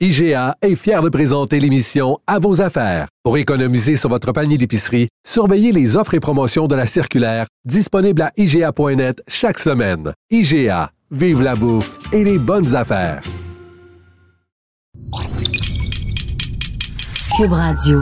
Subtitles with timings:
[0.00, 3.08] IGA est fier de présenter l'émission À vos affaires.
[3.24, 8.22] Pour économiser sur votre panier d'épicerie, surveillez les offres et promotions de la circulaire disponible
[8.22, 10.12] à IGA.net chaque semaine.
[10.30, 13.22] IGA, vive la bouffe et les bonnes affaires.
[17.36, 18.00] Cube Radio.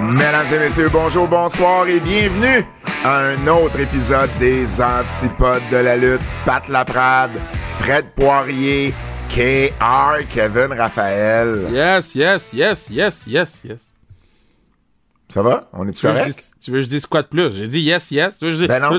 [0.00, 2.64] Mesdames et messieurs, bonjour, bonsoir et bienvenue
[3.04, 6.20] à un autre épisode des Antipodes de la lutte.
[6.44, 7.30] Pat Laprade,
[7.78, 8.92] Fred Poirier,
[9.28, 11.68] KR, Kevin Raphaël.
[11.72, 13.92] Yes, yes, yes, yes, yes, yes.
[15.28, 15.68] Ça va?
[15.72, 16.26] On est-tu correct?
[16.26, 17.50] dise, tu veux que je dise quoi de plus?
[17.54, 18.38] J'ai dit yes, yes.
[18.38, 18.98] Tu veux que je dise- Ben non.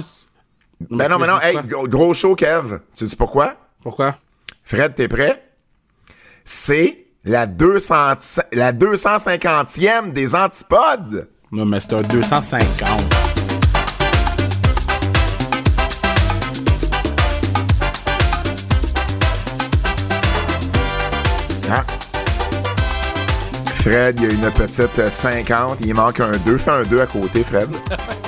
[0.91, 1.39] Ben non, ben non.
[1.41, 2.79] Hey, gros- gros show, Kev.
[2.95, 3.55] Tu sais pourquoi?
[3.81, 4.15] Pourquoi?
[4.63, 5.43] Fred, t'es prêt?
[6.45, 7.95] C'est la, 200,
[8.53, 11.27] la 250e des Antipodes.
[11.51, 13.28] Non, mais c'est un 250.
[21.71, 21.83] Ah.
[23.75, 26.57] Fred, il y a une petite euh, 50, il manque un 2.
[26.57, 27.69] Fais un 2 à côté, Fred.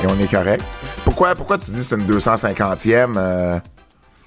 [0.03, 0.63] et on est correct.
[1.03, 3.13] Pourquoi, pourquoi tu dis que c'est une 250e?
[3.17, 3.59] euh,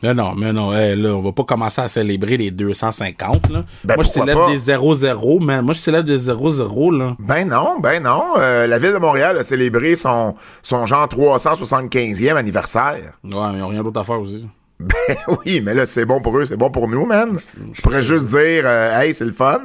[0.03, 3.65] Mais non, mais non, hey, là, on va pas commencer à célébrer les 250, là.
[3.85, 4.51] Ben, moi, je célèbre pas?
[4.53, 7.17] des 0-0, mais moi, je célèbre des 0-0, là.
[7.19, 8.23] Ben non, ben non.
[8.37, 13.15] Euh, la ville de Montréal a célébré son, son genre 375e anniversaire.
[13.25, 14.47] Ouais, mais ils ont rien d'autre à faire aussi.
[14.85, 17.39] Ben oui, mais là, c'est bon pour eux, c'est bon pour nous, man.
[17.73, 19.61] Je pourrais juste dire, euh, hey, c'est le fun.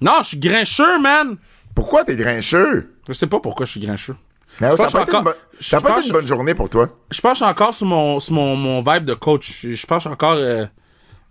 [0.00, 1.36] Non, je suis grincheux, man!
[1.74, 2.90] Pourquoi t'es grincheux?
[3.08, 4.16] Je sais pas pourquoi je suis grincheux.
[4.60, 6.68] Mais ça n'a pas, été une, encore- ça a pas été une bonne journée pour
[6.70, 6.88] toi.
[7.10, 9.60] je suis encore sur mon, sur mon, mon vibe de coach.
[9.64, 10.34] Je suis encore.
[10.36, 10.64] euh,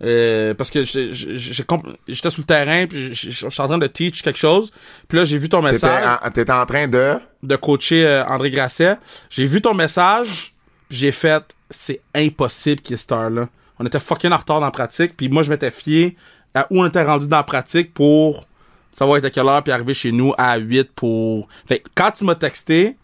[0.02, 4.38] euh, parce que j'étais sur le terrain, puis je suis en train de teach quelque
[4.38, 4.70] chose.
[5.08, 7.14] Puis là, j'ai vu ton message en, t'étais en train de...
[7.42, 8.96] de coacher euh, André Grasset.
[9.30, 10.53] J'ai vu ton message,
[10.90, 13.48] j'ai fait c'est impossible qu'il y ait cette heure-là.
[13.78, 16.16] On était fucking en retard dans la pratique, puis moi, je m'étais fié
[16.54, 18.46] à où on était rendu dans la pratique pour
[18.92, 21.48] savoir à quelle heure, puis arriver chez nous à 8 pour.
[21.66, 22.96] Fait quand tu m'as texté,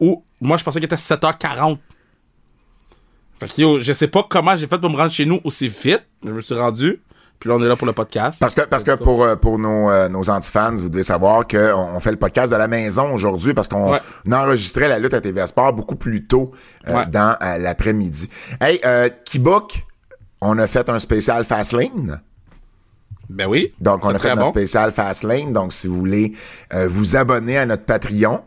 [0.00, 1.78] ou moi, je pensais qu'il était 7h40.
[3.38, 5.68] Fait que yo, je sais pas comment j'ai fait pour me rendre chez nous aussi
[5.68, 6.04] vite.
[6.24, 7.00] Je me suis rendu.
[7.40, 8.40] Puis là, on est là pour le podcast.
[8.40, 11.58] Parce que, parce que pour, euh, pour nos, euh, nos antifans, vous devez savoir qu'on
[11.94, 14.00] on fait le podcast de la maison aujourd'hui parce qu'on Ouais.
[14.32, 16.50] enregistrait la lutte à TVA Sport beaucoup plus tôt
[16.88, 17.06] euh, Ouais.
[17.06, 18.28] dans euh, l'après-midi.
[18.60, 19.84] Hey, euh, Keybook,
[20.40, 22.20] on a fait un spécial Fastlane.
[23.28, 23.72] Ben oui.
[23.80, 24.48] Donc, on a fait notre bon.
[24.50, 25.52] spécial Fastlane.
[25.52, 26.32] Donc, si vous voulez
[26.74, 28.40] euh, vous abonner à notre Patreon,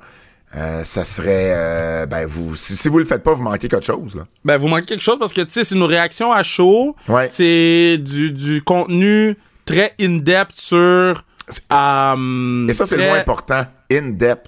[0.55, 1.53] euh, ça serait...
[1.55, 4.15] euh, ben, vous, si, si vous le faites pas, vous manquez quelque chose.
[4.15, 4.23] Là.
[4.43, 6.95] Ben, vous manquez quelque chose parce que, tu sais, c'est une réaction à chaud.
[7.07, 7.27] Ouais.
[7.31, 11.23] C'est du, du contenu très in-depth sur.
[11.71, 13.65] euh, Et ça, c'est le moins important.
[13.91, 14.47] In-depth.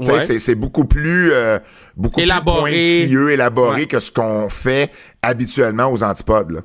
[0.00, 0.18] Ouais.
[0.20, 1.58] c'est- C'est beaucoup plus euh,
[1.94, 2.70] beaucoup Élaboré.
[2.72, 3.86] plus pointilleux, élaboré Ouais.
[3.86, 4.90] que ce qu'on fait
[5.20, 6.52] habituellement aux antipodes.
[6.52, 6.60] là.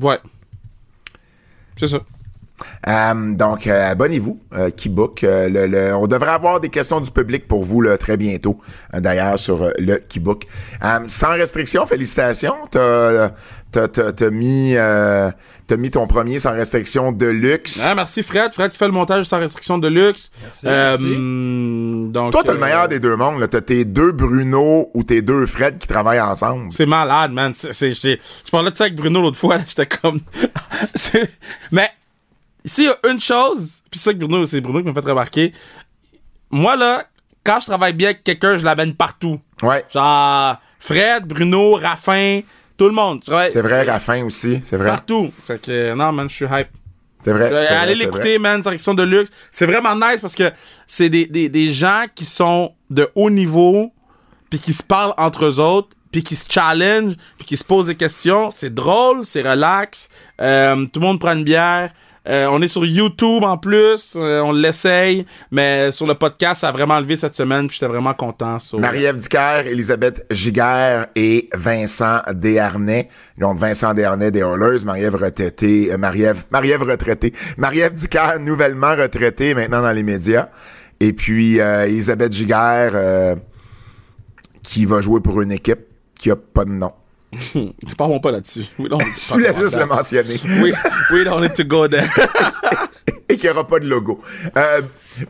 [0.00, 0.18] Ouais.
[1.78, 1.98] C'est ça.
[2.88, 5.24] Euh, donc, euh, abonnez-vous, euh, Keybook.
[5.24, 8.58] Euh, le- le- on devrait avoir des questions du public pour vous là, très bientôt,
[8.94, 10.44] euh, d'ailleurs, sur euh, le Keybook.
[11.08, 12.54] Sans restriction, félicitations.
[12.70, 13.30] T'as
[13.72, 15.30] t'as- t'as- t'as mis, euh,
[15.66, 17.78] t'as mis ton premier sans restriction de luxe.
[17.84, 18.54] Ah, merci Fred.
[18.54, 20.30] Fred qui fait le montage sans restriction de luxe.
[20.42, 22.12] Merci, Euh, merci.
[22.12, 23.46] donc, Toi, t'as le meilleur des deux mondes.
[23.50, 26.68] T'as tes deux Bruno ou tes deux Fred qui travaillent ensemble.
[26.72, 27.52] C'est malade, man.
[27.54, 28.16] Je
[28.50, 29.58] parlais de ça avec Bruno l'autre fois.
[29.66, 30.20] J'étais comme.
[31.72, 31.90] Mais
[32.68, 35.08] s'il y a une chose, puis c'est ça que Bruno, c'est Bruno qui m'a fait
[35.08, 35.52] remarquer.
[36.50, 37.06] Moi là,
[37.44, 39.40] quand je travaille bien avec quelqu'un, je l'amène partout.
[39.62, 39.84] Ouais.
[39.92, 42.40] Genre Fred, Bruno, Raffin,
[42.76, 43.22] tout le monde.
[43.24, 44.88] C'est vrai, Raffin aussi, c'est vrai.
[44.88, 45.32] partout.
[45.46, 46.68] Fait que euh, non, man, je suis hype.
[47.22, 47.66] C'est vrai.
[47.68, 49.30] Allez c'est l'écouter, man, direction de luxe.
[49.50, 50.52] C'est vraiment nice parce que
[50.86, 53.92] c'est des, des, des gens qui sont de haut niveau,
[54.48, 57.86] puis qui se parlent entre eux autres, puis qui se challenge, puis qui se posent
[57.86, 58.50] des questions.
[58.50, 60.08] C'est drôle, c'est relax.
[60.40, 61.90] Euh, tout le monde prend une bière.
[62.28, 64.14] Euh, on est sur YouTube en plus.
[64.16, 65.24] Euh, on l'essaye.
[65.50, 67.68] Mais sur le podcast, ça a vraiment levé cette semaine.
[67.68, 68.58] Puis j'étais vraiment content.
[68.58, 73.08] so- Marie-Ève Dicker, Elisabeth Giguère et Vincent Desharnais.
[73.38, 77.32] Donc, Vincent Desharnais des Oilers, Marie-Ève retraitée, euh, Marie-Ève, Marie-Ève retraitée.
[77.56, 80.48] Marie-Ève Dicker, nouvellement retraitée maintenant dans les médias.
[80.98, 83.36] Et puis, euh, Elisabeth Giguère, euh,
[84.62, 85.80] qui va jouer pour une équipe
[86.18, 86.92] qui a pas de nom.
[87.88, 88.64] Je parle pas là-dessus.
[88.78, 90.36] We don't Je voulais juste le mentionner.
[90.62, 90.72] we,
[91.12, 92.08] we don't need to go there.
[93.28, 94.20] et qu'il n'y aura pas de logo.
[94.56, 94.82] Euh,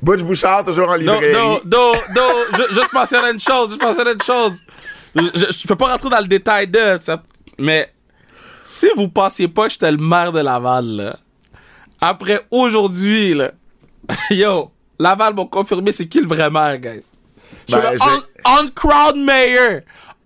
[0.02, 1.32] Butch Bouchard, toujours en Non, librairie.
[1.32, 2.30] non, non, non.
[2.56, 3.70] je- Juste mentionner une chose.
[3.70, 4.60] Juste mentionner une chose.
[5.14, 5.22] Je,
[5.60, 7.22] je peux pas rentrer dans le détail de ça.
[7.58, 7.90] Mais
[8.64, 11.16] si vous pensiez pas que j'étais le maire de Laval, là,
[12.00, 13.52] après aujourd'hui, là,
[14.30, 17.00] yo, Laval m'a confirmé c'est qui le vrai maire, guys?
[17.68, 18.04] Je suis Ben, le j'ai-
[18.44, 19.80] on, on crown mayor.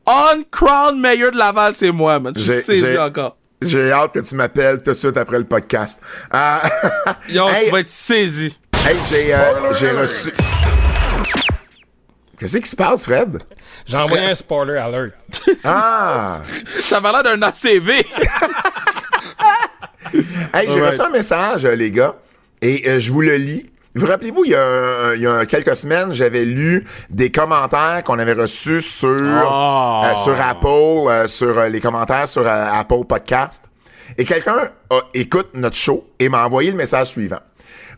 [0.06, 2.32] On crown mayor de Laval, c'est moi, man.
[2.36, 3.36] Je suis saisi j'ai- encore.
[3.62, 6.00] J'ai hâte que tu m'appelles tout de suite après le podcast.
[6.34, 6.58] Euh,
[7.28, 8.58] Yo, hey, tu vas être saisi.
[8.88, 10.32] hey, j'ai euh, j'ai reçu...
[12.38, 13.38] Qu'est-ce qui se passe, Fred?
[13.84, 15.12] J'ai envoyé un spoiler alert.
[15.64, 16.40] Ah!
[16.84, 17.90] Ça va l'air d'un ACV.
[20.54, 22.16] Hey, j'ai reçu un message, euh, les gars,
[22.62, 23.70] et euh, je vous le lis.
[23.96, 28.02] Vous rappelez-vous, il y a, un- il y a quelques semaines, j'avais lu des commentaires
[28.04, 30.02] qu'on avait reçus sur, Oh.
[30.04, 30.66] euh, sur Apple,
[31.10, 33.64] euh, sur euh, les commentaires sur euh, Apple Podcast.
[34.16, 34.70] Et quelqu'un
[35.14, 37.40] écoute notre show et m'a envoyé le message suivant.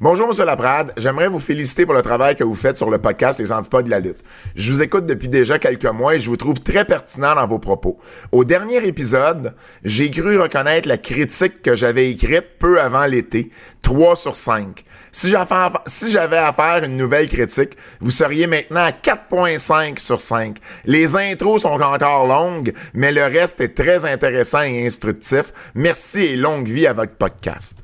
[0.02, 0.92] Bonjour, Monsieur Laprade.
[0.96, 3.90] J'aimerais vous féliciter pour le travail que vous faites sur le podcast Les Antipodes de
[3.90, 4.18] la lutte.
[4.56, 7.60] Je vous écoute depuis déjà quelques mois et je vous trouve très pertinent dans vos
[7.60, 8.00] propos.
[8.32, 9.54] Au dernier épisode,
[9.84, 13.50] j'ai cru reconnaître la critique que j'avais écrite peu avant l'été.
[13.82, 14.82] 3 sur 5.
[15.12, 20.56] Si j'avais à- faire une nouvelle critique, vous seriez maintenant à 4.5 sur 5.
[20.84, 25.52] Les intros sont encore longues, mais le reste est très intéressant et instructif.
[25.76, 27.76] Merci et longue vie à votre podcast.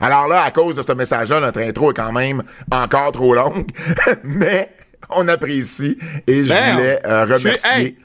[0.00, 2.42] Alors là, à cause de ce message-là, notre intro est quand même
[2.72, 3.66] encore trop longue,
[4.24, 4.70] mais
[5.10, 7.70] on apprécie et je Ben, voulais euh, je suis- remercier.
[7.72, 7.96] hey.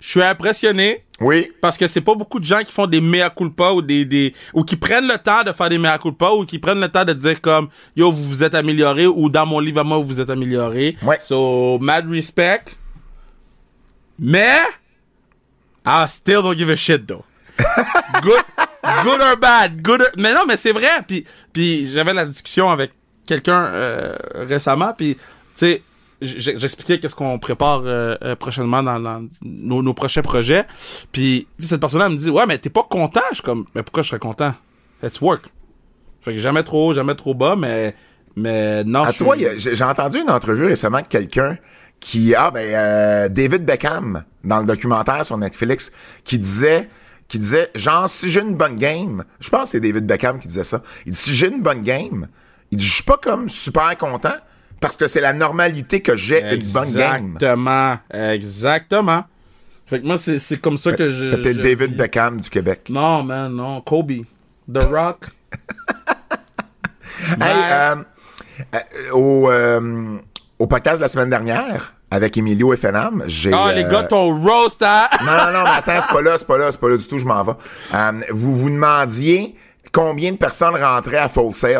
[0.00, 3.30] Je suis impressionné Oui, parce que c'est pas beaucoup de gens qui font des mea
[3.30, 6.44] culpa ou des, des ou qui prennent le temps de faire des mea culpa ou
[6.44, 9.60] qui prennent le temps de dire comme yo vous vous êtes amélioré ou dans mon
[9.60, 10.96] livre à moi vous vous êtes amélioré.
[11.02, 11.16] Ouais.
[11.20, 12.64] So mad respect.
[14.18, 14.58] Mais
[15.86, 17.24] I still don't give a shit though.
[18.22, 18.42] good,
[19.02, 20.08] good or bad, good or...
[20.16, 21.02] Mais non, mais c'est vrai.
[21.06, 22.92] Puis, puis j'avais la discussion avec
[23.26, 24.92] quelqu'un euh, récemment.
[24.96, 25.20] Puis, tu
[25.54, 25.82] sais,
[26.20, 30.64] j'expliquais qu'est-ce qu'on prépare euh, euh, prochainement dans, dans nos, nos prochains projets.
[31.12, 33.20] Puis, tu sais, cette personne-là me dit, ouais, mais t'es pas content.
[33.30, 34.54] Je suis comme, mais pourquoi je serais content?
[35.02, 35.52] Let's work.
[36.20, 37.94] Fait que jamais trop, jamais trop bas, mais,
[38.36, 39.02] mais non.
[39.04, 41.58] Ah, tu vois, j'ai entendu une entrevue récemment de quelqu'un
[42.00, 45.92] qui, ah ben, euh, David Beckham, dans le documentaire sur Netflix,
[46.24, 46.88] qui disait,
[47.28, 50.48] qui disait, genre, si j'ai une bonne game, je pense que c'est David Beckham qui
[50.48, 52.28] disait ça, il dit, si j'ai une bonne game,
[52.70, 54.34] il dit, je suis pas comme super content,
[54.80, 57.32] parce que c'est la normalité que j'ai une bonne game.
[57.34, 57.98] Exactement.
[58.12, 59.24] Exactement.
[59.86, 61.30] Fait que moi, c'est comme ça que je.
[61.30, 61.96] Je David.
[61.96, 62.88] Beckham du Québec.
[62.88, 63.80] Non, man, non.
[63.82, 64.24] Kobe.
[64.72, 65.26] The Rock.
[67.40, 67.96] Hey, euh,
[68.74, 70.18] euh, au, euh,
[70.58, 73.52] au podcast de la semaine dernière, avec Emilio et Fenam, j'ai...
[73.52, 75.06] Ah, les euh, gars, ton roast, hein?
[75.24, 77.06] Non, non, non, mais attends, c'est pas là, c'est pas là, c'est pas là du
[77.06, 77.52] tout, je m'en vais.
[77.94, 79.54] Euh, vous vous demandiez
[79.92, 81.78] combien de personnes rentraient à Full Sail?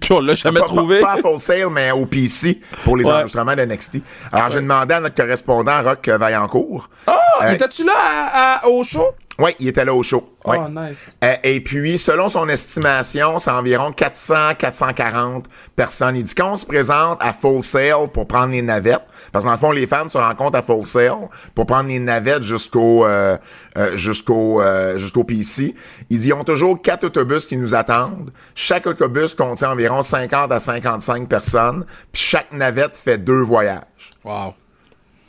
[0.00, 1.00] Puis on l'a jamais Pas, trouvé.
[1.00, 3.12] pas, pas à Full Sail, mais au PC pour les Ouais.
[3.12, 3.98] enregistrements de NXT.
[4.32, 6.88] Alors, j'ai demandé à notre correspondant, Rock Vaillancourt.
[7.06, 9.06] Ah, Euh, étais-tu là à- à- au show?
[9.38, 10.30] Oui, il était là au show.
[10.44, 10.58] Ouais.
[10.64, 11.14] Oh, nice.
[11.24, 15.44] Euh, et puis, selon son estimation, c'est environ 400-440
[15.76, 16.16] personnes.
[16.16, 19.04] Il dit qu'on se présente à Full Sail pour prendre les navettes.
[19.34, 21.10] Parce que dans le fond, les fans se rencontrent à Full Sail
[21.56, 23.36] pour prendre les navettes jusqu'au euh,
[23.76, 25.74] euh, jusqu'au euh, jusqu'au PC.
[26.08, 28.30] Ils y ont toujours quatre autobus qui nous attendent.
[28.54, 31.84] Chaque autobus contient environ 50 à 55 personnes.
[32.12, 33.82] Puis chaque navette fait deux voyages.
[34.22, 34.54] Wow.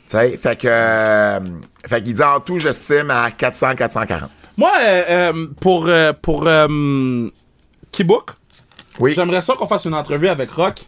[0.06, 1.40] Tu sais, fait que...
[1.84, 4.20] fait qu'il dit en tout, j'estime à 400-440.
[4.56, 5.90] Moi, euh, euh, pour,
[6.22, 6.44] pour
[7.90, 8.30] Keybook,
[9.00, 9.14] Oui.
[9.16, 10.86] j'aimerais ça qu'on fasse une entrevue avec Rock.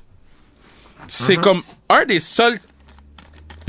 [1.08, 1.40] C'est Uh-huh.
[1.40, 2.58] comme un des seuls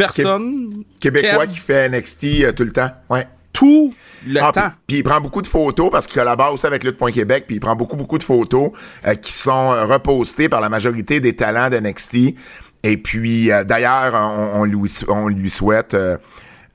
[0.03, 2.89] personnes Québécois qui fait NXT euh, tout le temps.
[3.09, 3.27] Ouais.
[3.53, 3.93] tout
[4.27, 4.69] le Ah, temps.
[4.87, 7.75] puis- il prend beaucoup de photos parce qu'il collabore aussi avec Lutte.Québec, puis il prend
[7.75, 8.71] beaucoup, beaucoup de photos
[9.07, 12.35] euh, qui sont euh, repostées par la majorité des talents de NXT.
[12.83, 16.17] Et puis, euh, d'ailleurs, on, on lui, on lui souhaite, euh,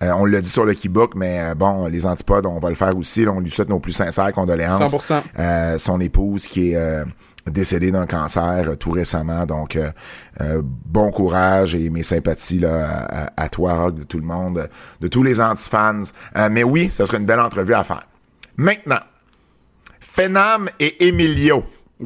[0.03, 2.95] euh, on l'a dit sur le Keybook, mais bon, les antipodes, on va le faire
[2.99, 3.25] aussi.
[3.25, 4.79] là, on lui souhaite nos plus sincères condoléances.
[4.93, 5.23] 100%.
[5.39, 7.03] Euh, son épouse qui est
[7.51, 9.45] décédée d'un cancer euh, tout récemment.
[9.47, 9.91] Donc, euh,
[10.41, 14.69] euh, bon courage et mes sympathies là, à, à- toi, Rock, de tout le monde,
[15.01, 16.03] de tous les antifans.
[16.51, 18.07] Mais oui, ce serait une belle entrevue à faire.
[18.57, 19.01] Maintenant,
[20.01, 21.65] Phénom et Emilio.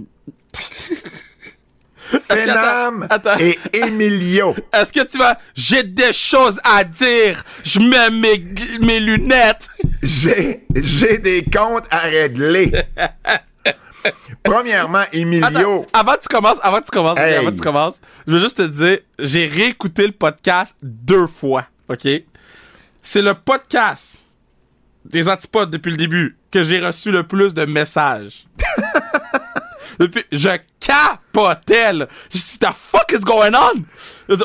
[2.30, 3.38] Attends, attends.
[3.38, 4.54] et Emilio.
[4.72, 5.38] Est-ce que tu vas.
[5.54, 7.42] J'ai des choses à dire.
[7.64, 8.46] Je mets mes,
[8.80, 9.68] mes lunettes.
[10.02, 12.72] J'ai, j'ai des comptes à régler.
[14.42, 15.44] Premièrement, Emilio.
[15.46, 17.34] Attends, avant que tu commences, avant que tu commences, Hey.
[17.34, 21.66] avant que tu commences, je veux juste te dire, j'ai réécouté le podcast deux fois,
[21.88, 22.06] ok?
[23.02, 24.26] C'est le podcast
[25.04, 28.46] des antipodes depuis le début que j'ai reçu le plus de messages.
[29.98, 30.50] depuis, je
[30.80, 32.06] capotais, là.
[32.32, 33.82] Je dis, the fuck is going on?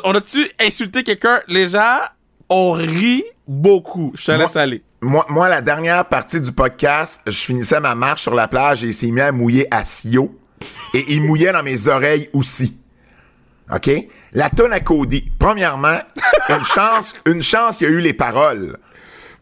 [0.03, 1.41] On a-tu insulté quelqu'un?
[1.47, 1.99] Les gens
[2.49, 4.13] ont ri beaucoup.
[4.17, 4.83] Je te laisse aller.
[5.03, 8.87] Moi, moi, la dernière partie du podcast, je finissais ma marche sur la plage et
[8.87, 10.39] il s'est mis à mouiller à Sio.
[10.93, 12.77] Et il mouillait dans mes oreilles aussi.
[13.73, 13.89] OK?
[14.33, 15.29] La tonne à Cody.
[15.37, 15.99] Premièrement,
[16.49, 18.77] une chance, une chance qu'il y a eu les paroles.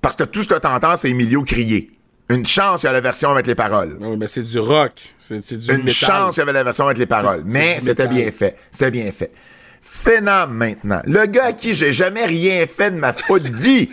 [0.01, 1.91] Parce que tout ce que t'entends, c'est Emilio crier.
[2.29, 3.97] Une chance qu'il y a la version avec les paroles.
[3.99, 4.93] Oui, mais c'est du rock.
[5.27, 5.93] C'est c'est du Une métal.
[5.93, 7.43] chance qu'il y avait la version avec les paroles.
[7.47, 8.55] C'est- Mais c'était bien fait.
[8.71, 9.31] C'était bien fait.
[9.81, 11.01] Phénom maintenant.
[11.05, 13.89] Le gars à qui j'ai jamais rien fait de ma faute de vie.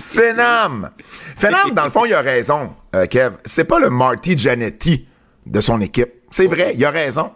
[0.00, 0.90] Phénom.
[1.36, 3.36] Phénom, dans le fond, il a raison, euh, Kev.
[3.44, 5.08] C'est pas le Marty Janetti
[5.46, 6.12] de son équipe.
[6.30, 7.32] C'est vrai, il a raison.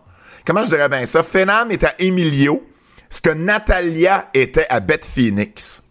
[0.46, 1.22] Comment je dirais bien ça?
[1.22, 2.62] Phénom est à Emilio,
[3.08, 5.84] ce que Natalia était à Beth Phoenix.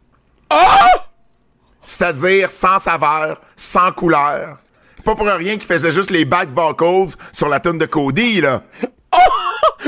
[1.81, 4.61] C'est-à-dire sans saveur, sans couleur.
[5.03, 8.61] Pas pour rien qu'il faisait juste les back vocals sur la tune de Cody, là.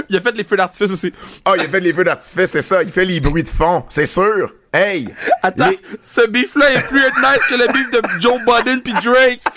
[0.09, 1.13] Il a fait les feux d'artifice aussi.
[1.45, 2.83] Ah, il a fait les feux d'artifice, c'est ça.
[2.83, 4.53] Il fait les bruits de fond, c'est sûr.
[4.73, 5.07] Hey!
[5.41, 9.41] Attends, les- ce beef-là est plus nice que le beef de Joe Budden puis Drake.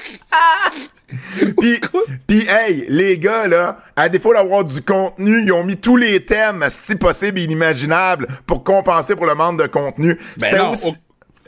[1.58, 1.80] Puis,
[2.26, 6.24] puis, hey, les gars, là, à défaut d'avoir du contenu, ils ont mis tous les
[6.24, 10.18] thèmes, si possible et inimaginables, pour compenser pour le manque de contenu.
[10.36, 10.94] C'était non, aussi- au-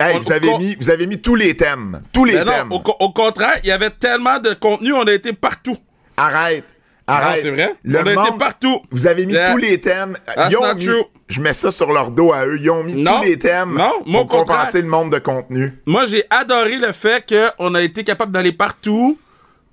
[0.02, 2.00] Hey, on- vous avez, au- mis, vous avez mis tous les thèmes.
[2.12, 2.72] Tous les non, thèmes.
[2.72, 5.76] au, co- au contraire, il y avait tellement de contenu, on a été partout.
[6.16, 6.64] Arrête.
[7.08, 7.40] Arrête.
[7.42, 7.74] c'est vrai.
[7.84, 8.80] Le On a été partout.
[8.90, 9.52] Vous avez mis Yeah.
[9.52, 10.16] tous les thèmes.
[10.26, 11.04] That's Ils ont not mis- true.
[11.28, 12.56] Je mets ça sur leur dos à eux.
[12.60, 13.18] Ils ont mis Non.
[13.18, 15.72] tous les thèmes Non, pour compenser le monde de contenu.
[15.86, 17.24] Moi, j'ai adoré le fait
[17.58, 19.18] qu'on a été capable d'aller partout.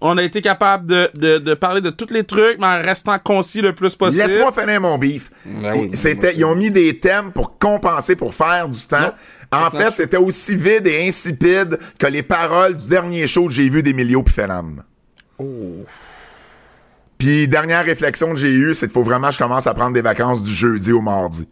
[0.02, 3.18] On a été capable de, de, de parler de tous les trucs, mais en restant
[3.18, 4.24] concis le plus possible.
[4.28, 5.32] Laisse-moi finir mon beef.
[5.46, 9.14] Ben oui, mais C'était, ils ont mis des thèmes pour compenser, pour faire du temps.
[9.54, 13.70] En fait, c'était aussi vide et insipide que les paroles du dernier show que j'ai
[13.70, 14.78] vu d'Emilio Phenom.
[15.40, 15.46] Oh.
[17.18, 19.94] Puis, dernière réflexion que j'ai eue, c'est qu'il faut vraiment que je commence à prendre
[19.94, 21.48] des vacances du jeudi au mardi.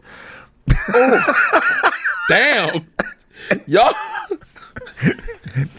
[2.28, 2.80] Damn!
[3.68, 3.80] Yo!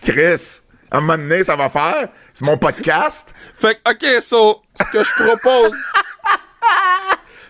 [0.04, 0.62] Chris,
[0.92, 2.10] à un moment donné, ça va faire.
[2.34, 3.34] C'est mon podcast.
[3.54, 5.76] Fait que, ok, so, ce que je propose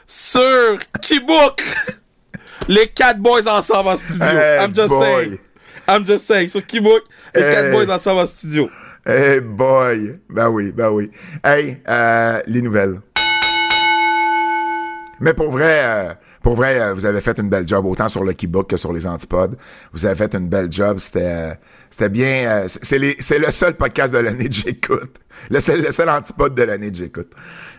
[0.07, 1.61] sur Keybook,
[2.67, 4.25] les quatre boys ensemble en studio.
[4.27, 4.99] Hey I'm just boy.
[5.03, 5.39] saying.
[5.87, 6.47] I'm just saying.
[6.47, 7.53] Sur Keybook, les Hey.
[7.53, 8.69] quatre boys ensemble en studio.
[9.05, 10.19] Hey boy.
[10.29, 11.11] Ben oui, ben oui.
[11.43, 12.99] Hey, euh, les nouvelles.
[15.19, 18.23] Mais pour vrai, euh, pour vrai, euh, vous avez fait une belle job, autant sur
[18.23, 19.57] Lucky Book que sur les antipodes.
[19.93, 20.97] Vous avez fait une belle job.
[20.99, 21.53] C'était, euh,
[21.89, 22.63] c'était bien.
[22.63, 22.97] euh, c'est-
[23.39, 25.17] le seul podcast de l'année que j'écoute.
[25.49, 27.31] Le seul, le seul antipode de l'année que j'écoute.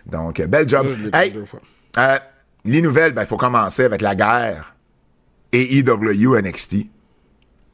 [0.05, 0.87] Donc, belle job.
[1.13, 1.33] Hey,
[1.99, 2.17] euh,
[2.65, 4.75] les nouvelles, ben, il faut commencer avec la guerre
[5.51, 6.87] et EW NXT.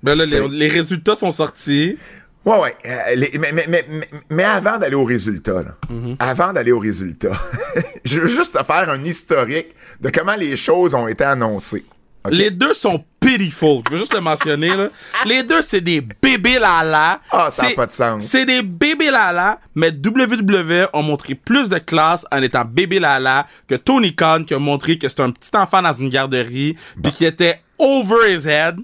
[0.01, 1.97] Ben là, les résultats sont sortis.
[2.45, 2.75] Ouais, ouais.
[2.85, 3.85] euh, les- mais, mais, mais,
[4.29, 5.75] mais, avant d'aller au résultat, là,
[6.19, 7.31] avant d'aller au résultat,
[8.05, 9.67] je veux juste te faire un historique
[10.01, 11.85] de comment les choses ont été annoncées.
[12.29, 13.81] Les deux sont pitiful.
[13.87, 14.87] Je veux juste le mentionner, là.
[15.25, 17.19] Les deux, c'est des bébés lala.
[17.31, 18.23] Ah, ça a C'est- pas de sens.
[18.25, 23.45] C'est des bébés lala, mais WWE ont montré plus de classe en étant bébé lala
[23.67, 27.11] que Tony Khan qui a montré que c'est un petit enfant dans une garderie puis
[27.11, 28.77] qui était over his head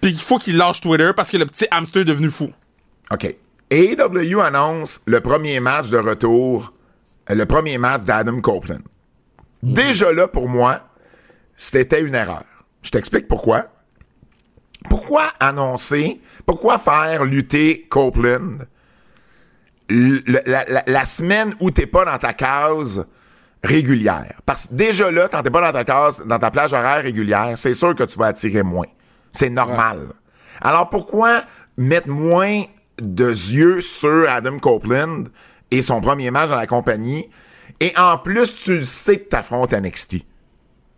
[0.00, 2.50] puis qu'il faut qu'il lâche Twitter parce que le petit hamster est devenu fou.
[3.12, 3.36] OK.
[3.70, 6.72] AEW annonce le premier match de retour,
[7.30, 8.80] euh, le premier match d'Adam Copeland.
[9.62, 10.80] Déjà là, pour moi,
[11.56, 12.44] c'était une erreur.
[12.82, 13.66] Je t'explique pourquoi.
[14.88, 18.58] Pourquoi annoncer, pourquoi faire lutter Copeland?
[19.88, 23.06] Le- la, la- la semaine où t'es pas dans ta case
[23.62, 24.40] régulière?
[24.46, 27.52] Parce que déjà là, quand t'es pas dans ta case, dans ta plage horaire régulière,
[27.56, 28.86] c'est sûr que tu vas attirer moins.
[29.32, 30.08] C'est normal.
[30.60, 31.42] Alors pourquoi
[31.76, 32.62] mettre moins
[33.00, 35.24] de yeux sur Adam Copeland
[35.70, 37.28] et son premier match dans la compagnie
[37.80, 40.16] et en plus tu le sais que t'affrontes NXT?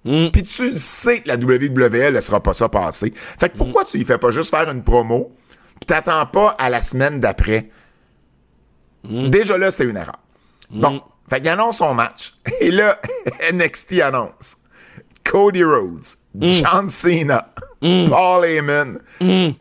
[0.04, 3.12] Puis tu le sais que la WWE ne laissera pas ça passer.
[3.38, 5.32] Fait que pourquoi tu y fais pas juste faire une promo
[5.80, 7.70] puis t'attends pas à la semaine d'après?
[9.04, 10.18] Déjà là, c'était une erreur.
[10.70, 12.34] Bon, fait qu'il annonce son match.
[12.60, 13.00] Et là,
[13.52, 14.56] NXT annonce
[15.24, 16.04] Cody Rhodes,
[16.34, 18.98] John Cena, Paul Heyman,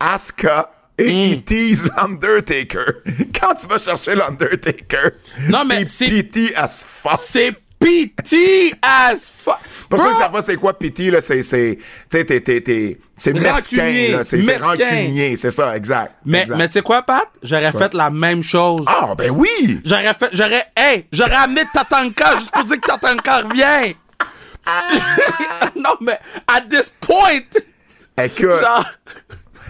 [0.00, 0.70] Asuka
[1.02, 2.84] Et il tease l'Undertaker.
[3.40, 5.10] Quand tu vas chercher l'Undertaker,
[5.48, 7.20] Non, mais c'est- pity as fuck.
[7.22, 9.58] C'est PT as fuck.
[9.90, 11.76] Pour ceux qui savent pas c'est quoi pity, là, c'est, c'est,
[12.08, 14.24] tu sais, t'es, t'es, t'es- c'est mesquin, là.
[14.24, 16.14] C'est, rancunier, c'est ça, exact.
[16.24, 16.56] Mais, exact.
[16.56, 17.26] mais tu sais quoi, Pat?
[17.42, 18.82] J'aurais fait la même chose.
[18.86, 19.80] Ah, ben oui!
[19.84, 23.94] J'aurais fait, j'aurais, hey, j'aurais amené Tatanka juste pour dire que Tatanka revient.
[25.76, 27.40] non, mais, at this point,
[28.16, 28.60] Écoute.
[28.60, 28.86] genre,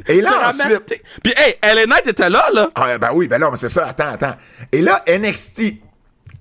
[0.07, 1.03] et là, ensuite.
[1.23, 2.71] Puis, hey, LA Knight était là, là.
[2.75, 4.37] Ah, ben oui, ben non, mais c'est ça, attends, attends.
[4.71, 5.77] Et là, NXT,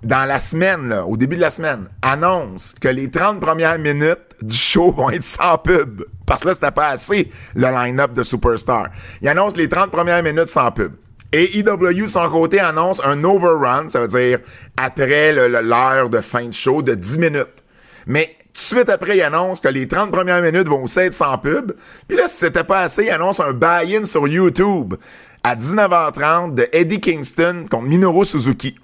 [0.03, 4.20] dans la semaine, là, au début de la semaine, annonce que les 30 premières minutes
[4.41, 6.03] du show vont être sans pub.
[6.25, 8.88] Parce que là, c'était pas assez, le line-up de Superstar.
[9.22, 10.94] Il annonce les 30 premières minutes sans pub.
[11.34, 14.39] Et EW, son côté, annonce un overrun, ça veut dire
[14.75, 17.63] après l'heure de fin de show, de 10 minutes.
[18.06, 21.13] Mais tout de suite après, il annonce que les 30 premières minutes vont aussi être
[21.13, 21.74] sans pub.
[22.08, 24.96] Puis là, si c'était pas assez, il annonce un buy-in sur YouTube
[25.43, 28.75] à 19h30 de Eddie Kingston contre Minoru Suzuki.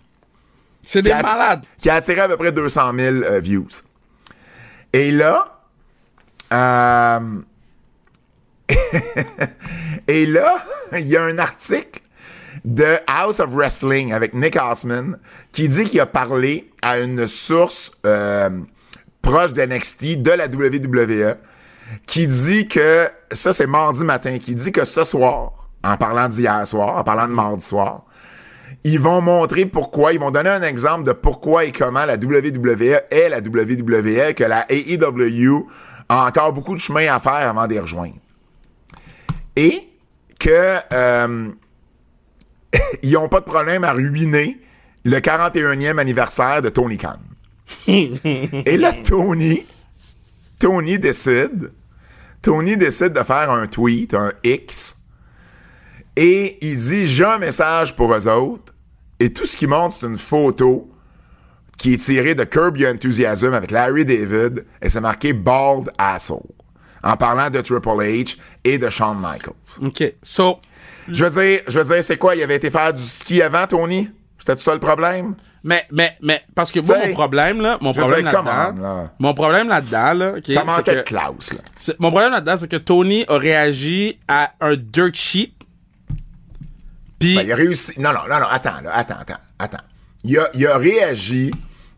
[0.81, 1.63] C'est des malades.
[1.79, 3.67] Qui a attiré à peu près 200 000 euh, views.
[4.93, 5.59] Et là,
[6.53, 7.19] euh,
[10.07, 12.01] et là, il y a un article
[12.63, 15.17] de House of Wrestling avec Nick Osman
[15.51, 18.49] qui dit qu'il a parlé à une source euh,
[19.27, 21.35] proche d'NXT de la WWE
[22.07, 25.51] qui dit que, ça c'est mardi matin, qui dit que ce soir,
[25.83, 28.05] en parlant d'hier soir, en parlant de mardi soir,
[28.85, 33.01] ils vont montrer pourquoi, ils vont donner un exemple de pourquoi et comment la WWE
[33.11, 35.67] est la WWE, que la AEW
[36.07, 38.15] a encore beaucoup de chemin à faire avant de les rejoindre.
[39.57, 39.89] Et
[40.39, 41.49] que euh,
[43.03, 44.57] ils n'ont pas de problème à ruiner
[45.03, 47.17] le 41e anniversaire de Tony Khan.
[47.87, 49.65] Et là, Tony,
[50.59, 51.71] Tony décide,
[52.41, 54.97] Tony décide de faire un tweet, un X,
[56.15, 58.73] et il dit j'ai un message pour eux autres
[59.19, 60.89] et tout ce qu'il montre c'est une photo
[61.77, 66.39] qui est tirée de Curb Your Enthusiasm avec Larry David et c'est marqué bald asshole
[67.03, 69.53] en parlant de Triple H et de Shawn Michaels.
[69.81, 70.13] OK.
[70.23, 70.59] So,
[71.07, 72.35] Je veux dire, je veux dire c'est quoi?
[72.35, 74.09] Il avait été faire du ski avant Tony?
[74.39, 75.35] C'était tout ça le problème?
[75.63, 79.11] Mais, mais, mais, parce que moi, T'sais, mon problème, là, mon problème là-dedans, là.
[79.19, 81.31] mon problème là-dedans, là, OK, Ça manquait de là.
[81.77, 85.53] c'est- mon problème là-dedans, c'est que Tony a réagi à un dirt sheet.
[87.19, 87.99] Puis, Ben, il a réussi.
[87.99, 89.83] Non, non, non, non, attends, là, attends, attends, attends.
[90.23, 91.51] Il a, il a réagi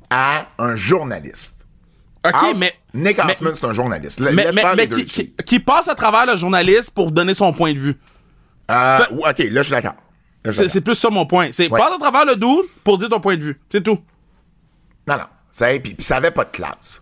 [0.09, 1.65] à un journaliste.
[2.25, 2.73] OK, House- mais.
[2.93, 4.19] Nick Osman, c'est un journaliste.
[4.19, 4.87] Mais, mais, mais
[5.45, 7.95] qui passe à travers le journaliste pour donner son point de vue?
[8.71, 9.93] Euh, OK, là, je suis d'accord.
[10.51, 11.49] C'est plus ça mon point.
[11.51, 11.77] C'est Ouais.
[11.79, 13.59] passe à travers le dude pour dire ton point de vue.
[13.71, 13.99] C'est tout.
[15.07, 15.25] Non, non.
[15.81, 17.01] Puis, puis ça avait pas de classe.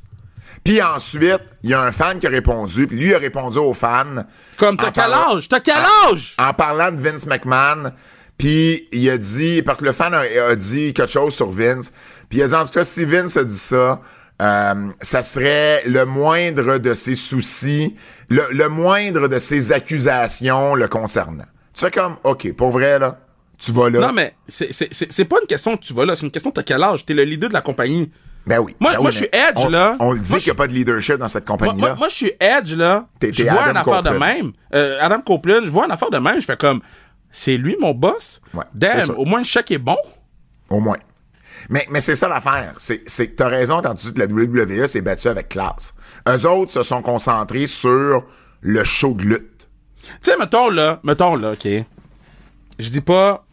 [0.63, 3.73] Puis ensuite, il y a un fan qui a répondu, puis lui a répondu aux
[3.73, 4.23] fans.
[4.57, 5.47] Comme t'as quel âge?
[5.47, 6.35] T'as quel en- âge?
[6.39, 7.91] En parlant de Vince McMahon,
[8.37, 11.91] puis il a dit, parce que le fan a, a dit quelque chose sur Vince,
[12.29, 14.01] puis il a dit en tout cas, si Vince a dit ça,
[14.41, 17.95] euh, ça serait le moindre de ses soucis,
[18.29, 21.45] le, le moindre de ses accusations le concernant.
[21.73, 23.19] Tu fais comme, OK, pour vrai, là,
[23.57, 23.99] tu vas là.
[23.99, 26.15] Non, mais c'est- pas une question que tu vas là.
[26.15, 27.05] C'est une question de t'as quel âge?
[27.05, 28.11] T'es le leader de la compagnie.
[28.45, 28.75] Ben oui.
[28.79, 29.97] Moi- Ben moi, je suis Edge, on- là.
[29.99, 31.89] On le dit qu'il n'y a pas de leadership dans cette compagnie-là.
[31.89, 33.07] moi, moi, je suis Edge, là.
[33.21, 34.51] Je vois Adam une affaire de même.
[34.73, 36.39] Euh, Adam Copeland, je vois une affaire de même.
[36.39, 36.79] Je fais comme,
[37.31, 38.39] c'est lui mon boss?
[38.53, 39.97] Ouais, Damn, au moins le chèque est bon?
[40.69, 40.97] Au moins.
[41.69, 42.73] Mais, mais c'est ça l'affaire.
[42.77, 45.93] C'est, c'est que t'as raison quand tu dis que la WWE s'est battue avec classe.
[46.29, 48.23] Eux autres se sont concentrés sur
[48.61, 49.67] le show de lutte.
[50.01, 51.67] Tu sais, mettons là, mettons là, OK.
[52.79, 53.43] Je dis pas...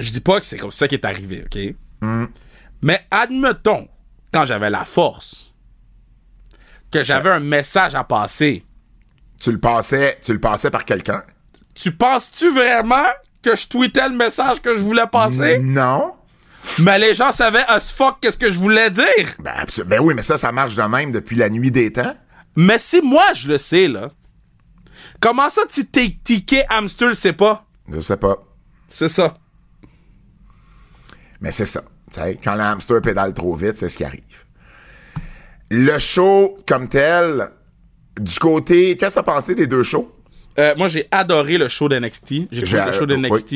[0.00, 1.74] Je dis pas que c'est comme ça qui est arrivé, OK?
[2.02, 2.26] Hmm.
[2.82, 3.88] Mais admettons,
[4.32, 5.54] quand j'avais la force,
[6.90, 8.64] que j'avais un message à passer,
[9.42, 11.22] Tu le passais, tu le passais par quelqu'un?
[11.74, 13.04] tu penses-tu vraiment
[13.42, 15.58] que je tweetais le message que je voulais passer?
[15.58, 16.14] Non.
[16.78, 19.04] Mais les gens savaient as fuck qu'est-ce que je voulais dire?
[19.38, 22.16] Ben, ben oui, mais ça, ça marche de même depuis la nuit des temps.
[22.56, 24.10] Mais si moi je le sais, là,
[25.20, 27.66] comment ça tu t'es ticket hamster le sais pas?
[27.88, 28.36] Je sais pas.
[28.88, 29.36] C'est ça.
[31.40, 31.82] Mais c'est ça.
[32.12, 34.22] Tu sais, quand le hamster pédale trop vite, c'est ce qui arrive.
[35.70, 37.48] Le show comme tel,
[38.20, 38.96] du côté.
[38.96, 40.10] Qu'est-ce que t'as pensé des deux shows?
[40.58, 42.48] Euh, moi, j'ai adoré le show d'NXT.
[42.50, 43.54] J'ai trouvé que le show d'NXT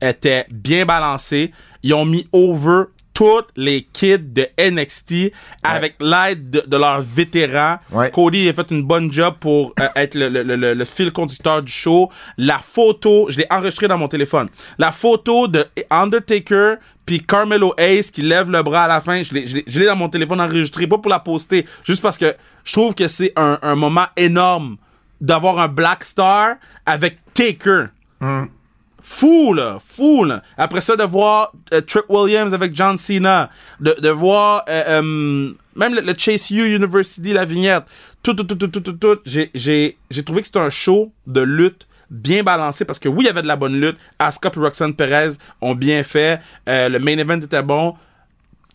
[0.00, 1.52] était bien balancé.
[1.82, 2.84] Ils ont mis over
[3.18, 5.32] tous les kids de NXT
[5.64, 7.78] avec l'aide de, de leurs vétérans.
[7.90, 8.12] Ouais.
[8.12, 11.60] Cody a fait une bonne job pour euh, être le, le, le, le fil conducteur
[11.62, 12.10] du show.
[12.36, 14.48] La photo, je l'ai enregistrée dans mon téléphone.
[14.78, 16.76] La photo de Undertaker
[17.06, 20.40] puis Carmelo Hayes qui lève le bras à la fin, je l'ai- dans mon téléphone
[20.40, 24.06] enregistré, pas pour la poster, juste parce que je trouve que c'est un, un moment
[24.16, 24.76] énorme
[25.20, 26.54] d'avoir un Black Star
[26.86, 27.86] avec Taker.
[29.00, 29.78] Fou, là.
[29.84, 30.42] Fou, là.
[30.56, 33.50] Après ça, de voir euh, Trick Williams avec John Cena.
[33.80, 37.84] De, de voir euh, euh, même le, le Chase U University, la vignette.
[38.22, 39.20] Tout, tout, tout, tout, tout, tout, tout.
[39.24, 43.30] J'ai, trouvé que c'était un show de lutte bien balancé parce que oui, il y
[43.30, 43.96] avait de la bonne lutte.
[44.18, 46.40] Asuka et Roxanne Perez ont bien fait.
[46.68, 47.94] Euh, le main event était bon.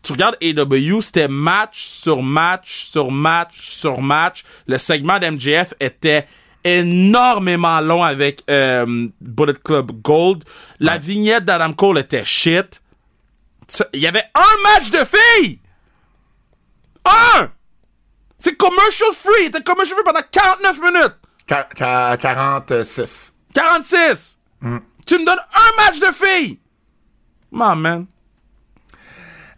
[0.04, 4.44] Tu regardes AW, c'était match sur match sur match sur match.
[4.68, 6.28] Le segment d'MJF était
[6.64, 10.44] énormément long avec euh, Bullet Club Gold.
[10.80, 12.82] La vignette d'Adam Cole était shit.
[13.94, 15.60] Il y avait un match de filles!
[17.06, 17.50] Un!
[18.38, 19.44] C'est commercial free!
[19.44, 21.16] Il était commercial free pendant 49 minutes!
[21.48, 23.34] Qua- qua- 46.
[23.54, 24.40] 46!
[25.08, 26.60] Tu me donnes un match de filles!
[27.52, 28.06] Man, man.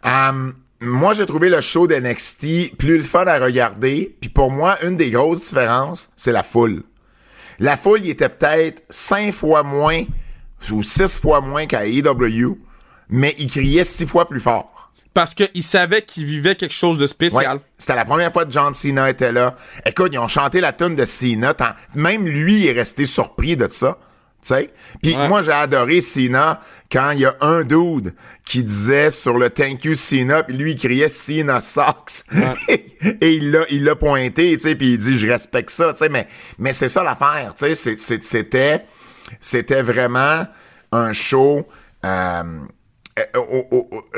[0.04, 4.16] Um, moi, j'ai trouvé le show d'NXT plus le fun à regarder.
[4.20, 6.82] Puis pour moi, une des grosses différences, c'est la foule.
[7.58, 10.04] La foule, il était peut-être cinq fois moins
[10.70, 12.58] ou six fois moins qu'à AEW,
[13.08, 14.72] mais il criait six fois plus fort.
[15.14, 17.08] Parce qu'il savait qu'il vivait quelque chose de Ouais.
[17.08, 17.58] spécial.
[17.78, 19.54] C'était la première fois que John Cena était là.
[19.86, 21.54] Écoute, ils ont chanté la tune de Cena.
[21.94, 23.96] Même lui est resté surpris de ça.
[24.46, 24.70] Sais?
[25.02, 25.28] Puis Ouais.
[25.28, 28.14] moi, j'ai adoré Cena quand il y a un dude
[28.46, 32.22] qui disait sur le Thank you Cena, puis lui, il criait Cena sucks.
[33.20, 35.98] Et il l'a, il l'a pointé, tu sais, puis il dit, je respecte ça, tu
[35.98, 36.28] sais, mais,
[36.58, 38.84] mais c'est ça l'affaire, tu sais, c'était,
[39.40, 40.46] c'était vraiment
[40.92, 41.66] un show,
[42.04, 42.42] euh,
[43.18, 43.62] euh,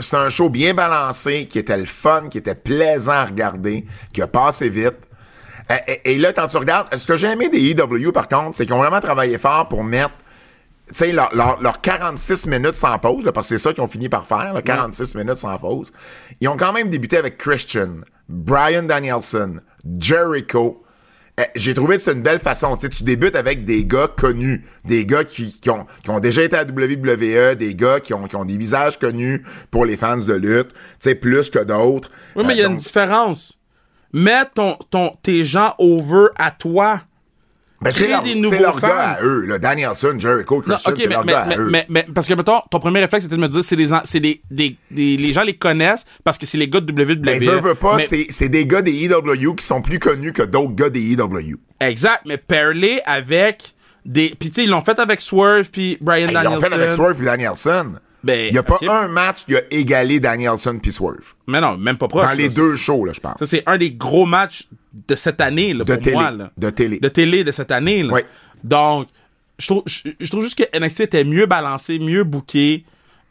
[0.00, 4.20] c'est un show bien balancé, qui était le fun, qui était plaisant à regarder, qui
[4.20, 5.07] a passé vite.
[5.70, 8.56] Euh, Et, et là, quand tu regardes, ce que j'ai aimé des EW, par contre,
[8.56, 10.12] c'est qu'ils ont vraiment travaillé fort pour mettre,
[10.88, 13.82] tu sais, leurs leur, leur 46 minutes sans pause, là, parce que c'est ça qu'ils
[13.82, 15.92] ont fini par faire, là, 46 minutes sans pause.
[16.40, 17.96] Ils ont quand même débuté avec Christian,
[18.28, 19.56] Brian Danielson,
[19.98, 20.82] Jericho.
[21.38, 22.74] Euh, J'ai trouvé que c'est une belle façon.
[22.76, 26.18] Tu sais, tu débutes avec des gars connus, des gars qui, qui ont, qui ont
[26.20, 29.96] déjà été à WWE, des gars qui ont, qui ont des visages connus pour les
[29.96, 32.10] fans de lutte, tu sais, plus que d'autres.
[32.34, 33.57] Oui, mais il y a Euh, une différence.
[34.12, 37.02] Mets ton, ton, tes gens over à toi.
[37.80, 39.24] Ben, c'est leur, des nouveaux leur gars à fans.
[39.24, 39.58] eux, là.
[39.60, 41.68] Danielson, Jericho, Christian, ok, c'est leur mais, gars mais, à eux.
[41.70, 44.00] mais- mais- parce que, mettons, ton premier réflexe c'était de me dire, c'est des, en-
[44.02, 46.90] c'est des, des, des, des- les gens les connaissent parce que c'est les gars de
[46.92, 47.14] WWE.
[47.20, 50.74] Ben, veux, veux pas, c'est, des gars des EW qui sont plus connus que d'autres
[50.74, 51.54] gars des EW.
[51.78, 54.30] Exact, mais parler avec des.
[54.30, 56.56] Puis, tu sais, ils l'ont fait avec Swerve puis Brian Ils Danielson.
[56.56, 57.92] l'ont fait avec Swerve et Danielson.
[58.24, 61.34] Ben, Il n'y a pas un match qui a égalé Danielson puis Swerve.
[61.46, 62.26] Mais non, même pas proche.
[62.26, 62.54] Dans les là.
[62.54, 63.38] deux shows, là, je pense.
[63.38, 64.68] Ça, c'est un des gros matchs
[65.08, 66.16] de cette année, là, De pour télé.
[66.16, 66.30] moi.
[66.32, 66.50] Là.
[66.56, 66.98] De télé.
[66.98, 68.02] De télé de cette année.
[68.02, 68.12] Là.
[68.14, 68.20] Oui.
[68.64, 69.06] Donc,
[69.58, 72.84] je trouve, je, je trouve juste que NXT était mieux balancé, mieux booké.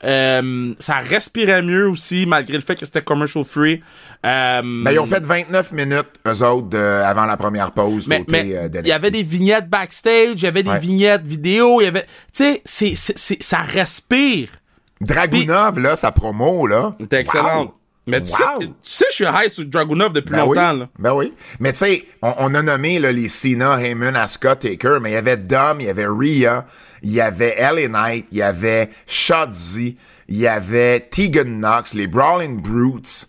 [0.03, 3.81] Euh, ça respirait mieux aussi, malgré le fait que c'était commercial free.
[4.25, 8.07] Euh, Ben, ils ont fait 29 minutes, eux autres, avant la première pause.
[8.07, 10.79] mais mais euh, il y avait des vignettes backstage, il y avait des Ouais.
[10.79, 12.93] vignettes vidéo, il y avait, tu sais,
[13.39, 14.49] ça respire.
[15.01, 16.95] Dragunov, là, sa promo, là.
[16.99, 17.61] C'était excellent.
[17.65, 17.73] Wow.
[18.09, 18.37] Mais tu, Wow.
[18.61, 20.73] sais, tu sais, je suis high sur Dragunov depuis Ben longtemps.
[20.73, 20.89] oui, Là.
[20.97, 21.33] ben oui.
[21.59, 25.13] Mais tu sais, on, on a nommé là, les Cena, Heyman, Asuka, Taker, mais il
[25.13, 26.65] y avait Dom, il y avait Rhea,
[27.03, 29.97] il y avait LA Knight, il y avait Shotzi,
[30.29, 33.27] il y avait Tegan Knox, les Brawling Brutes,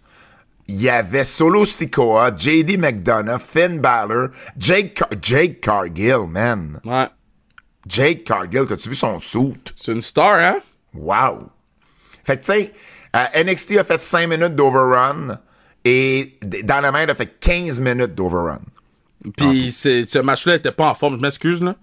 [0.68, 6.78] il y avait Solo Sikoa, JD McDonough, Finn Balor, Jake, Car- Jake Cargill, man.
[6.84, 7.08] Ouais.
[7.88, 9.54] Jake Cargill, t'as-tu vu son suit?
[9.74, 10.58] C'est une star, hein?
[10.94, 11.48] Wow!
[12.28, 12.72] Fait que, tu sais,
[13.16, 15.38] euh, NXT a fait 5 minutes d'overrun
[15.84, 18.60] et dans la main, il a fait 15 minutes d'overrun.
[19.36, 21.74] Puis ce match-là était pas en forme, je m'excuse là.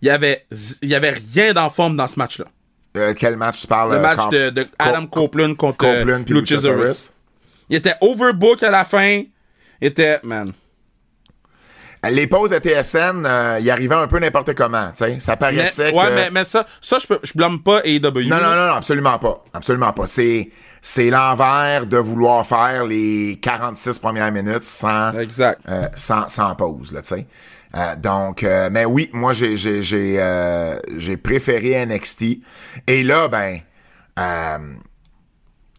[0.00, 0.46] Il y avait
[0.82, 2.44] il y avait rien d'en forme dans ce match-là.
[2.96, 3.90] Euh, quel match tu parles?
[3.90, 6.24] Le euh, match de, de Adam Co- Copeland contre Copeland.
[6.28, 7.12] Luchasaurus.
[7.68, 9.22] Il était overbook à la fin.
[9.80, 10.52] Il était man.
[12.08, 15.18] Les pauses de TSN, euh, il arrivait un peu n'importe comment, tu sais.
[15.18, 16.14] Ça Mais, paraissait ouais, que...
[16.14, 18.00] mais, mais ça, ça je, peux, je blâme pas AEW.
[18.28, 19.42] Non, non, non, non, absolument pas.
[19.52, 20.06] Absolument pas.
[20.06, 25.60] C'est, c'est l'envers de vouloir faire les 46 premières minutes sans, Exact.
[25.68, 27.26] euh, sans, sans pause, là, tu sais.
[27.76, 30.24] Euh, donc, euh, mais oui, moi, j'ai, j'ai, j'ai,
[30.96, 32.24] j'ai préféré NXT.
[32.86, 33.58] Et là, ben,
[34.18, 34.58] euh,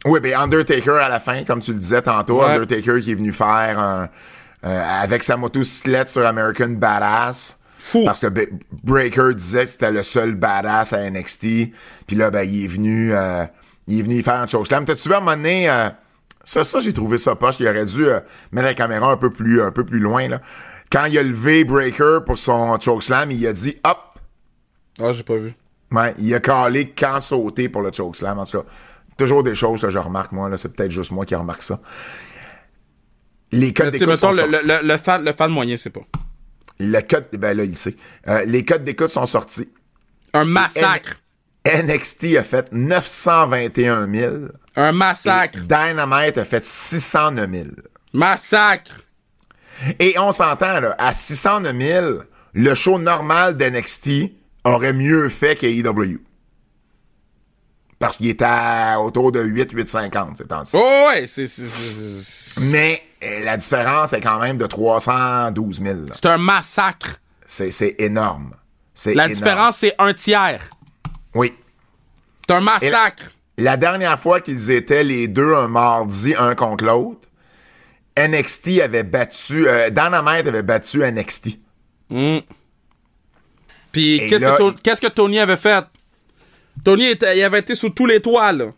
[0.06, 2.52] oui, ben, Undertaker à la fin, comme tu le disais tantôt, Ouais.
[2.52, 4.10] Undertaker qui est venu faire un,
[4.62, 7.60] avec sa motocyclette sur American Badass.
[7.80, 8.04] Fou.
[8.06, 8.28] Parce que
[8.84, 11.72] Breaker disait que c'était le seul badass à NXT.
[12.06, 13.46] Puis là, ben, il est venu, euh,
[13.88, 14.86] il est venu y faire un chokeslam.
[14.86, 15.90] T'as-tu vu à un moment donné, euh,
[16.44, 17.56] ça, ça, j'ai trouvé ça poche.
[17.60, 18.20] Il aurait dû euh,
[18.52, 20.42] mettre la caméra un peu plus, un peu plus loin, là.
[20.92, 24.20] Quand il a levé Breaker pour son chokeslam, il a dit hop.
[25.00, 25.54] Ah, j'ai pas vu.
[25.92, 28.40] Ouais, il a calé quand sauter pour le chokeslam.
[28.40, 28.66] En tout cas,
[29.16, 30.58] toujours des choses que je remarque, moi, là.
[30.58, 31.80] C'est peut-être juste moi qui remarque ça.
[33.52, 34.52] Les codes d'écoute sont le, sortis.
[34.52, 36.02] le, le, le fan, le fan moyen, c'est pas.
[36.80, 37.96] le code, ben là, il sait.
[38.28, 39.70] Euh, les codes d'écoute sont sortis.
[40.34, 41.20] Un massacre.
[41.66, 44.36] NXT a fait 921 000.
[44.76, 45.60] Un massacre.
[45.60, 47.66] Dynamite a fait 609 000.
[48.14, 49.02] Massacre.
[50.00, 52.18] Et on s'entend, là, à 609 000,
[52.54, 54.32] le show normal d'NXT
[54.64, 56.20] aurait mieux fait qu'AEW.
[58.00, 60.78] Parce qu'il était à autour de 8, 8,50 ces temps-ci.
[60.80, 65.82] Oh ouais, c'est c'est- c'est- c'est- Mais euh, la différence est quand même de 312
[65.82, 65.96] 000.
[66.00, 66.06] là.
[66.14, 67.20] c'est un massacre.
[67.46, 68.52] C'est c'est énorme.
[68.94, 69.36] C'est La énorme.
[69.36, 70.62] différence, c'est un tiers.
[71.36, 71.54] Oui.
[72.48, 73.32] C'est un massacre.
[73.58, 77.28] La dernière fois qu'ils étaient les deux un mardi, un contre l'autre,
[78.18, 81.58] NXT avait battu, euh, Dynamite avait battu NXT.
[82.10, 82.38] Mm.
[83.92, 85.84] Puis Et qu'est-ce là, que, To- il- qu'est-ce que Tony avait fait?
[86.84, 88.72] Tony était, il avait été sous tous les toits, là.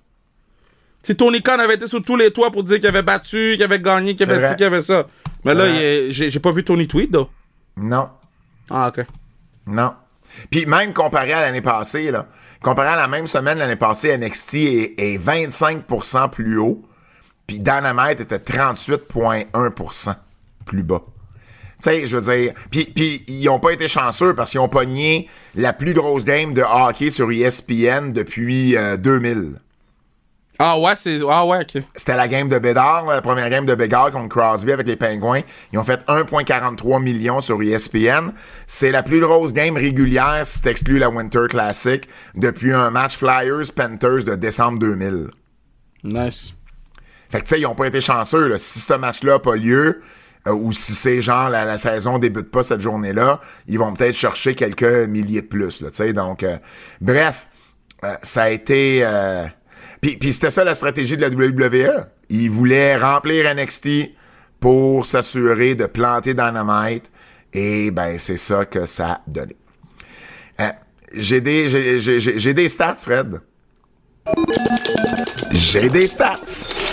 [1.03, 3.63] Si Tony Khan avait été sous tous les toits pour dire qu'il avait battu, qu'il
[3.63, 5.07] avait gagné, qu'il avait ci, qu'il avait ça.
[5.43, 7.25] Mais là, j'ai pas vu Tony tweet, là.
[7.77, 8.09] Non.
[8.69, 9.05] Ah, ok.
[9.65, 9.93] Non.
[10.49, 12.27] Puis même comparé à l'année passée, là,
[12.61, 16.83] comparé à la même semaine l'année passée, NXT est, est 25% plus haut,
[17.47, 20.15] puis Dynamite était 38,1%
[20.65, 21.01] plus bas.
[21.81, 25.27] Tu sais, je veux dire, puis, ils ont pas été chanceux parce qu'ils ont pogné
[25.55, 29.59] la plus grosse game de hockey sur ESPN depuis euh, 2000.
[30.63, 31.17] Ah ouais, c'est.
[31.27, 31.65] Ah ouais.
[31.95, 35.41] C'était la game de Bédard, la première game de Bédard contre Crosby avec les Penguins.
[35.73, 38.31] Ils ont fait 1,43 millions sur ESPN.
[38.67, 44.23] C'est la plus grosse game régulière, si t'exclus la Winter Classic, depuis un match Flyers-Panthers
[44.23, 45.29] de décembre 2000.
[46.03, 46.53] Nice.
[47.31, 48.47] Fait que, tu sais, ils ont pas été chanceux.
[48.47, 48.59] Là.
[48.59, 50.03] Si ce match-là n'a pas lieu,
[50.47, 54.15] euh, ou si c'est genre la, la saison débute pas cette journée-là, ils vont peut-être
[54.15, 55.79] chercher quelques milliers de plus.
[55.79, 56.13] Tu sais.
[56.13, 56.57] Donc, euh,
[56.99, 57.47] bref,
[58.03, 59.05] euh, ça a été...
[60.01, 62.05] Puis, c'était ça la stratégie de la WWE.
[62.29, 64.15] Ils voulaient remplir NXT
[64.59, 67.11] pour s'assurer de planter Dynamite.
[67.53, 69.51] Et ben, c'est ça que ça a
[71.13, 73.41] j'ai des, j'ai des stats, Fred.
[75.51, 76.90] J'ai des stats.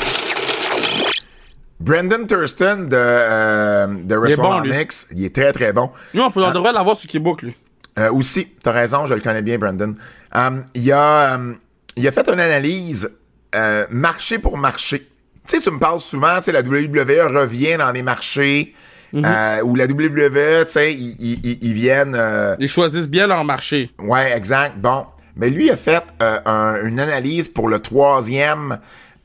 [1.81, 3.95] Brendan Thurston de, euh, de
[4.27, 5.91] Il est bon, WrestleManics, il est très très bon.
[6.15, 7.57] Nous, on, peut- on devrait l'avoir sur Keybook, lui.
[7.99, 9.95] Euh, aussi, t'as raison, je le connais bien, Brandon.
[10.35, 11.57] Um, il, a, um,
[11.97, 13.11] il a fait une analyse
[13.55, 15.07] euh, marché pour marché.
[15.49, 18.75] Tu sais, tu me parles souvent, la WWE revient dans des marchés
[19.15, 21.17] euh, où la WWE, tu sais, ils,
[21.63, 22.15] ils- viennent...
[22.15, 23.91] euh, Ils choisissent bien leur marché.
[23.99, 24.77] Ouais, exact.
[24.79, 25.07] Bon.
[25.37, 28.79] Mais lui a fait euh, un- une analyse pour le troisième,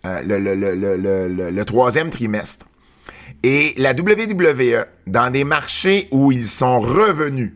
[0.06, 2.66] euh, le, le- le- le- le- le- le troisième trimestre.
[3.44, 7.54] Et la WWE, dans des marchés où ils sont revenus,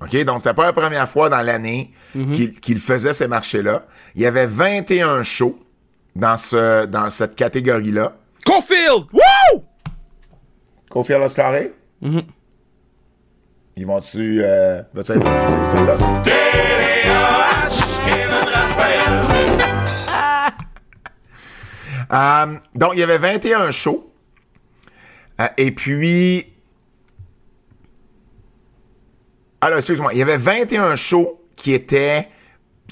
[0.00, 0.24] OK?
[0.24, 1.90] Donc, c'était pas la première fois dans l'année
[2.32, 3.84] qu'il qu'il faisait ces marchés-là.
[4.14, 5.58] Il y avait 21 shows
[6.16, 8.16] dans, ce, dans cette catégorie-là.
[8.44, 9.04] Caulfield!
[9.12, 9.62] Woo!
[10.90, 11.72] Kofi carré?
[13.76, 14.40] Ils vont-tu...
[14.42, 15.26] Euh, vas-tu être
[15.66, 15.96] celle-là?
[22.12, 24.06] Euh, donc, il y avait 21 shows.
[25.40, 26.46] Euh, et puis...
[29.60, 30.12] Alors, excuse-moi.
[30.12, 32.28] Il y avait 21 shows qui étaient...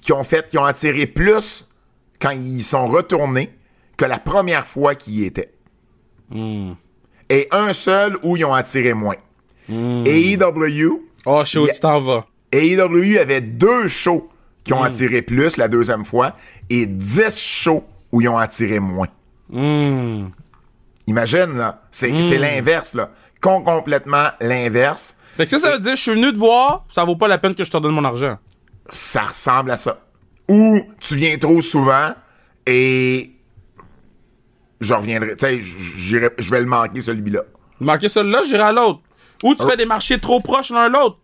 [0.00, 0.48] qui ont fait...
[0.48, 1.66] qui ont attiré plus
[2.20, 3.50] quand ils sont retournés
[3.96, 5.52] que la première fois qu'ils y étaient.
[7.28, 9.16] Et un seul où ils ont attiré moins.
[9.68, 11.02] AEW...
[11.28, 11.74] Oh, je sais où Yeah.
[11.74, 12.26] tu t'en vas.
[12.52, 14.28] AEW avait deux shows
[14.62, 16.34] qui ont attiré plus la deuxième fois
[16.70, 19.08] et 10 shows où ils ont attiré moins.
[19.50, 20.28] Hmm.
[21.06, 21.82] Imagine, là.
[21.90, 23.10] C'est c'est l'inverse, là.
[23.40, 25.14] Com- complètement l'inverse.
[25.36, 27.38] Fait que ça, ça veut dire, je suis venu te voir, ça vaut pas la
[27.38, 28.38] peine que je te donne mon argent.
[28.88, 29.98] Ça ressemble à ça.
[30.48, 32.14] Ou tu viens trop souvent
[32.66, 33.30] et
[34.80, 35.36] je reviendrai.
[35.36, 37.42] Tu sais, je vais le manquer, celui-là.
[37.80, 39.00] Manquer celui-là, j'irai à l'autre.
[39.44, 39.68] Ou tu Oh.
[39.68, 41.18] fais des marchés trop proches l'un l'autre.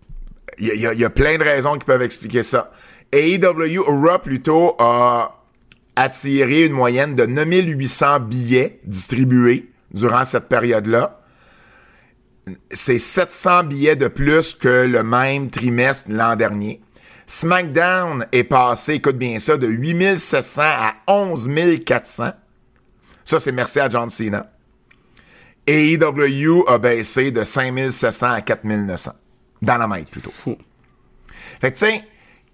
[0.59, 2.71] Y, y il y a plein de raisons qui peuvent expliquer ça.
[3.13, 5.42] AEW, Raw plutôt, a
[5.97, 11.21] attiré une moyenne de 9800 billets distribués durant cette période-là.
[12.71, 16.81] C'est 700 billets de plus que le même trimestre l'an dernier.
[17.27, 22.33] SmackDown est passé, écoute bien ça, de 8700 à 11400.
[23.25, 24.51] Ça, c'est merci à John Cena.
[25.67, 29.13] AEW a baissé de 5700 à 4900.
[29.63, 30.33] Dynamite, plutôt.
[30.33, 30.57] Fou.
[31.61, 32.03] Fait que, tu sais,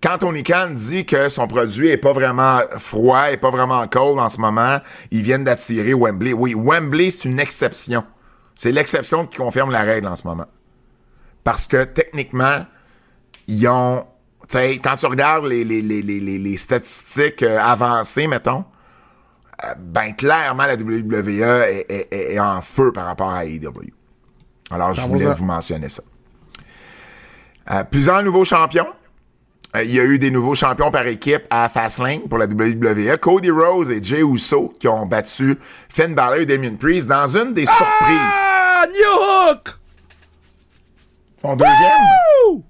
[0.03, 4.19] quand Tony Khan dit que son produit est pas vraiment froid, est pas vraiment cold
[4.19, 4.79] en ce moment,
[5.11, 6.33] ils viennent d'attirer Wembley.
[6.33, 8.05] Oui, Wembley, c'est une exception.
[8.55, 10.47] C'est l'exception qui confirme la règle en ce moment.
[11.45, 12.65] Parce que, techniquement,
[13.47, 14.05] ils ont...
[14.49, 18.65] Tu sais, quand tu regardes les, les, les, les, statistiques euh, avancées, mettons,
[19.65, 23.91] euh, ben, clairement, la WWE est, est- est- est en feu par rapport à AEW.
[24.71, 25.37] Alors, je voulais 100%.
[25.37, 26.03] vous mentionner ça.
[27.71, 28.87] Euh, plusieurs nouveaux champions.
[29.79, 33.17] Euh, il y a eu des nouveaux champions par équipe à Fastlane pour la WWE.
[33.21, 37.53] Cody Rose et Jey Uso qui ont battu Finn Balor et Damien Priest dans une
[37.55, 38.39] des surprises.
[38.43, 39.69] Ah, New Hook!
[41.41, 42.63] Son deuxième.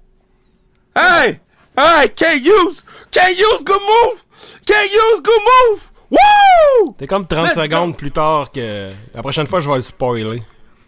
[0.95, 1.39] Hey!
[1.77, 2.09] Hey!
[2.15, 2.83] Can't use!
[3.11, 3.63] Can't use!
[3.63, 4.23] Good move!
[4.65, 5.21] Can't use!
[5.23, 5.89] Good move!
[6.11, 6.95] Woo!
[6.97, 7.61] T'es comme 30 Let's go.
[7.63, 8.91] secondes plus tard que.
[9.13, 10.43] La prochaine fois, je vais le spoiler.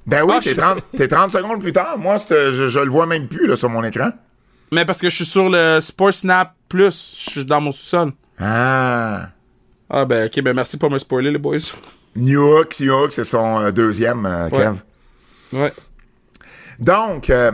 [0.05, 1.97] Ben oui, Ah, t'es je- 30, t'es 30 secondes plus tard.
[1.97, 4.09] Moi, je, je le vois même plus là, sur mon écran.
[4.73, 8.11] Mais parce que je suis sur le Sport Snap Plus, je suis dans mon sous-sol.
[8.39, 9.29] Ah.
[9.89, 11.57] Ah ben ok, ben merci pour me spoiler les boys.
[12.15, 14.77] New Hook, New Hook, c'est son euh, deuxième, euh, Kev.
[15.53, 15.73] Ouais.
[16.79, 17.51] Donc, euh,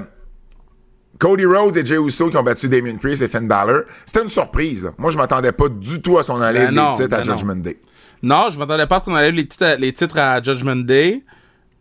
[1.20, 4.30] Cody Rhodes et Jey Uso qui ont battu Damien Priest et Finn Balor, c'était une
[4.30, 4.84] surprise.
[4.86, 4.92] là.
[5.00, 7.28] Moi, je m'attendais pas du tout à son enlève Ben non, les titres à ben
[7.32, 7.38] non.
[7.38, 7.78] Judgment Day.
[8.22, 10.76] Non, je m'attendais pas à ce qu'on enlève les titres, à- les titres à Judgment
[10.86, 11.24] Day.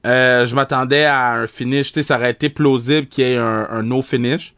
[0.06, 3.36] Euh, je m'attendais à un finish, tu sais, ça aurait été plausible qu'il y ait
[3.36, 4.54] un, un no finish.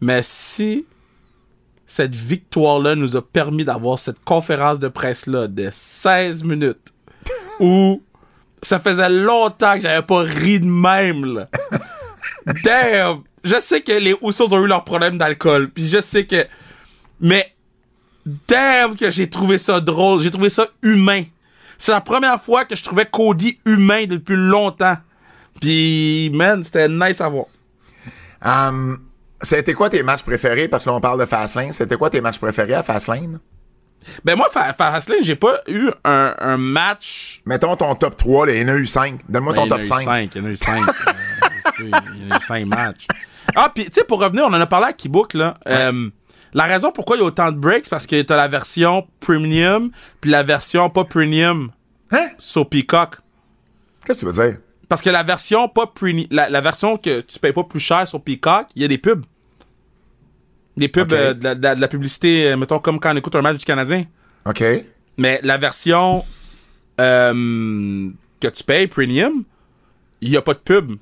[0.00, 0.86] Mais si
[1.86, 6.92] cette victoire-là nous a permis d'avoir cette conférence de presse-là de 16 minutes
[7.60, 8.02] où
[8.62, 11.48] ça faisait longtemps que j'avais pas ri de même, là.
[12.64, 13.22] Damn!
[13.44, 16.46] Je sais que les Usos ont eu leurs problèmes d'alcool, puis je sais que...
[17.20, 17.54] Mais
[18.26, 21.22] damn que j'ai trouvé ça drôle, j'ai trouvé ça humain.
[21.78, 24.96] C'est la première fois que je trouvais Cody humain depuis longtemps.
[25.60, 27.46] Puis, man, c'était nice à voir.
[28.44, 28.98] Um,
[29.42, 30.68] c'était quoi tes matchs préférés?
[30.68, 31.72] Parce qu'on parle de Fastlane.
[31.72, 33.38] C'était quoi tes matchs préférés à Fastlane?
[34.24, 37.42] Ben moi, Fa- Fastlane, j'ai pas eu un, un match...
[37.44, 39.20] Mettons ton top 3, là, il y en a eu 5.
[39.28, 40.02] Donne-moi Ben, ton il y en top a eu 5.
[40.04, 40.82] cinq, Il y en a eu 5.
[41.80, 43.06] il y en a eu 5 matchs.
[43.54, 45.56] Ah, puis tu sais, pour revenir, on en a parlé à Keybook, là.
[45.68, 46.08] Euh,
[46.54, 49.06] la raison pourquoi il y a autant de breaks, c'est parce que t'as la version
[49.20, 51.70] premium, puis la version pas premium
[52.12, 52.28] Hein?
[52.38, 53.16] sur Peacock.
[54.04, 54.58] Qu'est-ce que tu veux dire?
[54.88, 58.06] Parce que la version pas preni- la, la version que tu payes pas plus cher
[58.06, 59.24] sur Peacock, il y a des pubs.
[60.76, 63.42] Des pubs, euh, de, la, de la- publicité, euh, mettons comme quand on écoute un
[63.42, 64.04] match du Canadien.
[64.44, 64.62] OK.
[65.16, 66.24] Mais la version
[67.00, 69.44] euh, que tu payes premium,
[70.20, 70.92] il y a pas de pub.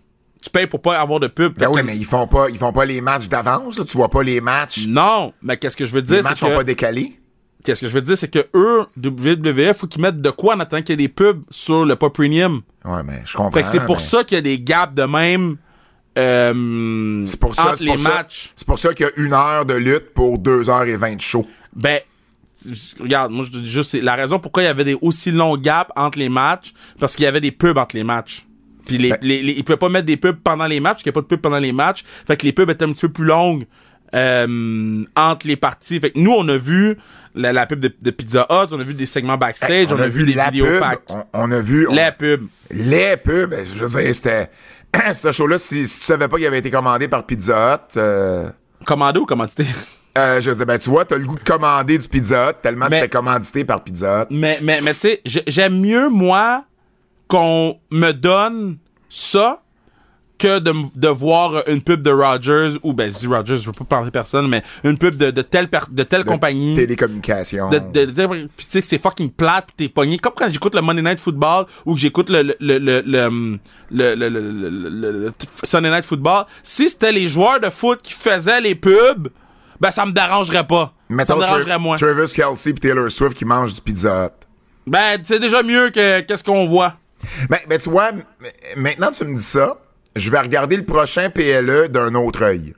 [0.42, 1.58] Tu payes pour pas avoir de pub.
[1.58, 3.76] Ben oui, mais ils font pas, ils font pas les matchs d'avance.
[3.76, 4.86] Tu vois pas les matchs.
[4.86, 7.18] Non, mais qu'est-ce que je veux Les dire, c'est matchs sont que pas décalés.
[7.64, 10.60] Qu'est-ce que je veux dire, c'est que eux, WWF, faut qu'ils mettent de quoi en
[10.60, 12.62] attendant qu'il y ait des pubs sur le pas premium.
[12.84, 13.50] Ouais, mais je comprends.
[13.50, 15.56] Fait que c'est pour mais ça qu'il y a des gaps de même
[16.18, 18.52] euh, C'est pour ça, entre les pour matchs.
[18.54, 21.16] C'est pour ça qu'il y a une heure de lutte pour deux heures et vingt
[21.16, 21.46] de show.
[21.74, 21.98] Ben,
[23.00, 25.30] regarde, moi je te dis juste, c'est la raison pourquoi il y avait des aussi
[25.32, 28.46] longs gaps entre les matchs, parce qu'il y avait des pubs entre les matchs.
[28.86, 31.02] Puis les, Ben- les, les- ils pouvaient pas mettre des pubs pendant les matchs, parce
[31.04, 32.04] qu'il n'y a pas de pubs pendant les matchs.
[32.26, 33.64] Fait que les pubs étaient un petit peu plus longues
[34.14, 36.00] euh, entre les parties.
[36.00, 36.96] Fait que nous, on a vu
[37.34, 40.08] la, la pub de, de Pizza Hut, on a vu des segments backstage, on, a,
[40.08, 41.02] vu, des la vidéos pub, packs.
[41.10, 41.86] On, on a vu.
[41.90, 42.46] Les pubs.
[42.70, 44.50] Les pubs, ben, je veux dire, c'était.
[45.12, 48.48] Ce show-là, si, si tu savais pas qu'il avait été commandé par Pizza Hut, euh,
[48.86, 49.64] Commandé ou commandité?
[50.16, 52.86] euh, je disais, ben, tu vois, t'as le goût de commander du Pizza Hut tellement
[52.88, 54.26] c'était commandité par Pizza Hut.
[54.30, 56.64] Mais, mais, mais tu sais, j'ai- j'aime mieux, moi,
[57.26, 58.76] qu'on me donne
[59.08, 59.63] ça
[60.44, 63.84] que de, voir une pub de Rogers, ou ben, je dis Rogers, je veux pas
[63.84, 66.74] parler personne, mais une pub de, de telle, per- de telle De compagnie.
[66.74, 67.70] Télécommunication.
[67.70, 70.18] De, de, de- pis tu sais que c'est fucking plate pis t'es pogné.
[70.18, 73.24] Comme quand j'écoute le Monday Night Football ou que j'écoute le, le, le, le, le,
[73.24, 73.58] hum,
[73.90, 76.44] le, Sunday Night Football.
[76.62, 79.28] Si c'était les joueurs de foot qui faisaient les pubs,
[79.80, 80.92] ben ça me dérangerait pas.
[81.08, 81.96] ça Mettons me dérangerait moins.
[81.96, 84.46] Travis Kelsey et Taylor Swift qui mangent du Pizza Hut.
[84.86, 86.94] Ben, c'est déjà mieux que qu'est-ce qu'on voit.
[87.48, 88.10] Ben, ben, tu vois,
[88.76, 89.76] maintenant tu me dis ça,
[90.16, 92.74] je vais regarder le prochain PLE d'un autre œil.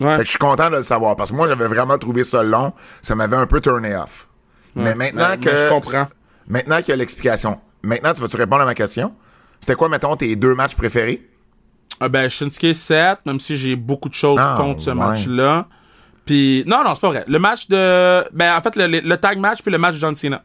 [0.00, 0.16] Ouais.
[0.16, 2.42] Fait que je suis content de le savoir parce que moi j'avais vraiment trouvé ça
[2.42, 4.28] long, ça m'avait un peu turné off.
[4.74, 6.08] Mais maintenant que je comprends.
[6.48, 7.60] Maintenant qu'il y a l'explication.
[7.82, 9.14] Maintenant, tu vas-tu répondre à ma question?
[9.60, 11.28] C'était quoi mettons tes deux matchs préférés?
[12.00, 14.96] Ah ben, Shinsuke 7, même si j'ai beaucoup de choses Ah, contre ce ouais.
[14.96, 15.68] match-là.
[16.24, 17.24] Puis, non, non, c'est pas vrai.
[17.28, 18.24] Le match de.
[18.32, 20.42] Ben, en fait, le, le- le tag match puis le match de John Cena.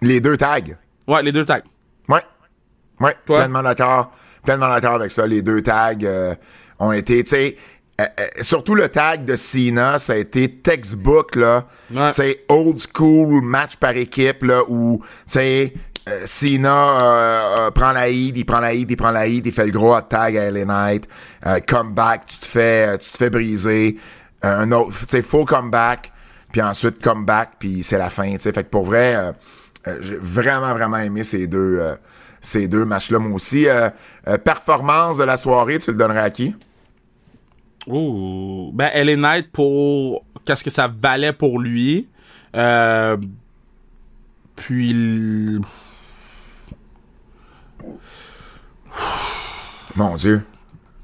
[0.00, 0.60] Les deux tags.
[1.08, 1.60] Ouais, les deux tags.
[2.08, 2.22] Ouais.
[3.00, 3.38] Ouais, Toi?
[3.40, 4.12] pleinement d'accord.
[4.44, 5.26] Pleinement d'accord avec ça.
[5.26, 6.34] Les deux tags euh,
[6.78, 7.56] ont été, tu sais,
[8.00, 11.66] euh, euh, surtout le tag de Cena, ça a été textbook, là.
[11.92, 12.08] Ouais.
[12.10, 15.74] Tu sais, old school match par équipe, là, où, tu sais,
[16.08, 19.52] euh, Cena euh, prend la hit, il prend la hit, il prend la hit, il
[19.52, 21.08] fait le gros hot tag à LA Knight.
[21.46, 23.96] Euh, comeback, tu te fais, tu te fais briser.
[24.42, 26.12] Un autre, tu sais, faux comeback,
[26.50, 28.52] puis ensuite comeback, puis c'est la fin, tu sais.
[28.52, 29.32] Fait que pour vrai,
[29.86, 31.96] euh, j'ai vraiment, vraiment aimé ces deux, euh,
[32.40, 33.66] ces deux matchs-là, moi aussi.
[33.68, 33.90] Euh,
[34.44, 36.54] performance de la soirée, tu le donnerais à qui?
[37.86, 38.70] Ouh.
[38.74, 42.08] Ben, elle est nette pour qu'est-ce que ça valait pour lui.
[42.54, 43.16] Euh,
[44.56, 45.60] puis.
[49.96, 50.42] Mon Dieu.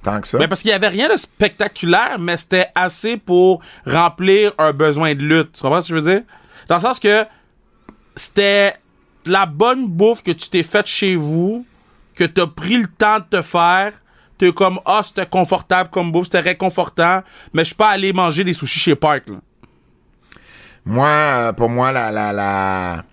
[0.02, 0.38] tant que ça.
[0.38, 5.14] Mais parce qu'il y avait rien de spectaculaire, mais c'était assez pour remplir un besoin
[5.14, 5.52] de lutte.
[5.52, 6.22] Tu comprends ce que je veux dire?
[6.68, 7.24] Dans le sens que
[8.18, 8.74] c'était
[9.24, 11.64] la bonne bouffe que tu t'es faite chez vous,
[12.16, 13.92] que t'as pris le temps de te faire.
[14.36, 18.44] T'es comme, ah, c'était confortable comme bouffe, c'était réconfortant, mais je suis pas allé manger
[18.44, 19.36] des sushis chez Park, là.
[20.84, 23.04] Moi, euh, pour moi, la, la, la,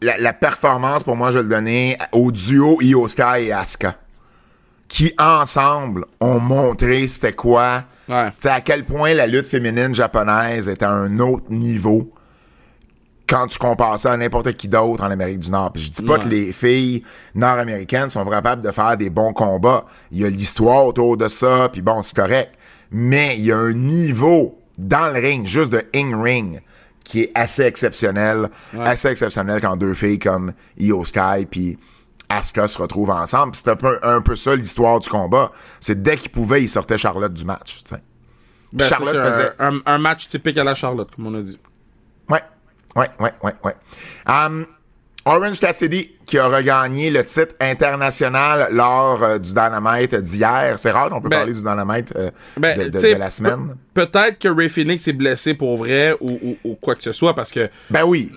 [0.00, 3.96] la, la performance, pour moi, je vais le donner au duo Io Sky et Asuka.
[4.88, 7.84] Qui, ensemble, ont montré c'était quoi.
[8.08, 8.28] Ouais.
[8.44, 12.14] À quel point la lutte féminine japonaise est à un autre niveau
[13.28, 15.72] quand tu compares ça à n'importe qui d'autre en Amérique du Nord.
[15.72, 16.18] Puis je dis pas Ouais.
[16.20, 17.02] que les filles
[17.34, 19.84] nord-américaines sont capables de faire des bons combats.
[20.12, 22.54] Il y a l'histoire autour de ça, puis bon, c'est correct.
[22.90, 26.60] Mais il y a un niveau dans le ring, juste de in-ring,
[27.04, 28.48] qui est assez exceptionnel.
[28.78, 31.78] Assez exceptionnel quand deux filles comme Io Sky puis
[32.28, 33.52] Asuka se retrouvent ensemble.
[33.52, 35.50] Puis c'est un peu, un peu ça l'histoire du combat.
[35.80, 37.82] C'est dès qu'ils pouvaient, ils sortaient Charlotte du match.
[38.72, 41.58] Ben, Charlotte faisait- un, un- un match typique à la Charlotte, comme on a dit.
[42.28, 42.42] Ouais,
[42.96, 43.74] ouais, ouais, ouais, ouais.
[44.28, 44.66] Um,
[45.28, 50.74] Orange Cassidy qui a regagné le titre international lors euh, du Dynamite d'hier.
[50.78, 53.74] C'est rare qu'on peut Ben- parler du Dynamite euh, Ben, de, la semaine.
[53.92, 57.10] Pe- Peut-être que Ray Phoenix est blessé pour vrai ou, ou- ou quoi que ce
[57.12, 58.30] soit parce que, Ben oui.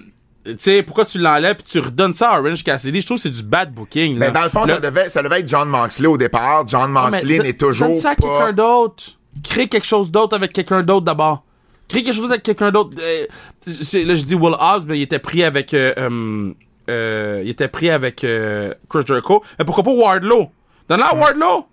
[0.43, 3.01] tu sais, pourquoi tu l'enlèves et tu redonnes ça à Orange Cassidy?
[3.01, 4.17] Je trouve que c'est du bad booking.
[4.17, 4.31] Mais là.
[4.31, 6.67] dans le fond, ça, devait, ça devait être John Moxley au départ.
[6.67, 8.21] John Moxley n'est toujours Donne ça à pas...
[8.27, 9.03] quelqu'un d'autre.
[9.43, 11.43] Crée quelque chose d'autre avec quelqu'un d'autre d'abord.
[11.89, 12.91] Crée quelque chose avec quelqu'un d'autre.
[13.01, 15.73] Euh, là, je dis Will Hobbs, mais il était pris avec.
[15.73, 16.53] euh,
[16.89, 19.43] euh, il était pris avec Chris Jericho.
[19.57, 20.49] Mais pourquoi pas Wardlow?
[20.87, 21.65] Donne-la à Wardlow!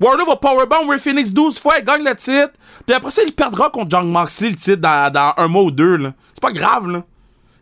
[0.00, 2.52] Wardlow va powerbomb Ray Phoenix 12 fois, il gagne le titre.
[2.84, 5.70] Puis après ça, il perdra contre John Moxley le titre dans, dans un mois ou
[5.70, 5.96] deux.
[5.96, 6.12] là.
[6.34, 7.02] C'est pas grave, là.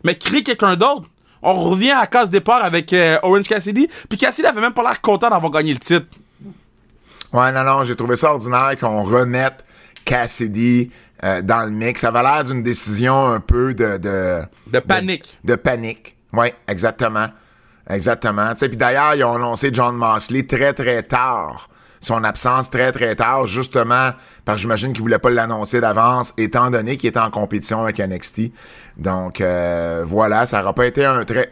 [0.03, 1.07] Mais crée quelqu'un d'autre.
[1.41, 2.93] On revient à la case départ avec
[3.23, 3.87] Orange Cassidy.
[4.09, 6.07] Puis Cassidy avait même pas l'air content d'avoir gagné le titre.
[7.31, 9.63] Ouais, non, non, j'ai trouvé ça ordinaire qu'on remette
[10.05, 10.91] Cassidy
[11.23, 12.01] euh, dans le mix.
[12.01, 13.97] Ça avait l'air d'une décision un peu de...
[13.97, 15.37] De, De panique.
[15.43, 16.15] De, panique.
[16.33, 17.27] Oui, exactement.
[17.89, 18.53] Exactement.
[18.55, 21.69] Puis d'ailleurs, ils ont annoncé John Moxley très, très tard.
[22.01, 24.11] Son absence très, très tard, justement,
[24.43, 27.97] parce que j'imagine qu'ils voulaient pas l'annoncer d'avance, étant donné qu'il était en compétition avec
[27.99, 28.51] NXT.
[28.97, 31.51] Donc, euh, voilà, ça n'aura pas été un très...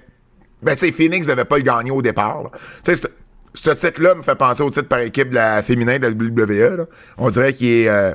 [0.61, 2.51] Ben, tu sais, Phoenix devait pas le gagner au départ.
[2.83, 3.07] Tu sais, ce-
[3.55, 6.77] ce titre-là me fait penser au titre par équipe de la féminin de la WWE.
[6.77, 6.85] Là.
[7.17, 8.13] On dirait qu'il est, euh,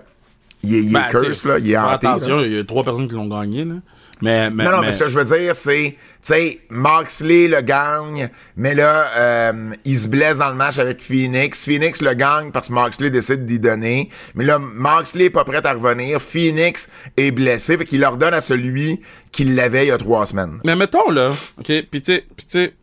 [0.63, 2.07] il est, il est Ben, curse, là, il est hanté.
[2.07, 3.75] Attention, il y a trois personnes qui l'ont gagné, là.
[4.21, 7.47] Mais, mais, Non, non, mais- mais ce que je veux dire, c'est, tu sais, Moxley
[7.47, 11.65] le gagne, mais là, euh, il se blesse dans le match avec Phoenix.
[11.65, 14.09] Phoenix le gagne parce que Moxley décide d'y donner.
[14.35, 16.21] Mais là, Moxley est pas prêt à revenir.
[16.21, 19.01] Phoenix est blessé, fait qu'il leur donne à celui
[19.31, 20.59] qui l'avait il y a trois semaines.
[20.65, 22.75] mais mettons, là, OK, pis tu sais, pis tu sais,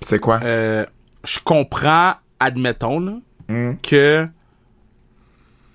[0.00, 0.40] C'est quoi?
[0.44, 0.84] euh,
[1.24, 3.14] je comprends, admettons, là,
[3.48, 3.72] Hmm.
[3.82, 4.26] que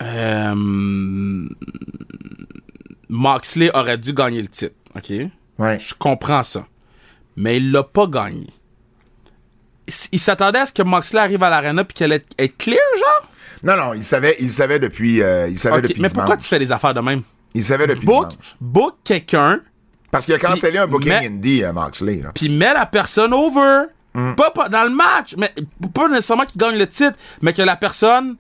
[0.02, 1.47] euh,
[3.10, 5.12] Moxley aurait dû gagner le titre, OK?
[5.58, 5.80] Ouais.
[5.80, 6.66] Je comprends ça.
[7.36, 8.47] Mais il l'a pas gagné.
[10.12, 13.30] Il s'attendait à ce que Moxley arrive à l'arena puis qu'elle est, clear, genre?
[13.64, 16.47] Non, non, il savait, il savait depuis, euh, il savait Ok, depuis mais pourquoi tu
[16.47, 17.24] fais des affaires de même?
[17.56, 18.56] Il savait depuis Book, dimanche.
[18.62, 19.62] book quelqu'un
[20.12, 23.86] Parce qu'il a cancellé un booking mais- indie, euh, Moxley, puis met la personne over.
[24.14, 24.36] Mm.
[24.36, 25.52] Pas, pas dans le match, mais
[25.93, 28.36] pas nécessairement qu'il gagne le titre, mais que la personne.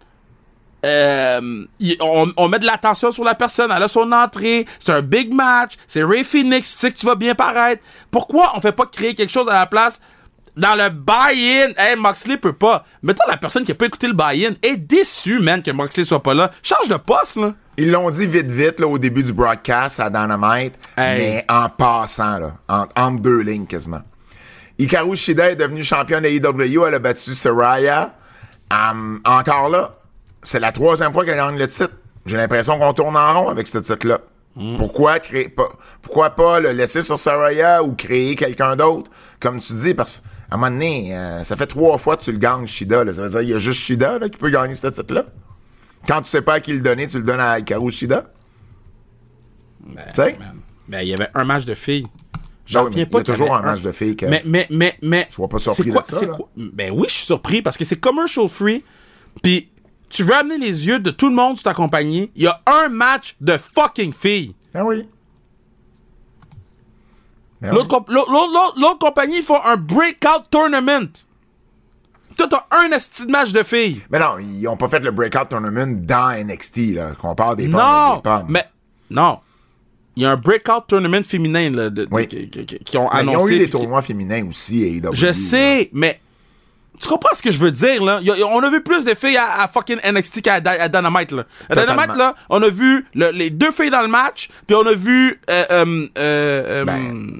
[0.85, 1.65] Euh,
[2.01, 5.33] on, on met de l'attention sur la personne, elle a son entrée, c'est un big
[5.33, 7.83] match, c'est Ray Phoenix, tu sais que tu vas bien paraître.
[8.11, 10.01] Pourquoi on fait pas créer quelque chose à la place
[10.55, 11.71] dans le buy-in?
[11.77, 12.85] Hey, Moxley peut pas.
[13.03, 16.23] Mettons la personne qui a pas écouté le buy-in est déçue, man, que Moxley soit
[16.23, 16.51] pas là.
[16.63, 17.53] Change de poste, là.
[17.77, 21.17] Ils l'ont dit vite, vite, là, au début du broadcast à Dynamite, Hey.
[21.19, 24.01] mais en passant, là, en- entre deux lignes quasiment.
[24.77, 28.13] Hikaru Shida est devenue championne AEW, elle a battu Saraya.
[28.71, 29.95] Hum, encore là,
[30.41, 31.91] c'est la troisième fois qu'elle gagne le titre.
[32.25, 34.19] J'ai l'impression qu'on tourne en rond avec ce titre-là.
[34.77, 35.69] Pourquoi créer pas,
[36.01, 39.09] pourquoi pas le laisser sur Saraya ou créer quelqu'un d'autre,
[39.39, 42.31] comme tu dis, parce qu'à un moment donné, euh, ça fait trois fois que tu
[42.33, 43.13] le gagnes Shida, là.
[43.13, 45.25] Ça veut dire qu'il y a juste Shida, là, qui peut gagner ce titre-là.
[46.07, 48.25] Quand tu sais pas à qui le donner, tu le donnes à Hikaru Shida.
[49.85, 50.37] Tu sais?
[50.87, 52.03] Ben, il y avait un match de filles.
[52.03, 54.17] Ben J'en reviens il pas y a toujours un match de filles.
[54.23, 55.27] Mais, mais, mais, mais.
[55.31, 57.99] Sois pas surpris quoi, de ça, quoi- Ben oui, je suis surpris parce que c'est
[57.99, 58.83] commercial free.
[59.41, 59.69] Puis
[60.09, 62.31] tu veux amener les yeux de tout le monde sur ta compagnie?
[62.35, 64.55] Il y a un match de fucking filles.
[64.73, 65.07] Ah oui.
[67.61, 71.09] Ben L'autre comp- l'autre- l'autre compagnie, ils font un breakout tournament.
[72.37, 74.01] Toi, t'as un esti de match de filles.
[74.09, 77.67] Mais non, ils ont pas fait le breakout tournament dans NXT, là, qu'on parle des
[77.67, 77.81] pommes.
[77.81, 78.45] Non, des pommes.
[78.47, 78.65] mais
[79.09, 79.39] non.
[80.15, 82.27] Il y a un breakout tournament féminin là, de- de- Oui.
[82.27, 83.55] qui, qui- qui- qui ont Mais ils ont annoncé.
[83.55, 85.11] eu des tournois féminins aussi, AEW.
[85.13, 85.33] Je là.
[85.33, 86.21] sais, mais
[86.99, 88.19] Tu comprends ce que je veux dire, là?
[88.21, 90.59] Y a- y a- on a vu plus de filles à, à fucking NXT qu'à
[90.59, 91.43] Dynamite, là.
[91.69, 91.93] À Totalement.
[92.01, 94.93] Dynamite, là, on a vu le- les deux filles dans le match, puis on a
[94.93, 95.39] vu...
[95.49, 97.39] Euh, euh, euh, euh, Ben,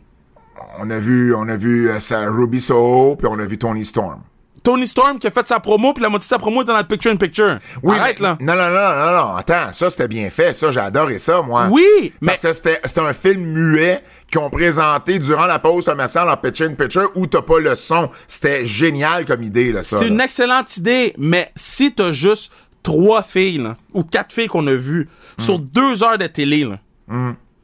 [0.82, 3.84] On a vu, on a vu euh, ça, Ruby Soho, puis on a vu Tony
[3.86, 4.22] Storm.
[4.64, 6.78] Tony Storm qui a fait sa promo, puis la moitié de sa promo était dans
[6.78, 7.60] le picture-in-picture.
[7.88, 8.38] Arrête, mais- là.
[8.40, 9.36] Non, non, non, non, non.
[9.36, 10.54] Attends, ça, c'était bien fait.
[10.54, 11.68] Ça, j'ai adoré ça, moi.
[11.70, 12.36] Oui, mais...
[12.42, 12.54] Parce que
[12.88, 17.42] c'était un film muet qu'ils ont présenté durant la pause commerciale en picture-in-picture où t'as
[17.42, 18.10] pas le son.
[18.28, 20.00] C'était génial comme idée, là, ça.
[20.00, 22.52] C'est une excellente idée, mais si t'as juste
[22.84, 25.42] trois filles, là, ou quatre filles qu'on a vues Hmm.
[25.42, 26.80] sur deux heures de télé, là,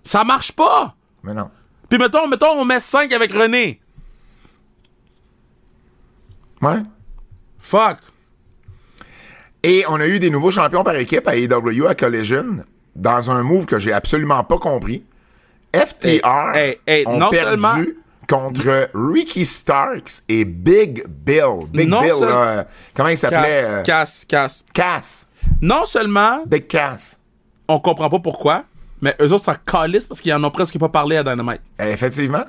[0.03, 0.95] ça marche pas.
[1.23, 1.49] Mais non.
[1.89, 3.79] Puis mettons, mettons, on met cinq avec René.
[6.65, 6.81] Ouais.
[7.59, 7.97] Fuck.
[9.63, 12.57] Et on a eu des nouveaux champions par équipe à AEW à Collision
[12.95, 15.03] dans un move que j'ai absolument pas compris.
[15.73, 16.21] FTR Hey,
[16.55, 17.75] hey, hey, ont non perdu seulement-
[18.29, 21.65] contre Ricky Starks et Big Bill.
[21.71, 22.63] Big Non Bill, seul- euh,
[22.93, 23.63] comment il s'appelait?
[23.65, 24.63] Euh, casse, casse.
[24.73, 25.27] Cass.
[25.61, 27.19] Non seulement Big Cass.
[27.67, 28.63] on comprend pas pourquoi,
[29.01, 31.61] mais eux autres s'en calissent parce qu'ils en ont presque pas parlé à Dynamite.
[31.79, 32.45] Effectivement.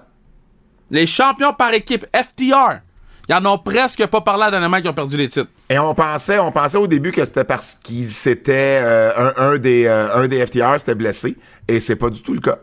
[0.90, 2.80] Les champions par équipe, FTR,
[3.28, 5.50] ils en ont presque pas parlé à Dynamite qui ont perdu les titres.
[5.68, 9.86] Et on pensait, on pensait au début que c'était parce qu'il s'était euh, un, des
[9.86, 12.58] euh, un des FTR s'était blessé et c'est pas du tout le cas.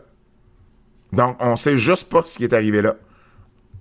[1.12, 2.94] Donc on sait juste pas ce qui est arrivé là.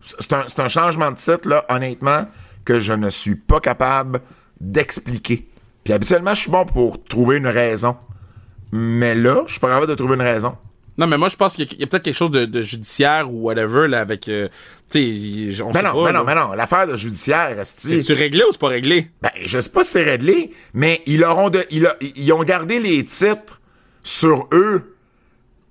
[0.02, 2.26] C'est un, un changement de titre là, honnêtement,
[2.66, 4.20] que je ne suis pas capable
[4.60, 5.48] d'expliquer.
[5.84, 7.96] Puis habituellement, je suis bon pour trouver une raison.
[8.72, 10.58] Mais là, je suis pas capable de trouver une raison.
[10.98, 13.42] Non, mais moi, je pense qu'il y a, peut-être quelque chose de, de judiciaire ou
[13.44, 14.30] whatever, là, avec.
[14.30, 14.48] euh,
[14.92, 16.04] tu sais, on Mais sait non, pas.
[16.12, 16.54] mais non, mais non.
[16.54, 19.10] L'affaire de judiciaire, C'est-tu réglé ou c'est pas réglé?
[19.22, 22.44] Ben, je sais pas si c'est réglé, mais ils auront de, ils, a- ils ont
[22.44, 23.60] gardé les titres
[24.04, 24.96] sur eux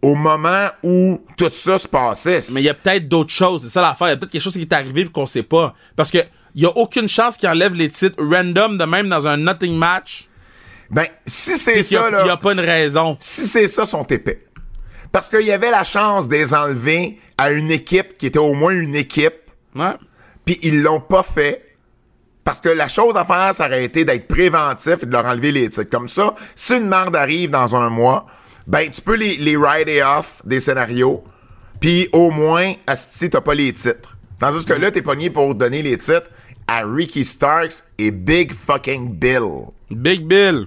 [0.00, 2.40] au moment où tout ça se passait.
[2.52, 4.08] Mais il y a peut-être d'autres choses, c'est ça l'affaire.
[4.08, 5.74] Il y a peut-être quelque chose qui est arrivé et qu'on sait pas.
[5.94, 6.18] Parce que
[6.56, 9.74] il y a aucune chance qu'ils enlèvent les titres random de même dans un nothing
[9.76, 10.28] match.
[10.90, 13.16] Ben, si c'est ça, a, il y a pas une raison.
[13.20, 14.44] Si c'est ça, sont épais.
[15.12, 18.54] Parce qu'il y avait la chance de les enlever à une équipe qui était au
[18.54, 19.34] moins une équipe,
[19.76, 19.92] Ouais.
[20.44, 21.66] puis ils l'ont pas fait.
[22.44, 25.52] Parce que la chose à faire, ça aurait été d'être préventif et de leur enlever
[25.52, 25.90] les titres.
[25.90, 28.26] Comme ça, si une merde arrive dans un mois,
[28.66, 31.22] ben, tu peux les, les rider off des scénarios,
[31.80, 34.16] puis au moins, asti, t'as pas les titres.
[34.40, 36.28] Tandis que là, t'es pogné pour donner les titres
[36.66, 39.66] à Ricky Starks et Big fucking Bill.
[39.90, 40.66] Big Bill.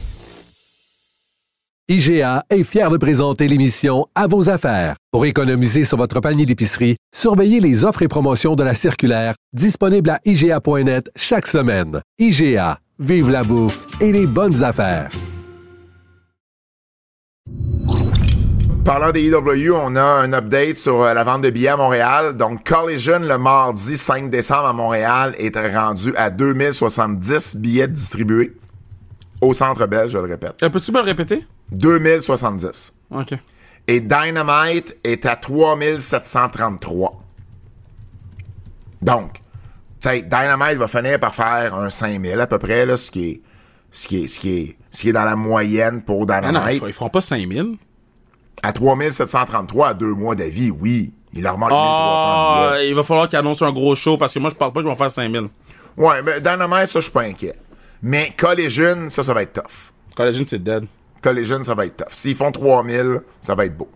[1.91, 4.95] IGA est fier de présenter l'émission À vos affaires.
[5.11, 10.09] Pour économiser sur votre panier d'épicerie, surveillez les offres et promotions de la circulaire disponible
[10.09, 11.99] à IGA.net chaque semaine.
[12.17, 15.09] IGA, vive la bouffe et les bonnes affaires.
[18.85, 22.37] Parlant des EW, on a un update sur euh, la vente de billets à Montréal.
[22.37, 28.53] Donc, Collision, le mardi 5 décembre à Montréal, est rendu à 2070 billets distribués
[29.41, 30.55] au Centre Belge, je le répète.
[30.63, 31.43] Euh, Peux-tu me le répéter?
[31.71, 32.93] 2070.
[33.11, 33.33] OK.
[33.87, 37.21] Et Dynamite est à 3733.
[39.01, 39.33] Donc,
[40.01, 43.29] tu sais, Dynamite va finir par faire un 5000 à peu près, là, ce qui
[43.29, 43.41] est,
[43.91, 46.47] ce qui est, ce qui est, ce qui est dans la moyenne pour Ah non,
[46.59, 46.83] Dynamite.
[46.87, 47.77] ils, feront pas 5000.
[48.63, 51.13] À 3733 à deux mois d'avis, oui.
[51.33, 52.89] Il leur manque 1300 billets.
[52.89, 54.89] il va falloir qu'ils annoncent un gros show parce que moi, je parle pas qu'ils
[54.89, 55.47] vont faire 5000.
[55.97, 57.55] Ouais, mais Dynamite, ça, je suis pas inquiet.
[58.01, 59.91] Mais Collision, ça, ça va être tough.
[60.15, 60.85] Collision, c'est dead.
[61.21, 62.13] Collision, ça va être tough.
[62.13, 63.89] S'ils font 3000, ça va être beau.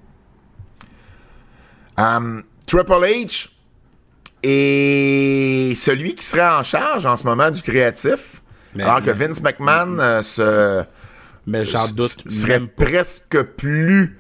[1.98, 3.50] Um, Triple H
[4.44, 8.42] est celui qui serait en charge en ce moment du créatif,
[8.76, 10.84] Mais- alors que Vince McMahon euh, se,
[11.48, 14.20] Mais j'en doute serait presque plus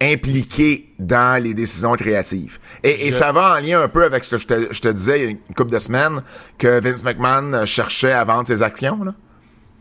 [0.00, 2.58] impliqué dans les décisions créatives.
[2.82, 5.18] Et, ça va en lien un peu avec ce que je te, je te disais
[5.20, 6.22] il y a une couple de semaines,
[6.58, 9.02] que Vince McMahon cherchait à vendre ses actions.
[9.02, 9.14] Là.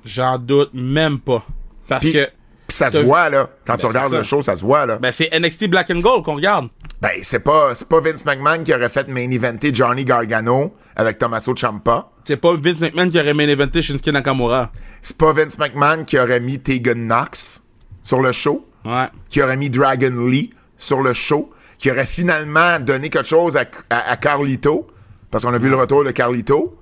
[0.05, 1.43] J'en doute même pas.
[1.87, 2.27] Parce que Puis
[2.67, 3.49] Puis ça se voit, là.
[3.65, 4.97] Quand Ben, tu regardes c'est le show, ça se voit, là.
[4.97, 6.69] Ben, c'est NXT Black and Gold qu'on regarde.
[7.01, 11.53] Ben, c'est pas, pas Vince McMahon qui aurait fait main eventer Johnny Gargano avec Tommaso
[11.55, 12.09] Ciampa.
[12.23, 14.71] C'est pas Vince McMahon qui aurait main eventé Shinsuke Nakamura.
[15.01, 17.61] C'est pas Vince McMahon qui aurait mis Tegan Knox
[18.01, 18.65] sur le show.
[18.85, 19.07] Ouais.
[19.29, 21.49] qui aurait mis Dragon Lee sur le show,
[21.79, 24.87] qui aurait finalement donné quelque chose à, à- à Carlito,
[25.31, 26.77] parce qu'on a vu le retour de Carlito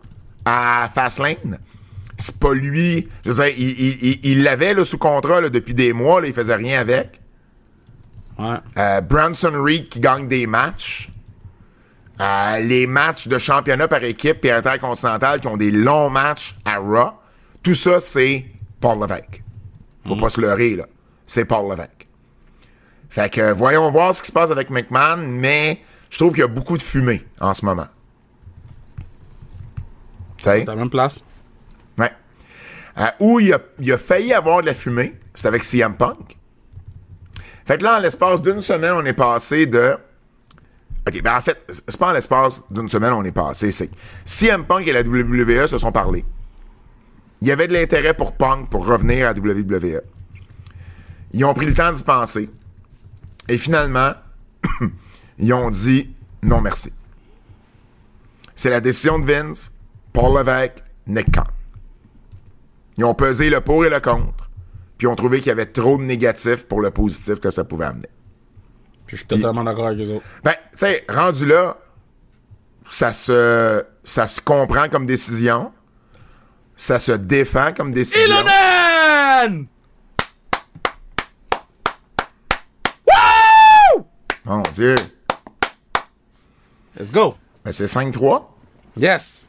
[0.45, 1.59] à Fastlane.
[2.21, 3.07] C'est pas lui.
[3.25, 7.19] Je dire, il- l'avait sous contrat là, depuis des mois, là, il faisait rien avec.
[8.37, 8.57] Ouais.
[8.77, 11.09] Euh, Branson Reed qui gagne des matchs.
[12.19, 16.77] Euh, les matchs de championnat par équipe et intercontinental qui ont des longs matchs à
[16.77, 17.11] Raw.
[17.63, 18.45] Tout ça, c'est
[18.79, 19.41] Paul Levesque.
[20.07, 20.85] Faut pas se leurrer, là.
[21.25, 22.07] C'est Paul Levesque.
[23.09, 26.41] Fait que euh, voyons voir ce qui se passe avec McMahon, mais je trouve qu'il
[26.41, 27.87] y a beaucoup de fumée en ce moment.
[30.39, 30.65] Sais?
[30.65, 31.23] La même place.
[33.01, 36.37] Euh, où il a, il a failli avoir de la fumée, c'est avec CM Punk.
[37.65, 39.97] Fait que là, en l'espace d'une semaine, on est passé de.
[41.07, 43.71] OK, ben en fait, c'est pas en l'espace d'une semaine on est passé,
[44.23, 46.23] CM Punk et la WWE se sont parlé.
[47.41, 50.01] Il y avait de l'intérêt pour Punk pour revenir à la WWE.
[51.33, 52.49] Ils ont pris le temps d'y penser.
[53.49, 54.11] Et finalement,
[55.39, 56.93] ils ont dit non merci.
[58.53, 59.73] C'est la décision de Vince,
[60.13, 61.35] Paul Levesque, Nick.
[62.97, 64.49] Ils ont pesé le pour et le contre,
[64.97, 67.63] puis ils ont trouvé qu'il y avait trop de négatifs pour le positif que ça
[67.63, 68.09] pouvait amener.
[69.05, 70.25] Puis je suis totalement d'accord avec les autres.
[70.43, 71.77] Ben, tu sais, rendu là,
[72.85, 75.71] ça se, ça se comprend comme décision,
[76.75, 78.25] ça se défend comme décision.
[78.25, 79.67] Ilonen!
[84.43, 84.95] Mon Dieu.
[86.99, 87.35] Let's go.
[87.63, 88.43] Ben, c'est 5-3.
[88.97, 89.47] Yes.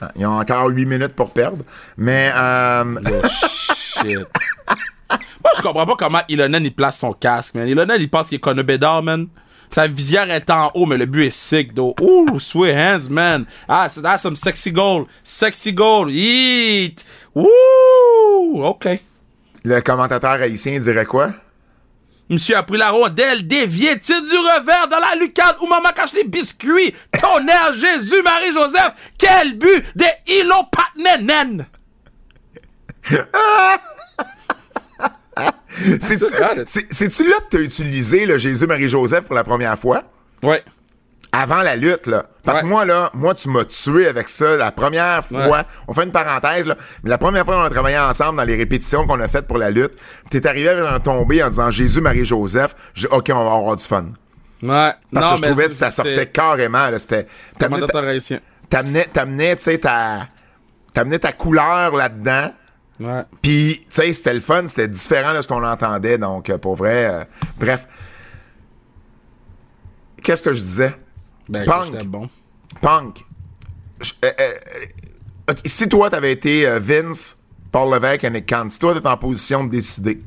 [0.00, 1.64] Ah, Ils ont encore 8 minutes pour perdre.
[1.96, 4.18] Mais, euh, Oh shit.
[5.08, 7.66] Moi, je comprends pas comment Ilonen il place son casque, man.
[7.66, 9.28] Ilonen il pense qu'il est Conor Bedard, man.
[9.70, 11.94] Sa visière est en haut, mais le but est sick, though.
[12.00, 13.44] Ouh, sweet hands, man.
[13.68, 15.06] Ah, c'est- that's some sexy goal.
[15.22, 16.10] Sexy goal.
[16.10, 17.04] Yeet.
[17.34, 18.64] Wouh!
[18.64, 18.88] OK.
[19.64, 21.32] le commentateur haïtien dirait quoi?
[22.30, 26.12] Monsieur a pris la rondelle, dévié, tire du revers dans la lucarne où maman cache
[26.12, 26.94] les biscuits?
[27.20, 28.92] Tonnerre, Jésus, Marie-Joseph.
[29.18, 31.66] Quel but de Ilo Patnenen.
[36.00, 40.02] C'est-tu là que tu as utilisé le Jésus-Marie-Joseph pour la première fois?
[40.42, 40.62] Ouais.
[41.30, 42.26] Avant la lutte, là.
[42.42, 45.48] Parce que moi, là, moi, tu m'as tué avec ça la première fois.
[45.48, 45.60] Ouais.
[45.86, 46.76] On fait une parenthèse, là.
[47.02, 49.58] Mais la première fois qu'on a travaillé ensemble dans les répétitions qu'on a faites pour
[49.58, 49.92] la lutte,
[50.30, 52.74] t'es arrivé avec un tombé en disant Jésus, Marie, Joseph.
[52.94, 54.06] J'ai OK, on va avoir du fun.
[54.62, 54.92] Ouais.
[55.12, 56.88] Parce que je trouvais que ça sortait carrément.
[56.98, 57.26] C'était.
[58.70, 60.28] T'amenais t'amenais, tu sais, ta.
[60.92, 62.52] T'amenais ta couleur là-dedans.
[63.00, 63.22] Ouais.
[63.42, 66.18] Puis, tu sais, c'était le fun, c'était différent de ce qu'on entendait.
[66.18, 67.24] Donc, euh, pour vrai, euh,
[67.58, 67.86] bref.
[70.22, 70.94] Qu'est-ce que je disais?
[71.48, 72.04] Ben, Punk.
[72.04, 72.28] bon.
[72.80, 73.24] Punk.
[74.00, 77.38] Je- euh, si toi, t'avais été Vince,
[77.72, 80.18] Paul Levesque et Nick Khan, si toi, t'étais en position de décider,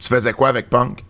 [0.00, 1.04] tu faisais quoi avec Punk?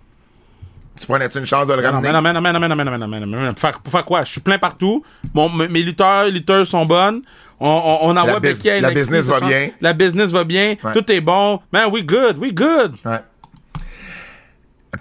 [0.98, 2.12] Tu prenais-tu une chance de le Non, ramener?
[2.12, 3.52] non, mais non, mais non, mais non, mais non, mais non, mais non, mais non.
[3.54, 4.24] Pour faire, pour faire quoi?
[4.24, 5.02] Je suis plein partout.
[5.34, 7.22] Mon, mes lutteurs, lutteurs sont bonnes.
[7.58, 9.70] On, on, on envoie Becky la business va bien.
[9.80, 10.76] La business va bien.
[10.92, 11.60] Tout est bon.
[11.72, 12.36] Man, we good.
[12.38, 12.96] We good.
[13.04, 13.20] Ouais.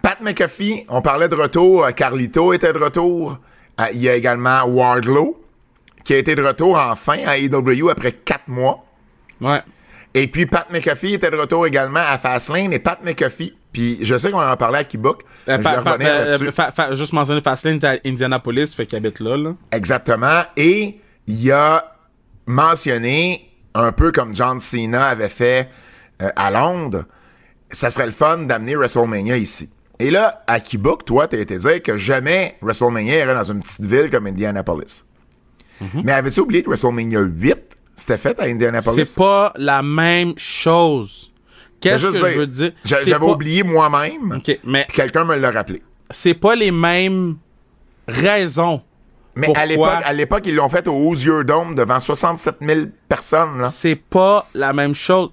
[0.02, 1.86] Pat McAfee, on parlait de retour.
[1.86, 3.38] euh, Carlito était de retour.
[3.80, 5.42] Euh, Il y a également Wardlow,
[6.04, 8.86] qui a été de retour enfin à AEW après quatre mois.
[9.42, 9.62] Ouais.
[10.14, 12.72] Et puis Pat McAfee était de retour également à Fastlane.
[12.74, 15.24] Et Pat McAfee, puis je sais qu'on en parlait à Keybook.
[15.48, 19.54] Euh, pa- pa- euh, juste mentionner Fastlane est à Indianapolis, fait qu'il habite là, là.
[19.72, 20.42] Exactement.
[20.58, 21.96] Et il a
[22.46, 25.70] mentionné, un peu comme John Cena avait fait
[26.22, 27.06] euh, à Londres,
[27.70, 29.70] ça serait le fun d'amener WrestleMania ici.
[30.00, 33.86] Et là, à Keybook, toi, t'as été dire que jamais WrestleMania irait dans une petite
[33.86, 35.06] ville comme Indianapolis.
[35.80, 36.02] Mhm.
[36.04, 37.58] Mais avais-tu oublié que WrestleMania 8,
[37.96, 39.06] c'était fait à Indianapolis?
[39.06, 41.31] C'est pas la même chose.
[41.82, 42.72] Qu'est-ce que je veux dire?
[42.86, 45.82] J'avais pas- oublié moi-même, OK, mais quelqu'un me l'a rappelé.
[46.10, 47.36] c'est pas les mêmes
[48.08, 48.82] raisons.
[49.36, 49.64] Mais Pourquoi?
[49.64, 53.66] à l'époque, à l'époque, ils l'ont fait au Hoosier Dome devant 67 000 personnes.
[53.72, 55.30] C'est pas la même chose.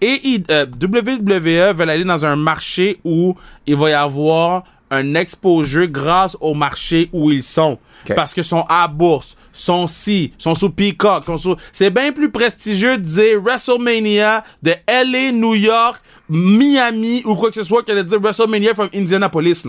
[0.00, 3.34] Et euh, WWE veulent aller dans un marché où
[3.66, 7.78] il va y avoir un exposure grâce au marché où ils sont.
[8.14, 11.56] Parce que sont à bourse, sont si, sont sous Peacock, sont sous...
[11.72, 17.56] C'est bien plus prestigieux de dire WrestleMania de LA, New York, Miami ou quoi que
[17.56, 19.64] ce soit que de dire WrestleMania from Indianapolis.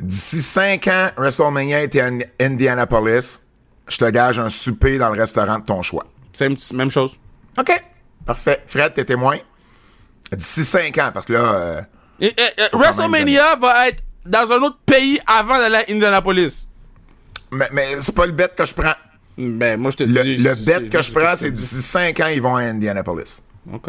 [0.00, 2.10] D'ici 5 ans, WrestleMania était à
[2.40, 3.40] Indianapolis.
[3.88, 6.06] Je te gage un souper dans le restaurant de ton choix.
[6.32, 7.16] C'est la même chose.
[7.58, 7.82] OK.
[8.24, 8.62] Parfait.
[8.66, 9.36] Fred, t'es témoin.
[10.32, 11.38] D'ici 5 ans, parce que là...
[11.54, 11.80] euh,
[12.20, 12.32] Et- et- et
[12.70, 16.66] Faut quand même WrestleMania va être dans un autre pays avant d'aller à Indianapolis.
[17.50, 18.94] mais mais c'est pas le bet que je prends.
[19.38, 20.36] Ben, moi, je te Le, dis.
[20.38, 23.42] le bet que je prends, c'est d'ici 5 ans, ils vont à Indianapolis.
[23.72, 23.88] OK.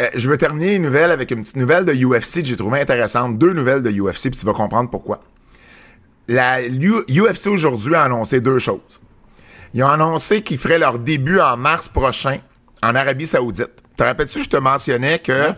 [0.00, 2.80] Euh, je veux terminer les nouvelles avec une petite nouvelle de UFC que j'ai trouvé
[2.80, 3.36] intéressante.
[3.38, 5.20] Deux nouvelles de UFC, puis tu vas comprendre pourquoi.
[6.26, 9.00] La U- UFC aujourd'hui a annoncé deux choses.
[9.74, 12.38] Ils ont annoncé qu'ils feraient leur début en mars prochain
[12.82, 13.70] en Arabie Saoudite.
[13.96, 15.50] Te rappelles-tu, je te mentionnais que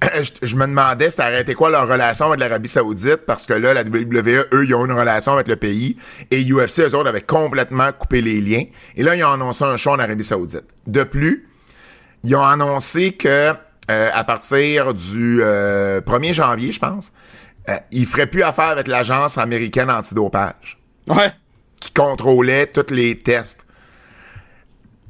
[0.22, 3.26] je, je me demandais c'était arrêté quoi leur relation avec l'Arabie Saoudite?
[3.26, 5.96] Parce que là, la WWE, eux, ils ont une relation avec le pays
[6.30, 8.64] et UFC, eux autres, avaient complètement coupé les liens.
[8.96, 10.64] Et là, ils ont annoncé un show en Arabie Saoudite.
[10.86, 11.48] De plus,
[12.24, 13.52] ils ont annoncé que
[13.90, 17.12] euh, à partir du euh, 1er janvier, je pense,
[17.68, 20.78] euh, ils feraient plus affaire avec l'agence américaine antidopage
[21.08, 21.32] Ouais.
[21.80, 23.64] qui contrôlait tous les tests.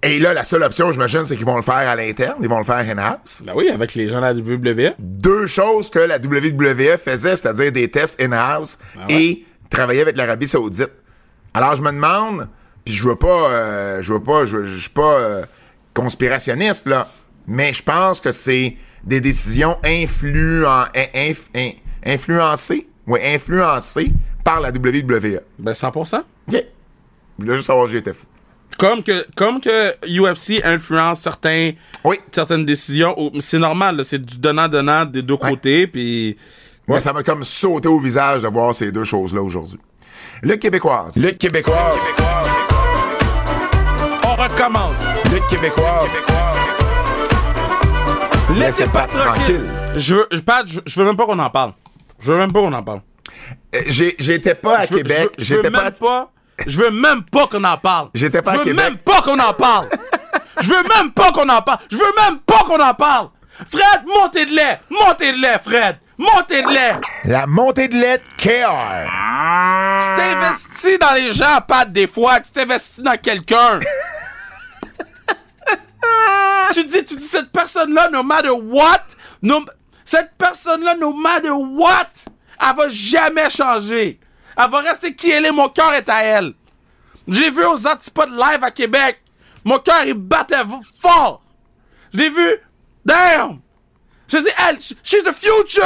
[0.03, 2.59] Et là, la seule option, j'imagine, c'est qu'ils vont le faire à l'interne, ils vont
[2.59, 3.43] le faire in-house.
[3.45, 4.95] Ben oui, avec les gens de la WWE.
[4.99, 9.15] Deux choses que la WWE faisait, c'est-à-dire des tests in-house Ah ouais.
[9.23, 10.91] et travailler avec l'Arabie Saoudite.
[11.53, 12.47] Alors, je me demande,
[12.85, 15.43] puis je veux pas, euh, je veux pas, je, je suis pas euh,
[15.95, 17.09] conspirationniste, là,
[17.49, 21.73] mais je pense que c'est des décisions influen, in- inf- in-
[22.07, 24.13] influencées, oui, influencées
[24.45, 25.41] par la WWE.
[25.59, 26.19] Ben 100%.
[26.49, 26.65] OK.
[27.41, 28.27] Là, juste savoir que j'étais fou.
[28.79, 31.73] Comme que, comme que UFC influence certains,
[32.05, 32.21] Oui.
[32.31, 36.37] certaines décisions, c'est normal, là, c'est du donnant-donnant des deux côtés, puis...
[36.87, 39.79] Mais ça m'a comme sauté au visage de voir ces deux choses-là aujourd'hui.
[40.43, 41.17] Le Québécoise.
[41.17, 41.93] Le Québécois.
[44.25, 45.01] On recommence!
[45.33, 46.07] Le Québécois.
[48.57, 49.65] Laissez pas tranquille.
[49.97, 51.73] Je veux, je, Pat, je, je veux même pas qu'on en parle.
[52.21, 53.01] Je veux même pas qu'on en parle.
[53.75, 55.29] Euh, j'ai- J'étais pas à Je Québec.
[55.37, 56.31] J'étais pas, même pas.
[56.67, 58.09] Je veux même pas qu'on en parle.
[58.15, 58.85] J'étais pas à Je veux Québec.
[58.85, 59.89] même pas qu'on en parle.
[60.61, 61.79] Je veux même pas qu'on en parle.
[61.91, 63.29] Je veux même pas qu'on en parle.
[63.71, 64.81] Fred, montez de lait.
[64.91, 65.99] Montez de lait, Fred.
[66.17, 66.97] Montez de lait.
[67.25, 69.09] La montée de lait KR.
[70.01, 72.41] Tu t'investis dans les gens, Pat, des fois.
[72.41, 73.79] Tu t'investis dans quelqu'un.
[76.75, 79.03] tu dis, tu dis, cette personne-là, no matter what,
[79.43, 79.65] no-
[80.05, 82.09] cette personne-là, no matter what,
[82.61, 84.19] elle va jamais changer.
[84.59, 86.53] Elle va rester qui elle est, mon cœur est à elle.
[87.29, 89.23] Je l'ai vu aux Antipodes live à Québec.
[89.65, 90.57] Mon cœur, il battait
[91.01, 91.43] fort.
[92.13, 92.57] Je l'ai vu.
[93.05, 93.61] Damn!
[94.27, 95.83] Je dis, elle, sh- she's the future!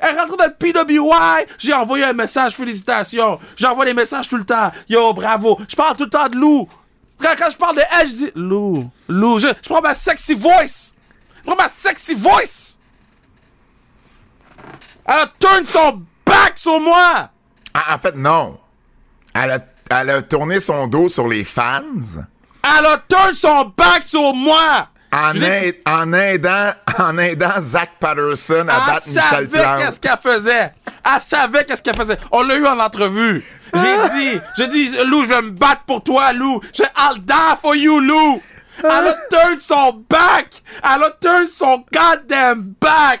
[0.00, 1.46] Elle rentre dans le PWI.
[1.58, 3.38] J'ai envoyé un message, félicitations.
[3.56, 4.70] J'envoie des messages tout le temps.
[4.88, 5.58] Yo, bravo.
[5.68, 6.68] Je parle tout le temps de Lou.
[7.20, 10.92] Quand, je parle de elle, je dis, Lou, Lou, je, prends ma sexy voice.
[11.38, 12.78] Je prends ma sexy voice.
[15.06, 17.30] Elle a turn son back sur moi.
[17.74, 18.58] En, en fait, non.
[19.34, 19.58] Elle a,
[19.90, 21.82] elle a tourné son dos sur les fans
[22.64, 24.88] Elle a turn son back sur moi.
[25.12, 29.46] en, Je l'ai- aid- en aidant, en aidant Zach Patterson à Elle battre Michel savait
[29.62, 29.78] Plante.
[29.80, 30.72] qu'est-ce qu'elle faisait.
[31.14, 32.18] Elle savait qu'est-ce qu'elle faisait.
[32.32, 33.44] On l'a eu en entrevue.
[33.72, 36.60] J'ai dit, j'ai dit, Lou, je vais me battre pour toi, Lou.
[36.72, 38.42] J'ai I'll die for you, Lou.
[38.82, 40.62] Elle a turn son back.
[40.82, 43.20] Elle a turn son goddamn back.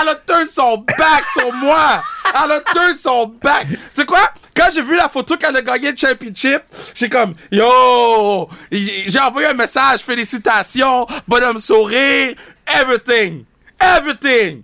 [0.00, 2.02] Elle a turn son back sur moi.
[2.34, 3.66] Elle a turn son back.
[3.68, 4.30] Tu sais quoi?
[4.56, 6.62] Quand j'ai vu la photo qu'elle a gagné le championship,
[6.94, 12.36] j'ai comme, yo, j'ai envoyé un message, félicitations, bonhomme sourire,
[12.66, 13.44] everything.
[13.80, 14.62] Everything.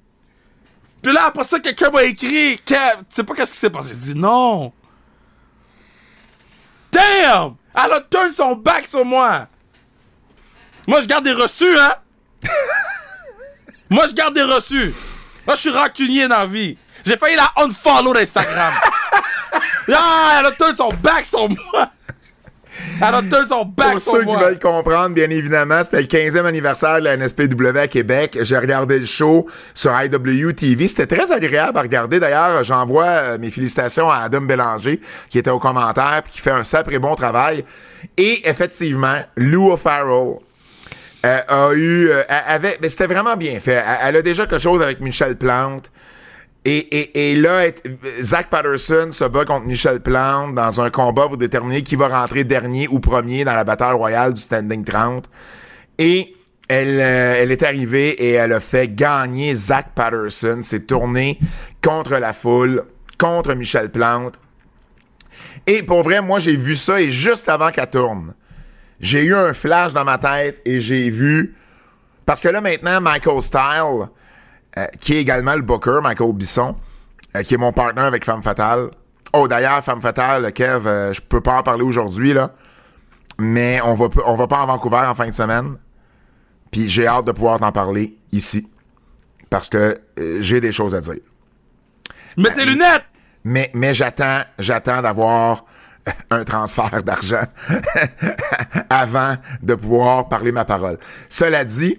[1.03, 3.91] Puis là, après ça, quelqu'un m'a écrit, Kev, tu sais pas qu'est-ce qui s'est passé?
[3.93, 4.73] Je dis non.
[6.93, 7.57] Damn!
[7.75, 9.49] Elle a turn son back sur moi.
[10.87, 11.95] Moi, je garde des reçus, hein?
[13.89, 14.95] Moi, je garde des reçus.
[15.51, 16.79] Moi, je suis rancunier dans la vie.
[17.05, 18.73] J'ai failli la unfollow d'Instagram.
[19.93, 21.91] ah, elle a turn son back sur moi.
[23.03, 26.07] Elle a turn son back Pour sur ceux qui veulent comprendre, bien évidemment, c'était le
[26.07, 28.39] 15e anniversaire de la NSPW à Québec.
[28.43, 30.87] J'ai regardé le show sur IWTV.
[30.87, 32.21] C'était très agréable à regarder.
[32.21, 36.53] D'ailleurs, j'envoie euh, mes félicitations à Adam Bélanger, qui était au commentaire puis qui fait
[36.53, 37.65] un sacré bon travail.
[38.17, 40.37] Et effectivement, Lou O'Farrell
[41.25, 42.09] euh, a eu...
[42.09, 43.83] euh, avait, mais c'était vraiment bien fait.
[44.03, 45.91] Elle, a déjà quelque chose avec Michel Plante.
[46.65, 47.67] Et, et, et là,
[48.21, 52.45] Zach Patterson se bat contre Michel Plante dans un combat pour déterminer qui va rentrer
[52.45, 55.31] dernier ou premier dans la bataille royale du Standing 30.
[55.99, 56.35] Et
[56.69, 60.61] elle, euh, elle est arrivée et elle a fait gagner Zach Patterson.
[60.63, 61.39] s'est tourné
[61.83, 62.85] contre la foule,
[63.19, 64.35] contre Michel Plante.
[65.67, 68.35] Et pour vrai, moi, j'ai vu ça et juste avant qu'elle tourne,
[69.01, 71.57] j'ai eu un flash dans ma tête et j'ai vu...
[72.27, 74.09] Parce que là, maintenant, Michael Style,
[74.79, 76.77] euh, qui est également le booker, Michael Bisson,
[77.37, 78.91] euh, qui est mon partenaire avec Femme Fatale.
[79.33, 82.53] Oh, d'ailleurs, Femme Fatale, Kev, euh, je peux pas en parler aujourd'hui, là.
[83.39, 85.77] Mais on va, on va pas à Vancouver en fin de semaine.
[86.71, 88.69] Puis j'ai hâte de pouvoir t'en parler ici.
[89.49, 91.23] Parce que euh, j'ai des choses à dire.
[92.37, 93.05] Mets tes lunettes!
[93.45, 95.65] Mais, mais j'attends, j'attends d'avoir
[96.31, 97.45] un transfert d'argent
[98.91, 100.99] avant de pouvoir parler ma parole.
[101.29, 101.99] Cela dit,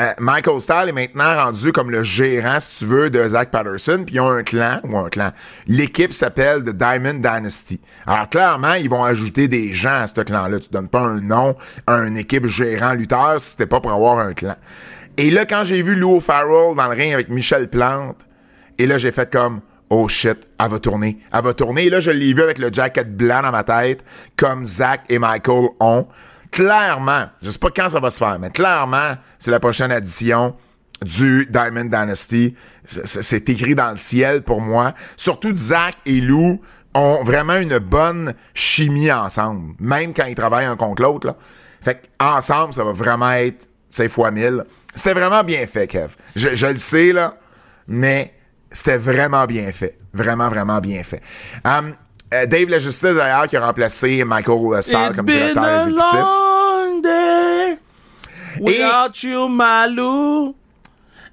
[0.00, 4.04] euh, Michael Stahl est maintenant rendu comme le gérant, si tu veux, de Zach Patterson,
[4.06, 5.30] puis ils ont un clan, ou un clan.
[5.66, 7.78] L'équipe s'appelle The Diamond Dynasty.
[8.06, 10.60] Alors, clairement, ils vont ajouter des gens à ce clan-là.
[10.60, 11.56] Tu donnes pas un nom
[11.86, 14.56] à une équipe gérant lutteur si c'était pas pour avoir un clan.
[15.18, 18.26] Et là, quand j'ai vu Lou Farrell dans le ring avec Michel Plante,
[18.78, 19.60] et là, j'ai fait comme,
[19.94, 21.84] oh shit, elle va tourner, elle va tourner.
[21.84, 24.02] Et là, je l'ai vu avec le jacket blanc dans ma tête,
[24.36, 26.06] comme Zach et Michael ont.
[26.50, 30.54] Clairement, je sais pas quand ça va se faire, mais clairement, c'est la prochaine édition
[31.02, 32.54] du Diamond Dynasty.
[32.84, 34.94] C'est- écrit dans le ciel pour moi.
[35.16, 36.60] Surtout Zach et Lou
[36.94, 41.36] ont vraiment une bonne chimie ensemble, même quand ils travaillent un contre l'autre.
[41.82, 44.64] Fait ensemble, ça va vraiment être 5 fois 1000.
[44.94, 46.14] C'était vraiment bien fait, Kev.
[46.36, 47.36] Je, je le sais, là,
[47.88, 48.32] mais
[48.72, 49.98] c'était vraiment bien fait.
[50.12, 51.20] Vraiment, vraiment bien fait.
[51.64, 51.94] Um,
[52.34, 56.12] euh, Dave La Justice, d'ailleurs, qui a remplacé Michael Starr It's comme directeur exécutif.
[56.14, 57.78] long day
[58.60, 60.54] without you, my Lou.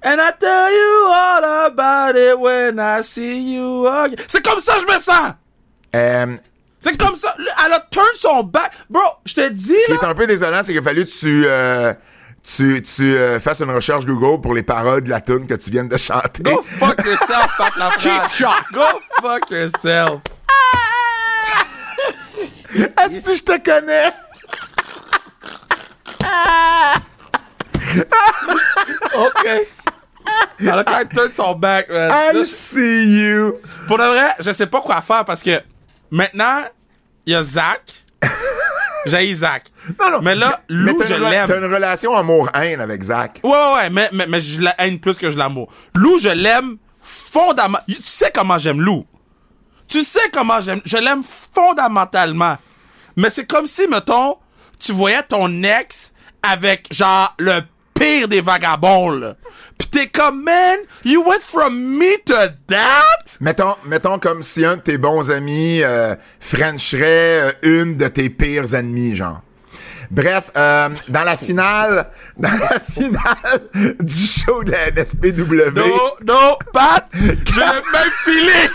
[0.02, 4.16] And I tell you all about it when I see you again.
[4.28, 5.34] C'est comme ça que je me sens!
[5.94, 6.36] Euh,
[6.80, 7.34] C'est comme ça.
[7.66, 8.72] Elle a turn son back.
[8.88, 11.10] Bro, je te dis, Ce qui est un peu désolant, c'est qu'il a fallu que
[11.10, 11.92] tu, euh,
[12.42, 15.70] tu, tu euh, fasses une recherche Google pour les paroles de la tune que tu
[15.70, 16.42] viens de chanter.
[16.42, 18.42] Go fuck yourself, Pat Lafrance.
[18.72, 18.84] Go
[19.20, 20.20] fuck yourself.
[22.74, 24.12] Est-ce que je te connais?
[29.14, 29.46] OK.
[30.60, 32.10] Elle a quand même turn son back, man.
[32.10, 33.54] I Là, see you.
[33.88, 35.60] Pour de vrai, je sais pas quoi faire parce que
[36.10, 36.64] maintenant,
[37.26, 37.82] il y a Zach.
[39.06, 39.64] J'ai Zach.
[39.98, 40.22] Non, non.
[40.22, 41.46] Mais là, Lou, je l'aime.
[41.46, 43.40] T'as une relation amour-haine avec Zach.
[43.42, 45.72] Ouais, ouais, ouais, mais, mais, mais je la haine plus que je l'amour.
[45.94, 47.78] Lou, je l'aime fondamentalement.
[47.88, 49.06] Tu sais comment j'aime Lou.
[49.88, 50.80] Tu sais comment j'aime.
[50.84, 52.56] Je l'aime fondamentalement.
[53.16, 54.36] Mais c'est comme si, mettons,
[54.78, 57.60] tu voyais ton ex avec, genre, le
[58.00, 59.34] pire des vagabonds, là.
[59.76, 62.34] Pis t'es comme, man, you went from me to
[62.68, 63.36] that?
[63.40, 67.04] Mettons, mettons comme si un de tes bons amis euh, frencherait
[67.42, 69.42] euh, une de tes pires ennemis, genre.
[70.10, 73.60] Bref, euh, dans la finale, dans la finale
[74.00, 78.70] du show de la NSPW, No, no, Pat, j'ai le même feeling.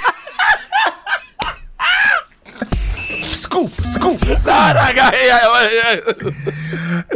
[3.31, 4.19] scoop, scoop.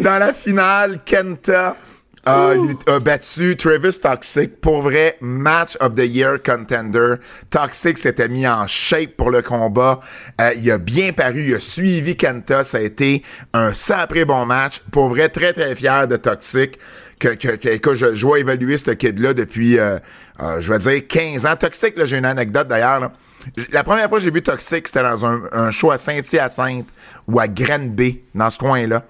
[0.01, 1.75] Dans la finale, Kenta
[2.25, 2.53] a,
[2.87, 4.59] a battu Travis Toxic.
[4.61, 7.15] Pour vrai, match of the year contender.
[7.49, 9.99] Toxic s'était mis en shape pour le combat.
[10.41, 12.63] Euh, il a bien paru, il a suivi Kenta.
[12.63, 14.81] Ça a été un sacré bon match.
[14.91, 16.77] Pour vrai, très très fier de Toxic.
[17.19, 19.99] Que, que, que, écoute, je, je vois évaluer ce kid-là depuis, euh,
[20.41, 21.55] euh, je vais dire, 15 ans.
[21.57, 22.99] Toxic, là, j'ai une anecdote d'ailleurs.
[23.01, 23.11] là.
[23.71, 26.87] La première fois que j'ai vu Toxic, c'était dans un, un show à Saint-Hyacinthe
[27.27, 29.03] ou à Granby, dans ce coin-là.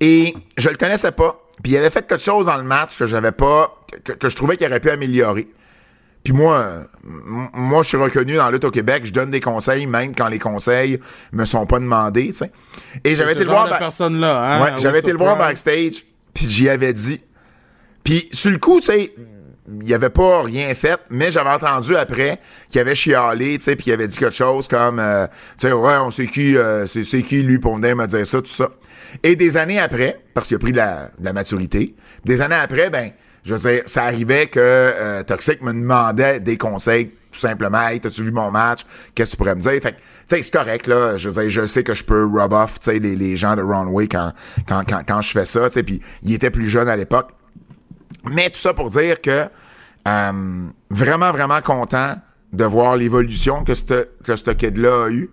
[0.00, 1.42] Et je le connaissais pas.
[1.62, 4.36] Puis il avait fait quelque chose dans le match que j'avais pas, que, que je
[4.36, 5.48] trouvais qu'il aurait pu améliorer.
[6.24, 9.02] Puis moi, moi, je suis reconnu dans la lutte au Québec.
[9.06, 10.98] Je donne des conseils, même quand les conseils
[11.32, 12.50] me sont pas demandés, tu sais.
[13.04, 13.68] Et j'avais été le voir.
[14.50, 14.62] hein?
[14.62, 16.04] Ouais, j'avais été le voir backstage,
[16.34, 17.20] puis j'y avais dit.
[18.04, 19.14] Puis sur le coup, tu sais,
[19.82, 22.40] il avait pas rien fait, mais j'avais entendu après
[22.70, 25.26] qu'il avait chialé, tu sais, puis il avait dit quelque chose comme, euh,
[25.58, 28.26] tu sais, ouais, on sait qui, euh, c'est c'est qui lui pour venir me dire
[28.26, 28.68] ça, tout ça.
[29.22, 31.94] Et des années après, parce qu'il a pris de la, de la maturité,
[32.24, 33.10] des années après, ben,
[33.44, 38.00] je veux dire, ça arrivait que euh, Toxic me demandait des conseils, tout simplement, hey,
[38.00, 38.84] t'as-tu vu mon match?
[39.14, 39.72] Qu'est-ce que tu pourrais me dire?
[39.72, 41.16] Fait que, tu sais, c'est correct, là.
[41.16, 43.56] Je veux dire, je sais que je peux rub off, tu sais, les, les gens
[43.56, 44.32] de Runway quand,
[44.66, 47.30] quand, quand, quand je fais ça, tu sais, puis il était plus jeune à l'époque.
[48.24, 49.46] Mais tout ça pour dire que
[50.08, 52.16] euh, vraiment, vraiment content
[52.52, 55.30] de voir l'évolution que ce que kid-là a eu.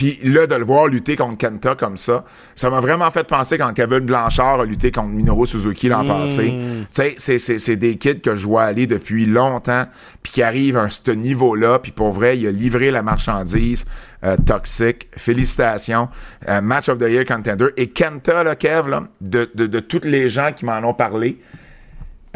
[0.00, 2.24] Puis là, de le voir lutter contre Kenta comme ça,
[2.54, 6.54] ça m'a vraiment fait penser quand Kevin Blanchard a lutté contre Minoru Suzuki l'an passé.
[6.58, 9.84] Tu sais, c'est- c'est c'est des kids que je vois aller depuis longtemps,
[10.22, 13.84] puis qui arrivent à ce niveau-là, puis pour vrai, il a livré la marchandise
[14.24, 15.08] euh, toxique.
[15.18, 16.08] Félicitations.
[16.48, 17.66] Euh, match of the Year Contender.
[17.76, 21.38] Et Kenta, là, Kev, là, de, de, de tous les gens qui m'en ont parlé,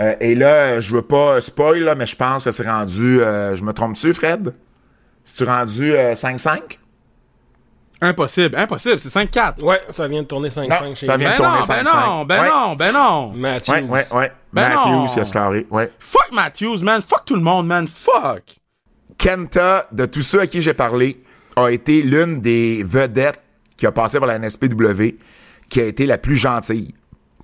[0.00, 3.20] euh, et là, je veux pas spoil, là, mais je pense que c'est rendu.
[3.20, 4.52] je me trompe-tu, Fred?
[5.24, 6.78] C'est-tu rendu euh, 5-5?
[8.04, 9.62] Impossible, impossible, c'est 5-4.
[9.62, 11.82] Ouais, ça vient de tourner 5-5 Non, chez ça vient de Ben tourner non, ben
[11.84, 12.06] 5-5.
[12.06, 12.48] non, ben Ouais.
[12.50, 13.32] non, ben non.
[13.34, 13.72] Matthews.
[13.72, 14.32] Ouais, ouais, ouais.
[14.52, 15.90] Ben Matthews, il a scarré, ouais.
[15.98, 17.00] Fuck Matthews, man.
[17.02, 17.86] Fuck tout le monde, man.
[17.86, 18.56] Fuck.
[19.18, 21.22] Kenta, de tous ceux à qui j'ai parlé,
[21.56, 23.40] a été l'une des vedettes
[23.76, 25.16] qui a passé par la NSPW,
[25.68, 26.94] qui a été la plus gentille.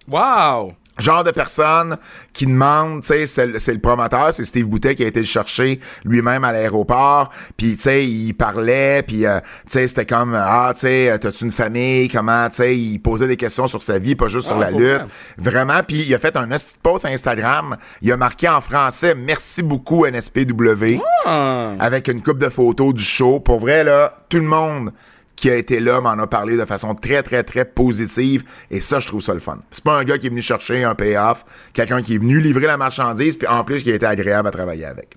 [0.09, 0.75] Wow.
[0.99, 1.97] Genre de personne
[2.33, 5.81] qui demande, tu sais, c'est, le- promoteur, c'est Steve Boutet qui a été le chercher
[6.05, 10.73] lui-même à l'aéroport, puis tu sais, il parlait, puis euh, tu sais, c'était comme ah,
[10.75, 14.15] tu sais, t'as-tu une famille, comment, tu sais, il posait des questions sur sa vie,
[14.15, 15.07] pas juste sur Ah, la lutte, vrai?
[15.39, 19.63] vraiment, puis il a fait un petit post Instagram, il a marqué en français merci
[19.63, 21.73] beaucoup NSPW Ah.
[21.79, 23.41] avec une coupe de photos du show.
[23.41, 24.93] Pour vrai, là, tout le monde
[25.41, 28.45] qui a été là m'en a parlé de façon très, très, très positive.
[28.71, 29.59] Et ça, je trouve ça le fun.
[29.71, 32.67] C'est pas un gars qui est venu chercher un payoff, quelqu'un qui est venu livrer
[32.67, 35.17] la marchandise, puis en plus, qui a été agréable à travailler avec.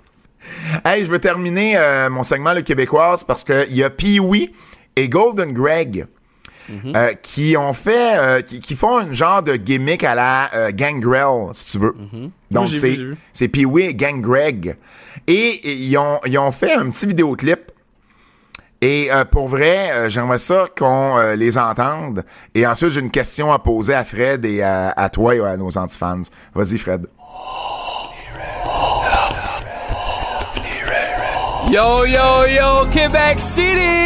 [0.85, 4.51] Hey, je veux terminer euh, mon segment Le Québécoise parce que il y a Pee-Wee
[4.95, 6.07] et Golden Greg.
[6.95, 10.71] euh, qui ont fait, euh, qui, qui font un genre de gimmick à la euh,
[10.73, 11.93] Gangrel, si tu veux.
[12.51, 12.79] Donc Oui, j'ai
[13.33, 14.77] c'est Pee-Wee et Gang Greg.
[15.27, 17.72] Et, et ils, ont, ils ont fait un petit vidéoclip.
[18.85, 22.25] Et euh, pour vrai, euh, j'aimerais ça qu'on euh, les entende.
[22.53, 25.55] Et ensuite, j'ai une question à poser à Fred et à, à toi et à
[25.55, 26.23] nos antifans.
[26.53, 27.05] Vas-y, Fred.
[31.71, 34.02] Yo, yo, yo, Québec City!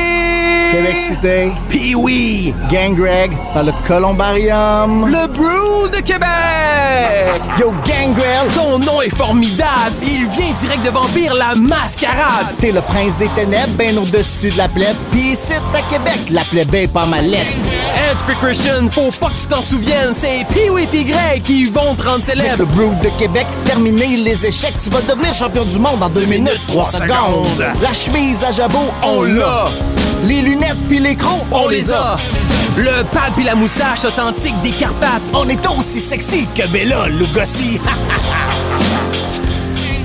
[0.71, 2.53] Québec City, Pee-Wee!
[2.71, 5.07] Gang Greg, par le Columbarium.
[5.07, 7.41] Le Brew de Québec!
[7.59, 9.95] Yo, Gang Greg, Ton nom est formidable!
[10.01, 12.55] Il vient direct de Vampire la Mascarade!
[12.59, 14.95] t'es le prince des ténèbres, ben au-dessus de la plèbe.
[15.11, 17.45] Pis ici, à Québec, la plèbe est pas mal lettre.
[17.95, 21.95] Ed puis Christian, faut pas que tu t'en souviennes, c'est Pee-Wee pis Greg qui vont
[21.95, 22.65] te rendre Le célèbre!
[22.65, 26.61] Brood de Québec, terminer les échecs, tu vas devenir champion du monde en 2 minutes
[26.67, 27.65] 3 secondes.
[27.81, 29.65] La chemise à jabot, on l'a.
[30.23, 32.17] Les lunettes puis les crocs, On les a!
[32.77, 35.21] Le pad puis la moustache authentique des Carpates!
[35.33, 37.79] On est aussi sexy que Bella Lugosi.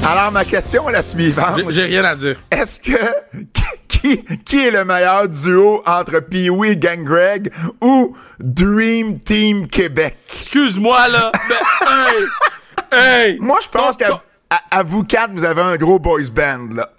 [0.05, 1.61] Alors, ma question est la suivante.
[1.71, 2.37] J'ai- rien à dire.
[2.51, 2.99] Est-ce que
[3.89, 10.17] qui, qui est le meilleur duo entre Pee-Wee et Gang Greg ou Dream Team Québec?
[10.35, 11.31] Excuse-moi, là.
[11.49, 11.55] mais,
[13.01, 13.31] hey!
[13.31, 13.39] Hey!
[13.41, 14.09] Moi, je pense qu'à
[14.51, 16.91] à, à vous quatre, vous avez un gros boys band, là.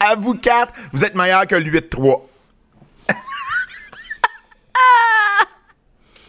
[0.00, 2.22] À vous quatre, vous êtes meilleur que le 8-3.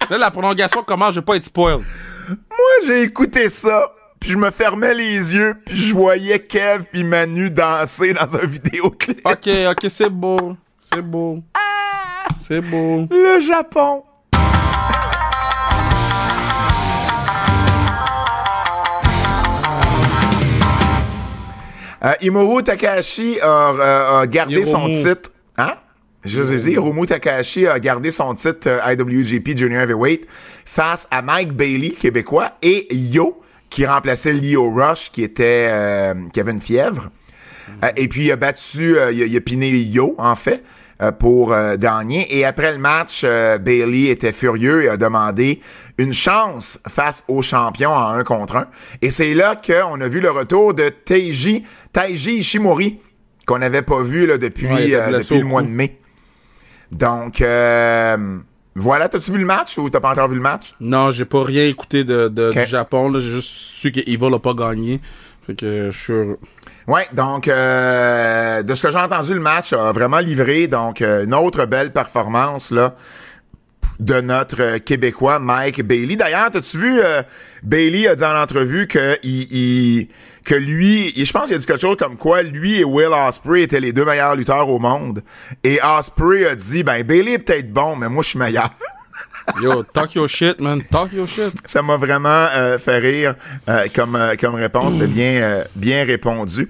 [0.09, 1.79] Là, la prolongation commence, je vais pas être spoil.
[2.27, 7.03] Moi, j'ai écouté ça, puis je me fermais les yeux, puis je voyais Kev puis
[7.03, 9.25] Manu danser dans un vidéoclip.
[9.25, 10.57] Ok, ok, c'est beau.
[10.79, 11.41] C'est beau.
[12.39, 13.07] C'est beau.
[13.09, 14.03] Le Japon.
[22.03, 25.31] Euh, Imoru Takahashi a, euh, a gardé son titre.
[25.57, 25.75] Hein?
[26.23, 30.27] Je vous ai dit, Hiromu Takahashi a gardé son titre euh, IWGP Junior Heavyweight
[30.65, 36.39] face à Mike Bailey, québécois, et Yo, qui remplaçait Leo Rush, qui était euh, qui
[36.39, 37.09] avait une fièvre.
[37.83, 40.63] Euh, et puis, il a battu, euh, il, a, il a piné Yo, en fait,
[41.09, 42.37] pour euh, gagner.
[42.37, 45.59] Et après le match, euh, Bailey était furieux et a demandé
[45.97, 48.67] une chance face au champion en un contre un.
[49.01, 52.99] Et c'est là qu'on a vu le retour de Taiji, Taiji Ishimori,
[53.47, 55.97] qu'on n'avait pas vu là, depuis, Ouais, euh, depuis le mois de mai.
[56.91, 58.37] Donc, euh,
[58.75, 59.09] voilà.
[59.09, 60.75] T'as-tu vu le match ou t'as pas encore vu le match?
[60.79, 63.11] Non, j'ai pas rien écouté de, du Japon.
[63.13, 64.99] J'ai juste su que Evil a pas gagné.
[65.47, 66.39] Fait que je suis heureux.
[66.91, 70.67] Ouais, donc euh, de ce que j'ai entendu, le match a vraiment livré.
[70.67, 72.95] Donc euh, une autre belle performance là
[74.01, 76.17] de notre Québécois Mike Bailey.
[76.17, 77.21] D'ailleurs, t'as-tu vu euh,
[77.63, 80.07] Bailey a dit en entrevue que il, il-
[80.43, 83.61] que lui, je pense qu'il a dit quelque chose comme quoi lui et Will Osprey
[83.61, 85.23] étaient les deux meilleurs lutteurs au monde.
[85.63, 88.69] Et Osprey a dit ben Bailey est peut-être bon, mais moi je suis meilleur.
[89.61, 90.81] Yo, talk your shit, man.
[90.81, 91.53] Talk your shit.
[91.65, 93.35] Ça m'a vraiment euh, fait rire
[93.69, 94.97] euh, comme, euh, comme réponse.
[94.97, 96.69] C'est bien, répondu.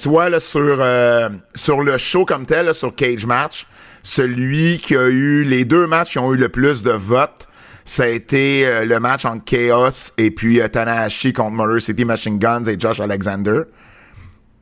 [0.00, 3.66] Tu vois, sur, le show comme tel, sur Cage Match,
[4.02, 7.46] celui qui a eu les deux matchs qui ont eu le plus de votes,
[7.84, 12.64] ça a été le match entre Chaos et puis Tanahashi contre Motor City Machine Guns
[12.64, 13.62] et Josh Alexander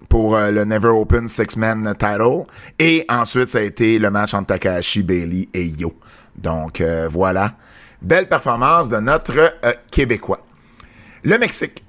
[0.08, 2.44] pour le Never Open Six-Man title.
[2.78, 5.94] Et ensuite, ça a été le match entre Takahashi, Bailey et Yo.
[6.38, 7.54] Donc, euh, voilà.
[8.00, 10.46] Belle performance de notre euh, Québécois.
[11.24, 11.82] Le Mexique.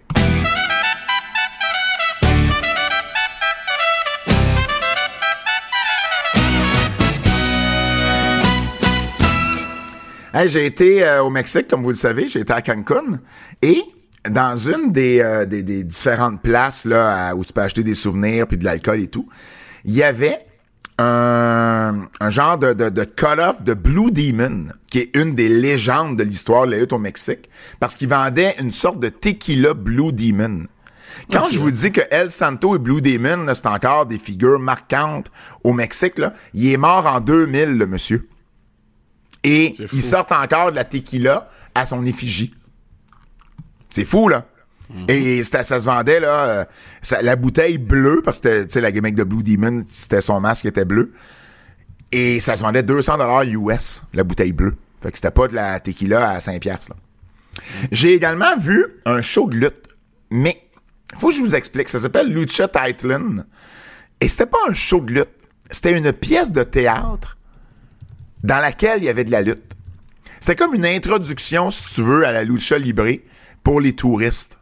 [10.46, 13.20] J'ai été euh, au Mexique, comme vous le savez, j'ai été à Cancun
[13.62, 13.84] et
[14.30, 19.02] dans une des, différentes places là où tu peux acheter des souvenirs puis de l'alcool
[19.02, 19.28] et tout,
[19.84, 20.40] il y avait
[21.00, 26.18] un, un genre de, de, de cut-off de Blue Demon, qui est une des légendes
[26.18, 30.12] de l'histoire de la lutte au Mexique, parce qu'il vendait une sorte de tequila Blue
[30.12, 30.68] Demon.
[31.32, 35.32] Quand je vous dis que El Santo et Blue Demon, c'est encore des figures marquantes
[35.64, 38.28] au Mexique, là, il est mort en 2000, le monsieur.
[39.44, 42.54] Et ils sortent encore de la tequila à son effigie.
[43.90, 44.46] C'est fou, là.
[45.08, 46.66] Et ça se vendait, là, euh,
[47.22, 50.62] la bouteille bleue, parce que tu sais, la gimmick de Blue Demon, c'était son masque
[50.62, 51.14] qui était bleu.
[52.12, 54.76] Et ça se vendait 200 dollars US, la bouteille bleue.
[55.02, 56.96] Fait que c'était pas de la tequila à 5 piastres.
[57.92, 59.90] J'ai également vu un show de lutte,
[60.32, 60.62] mais
[61.18, 61.90] faut que je vous explique.
[61.90, 63.44] Ça s'appelle Lucha Titan.
[64.22, 65.30] Et c'était pas un show de lutte.
[65.70, 67.38] C'était une pièce de théâtre
[68.44, 69.76] dans laquelle il y avait de la lutte.
[70.40, 73.20] C'était comme une introduction, si tu veux, à la Lucha Libre
[73.64, 74.59] pour les touristes.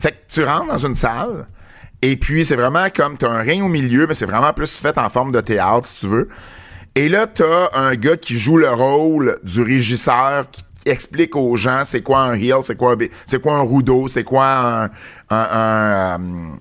[0.00, 1.46] Fait que tu rentres dans une salle,
[2.02, 4.96] et puis c'est vraiment comme, t'as un ring au milieu, mais c'est vraiment plus fait
[4.98, 6.28] en forme de théâtre, si tu veux.
[6.94, 11.82] Et là, t'as un gars qui joue le rôle du régisseur qui explique aux gens
[11.84, 12.96] c'est quoi un heel, c'est quoi
[13.26, 14.90] c'est quoi un rudo, c'est quoi un, un,
[15.30, 16.56] un, euh,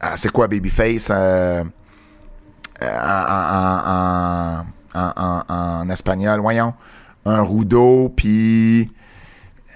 [0.00, 1.64] ah, c'est quoi babyface euh,
[2.82, 2.98] euh,
[4.94, 6.74] en, en espagnol, voyons,
[7.24, 8.90] un rudo, puis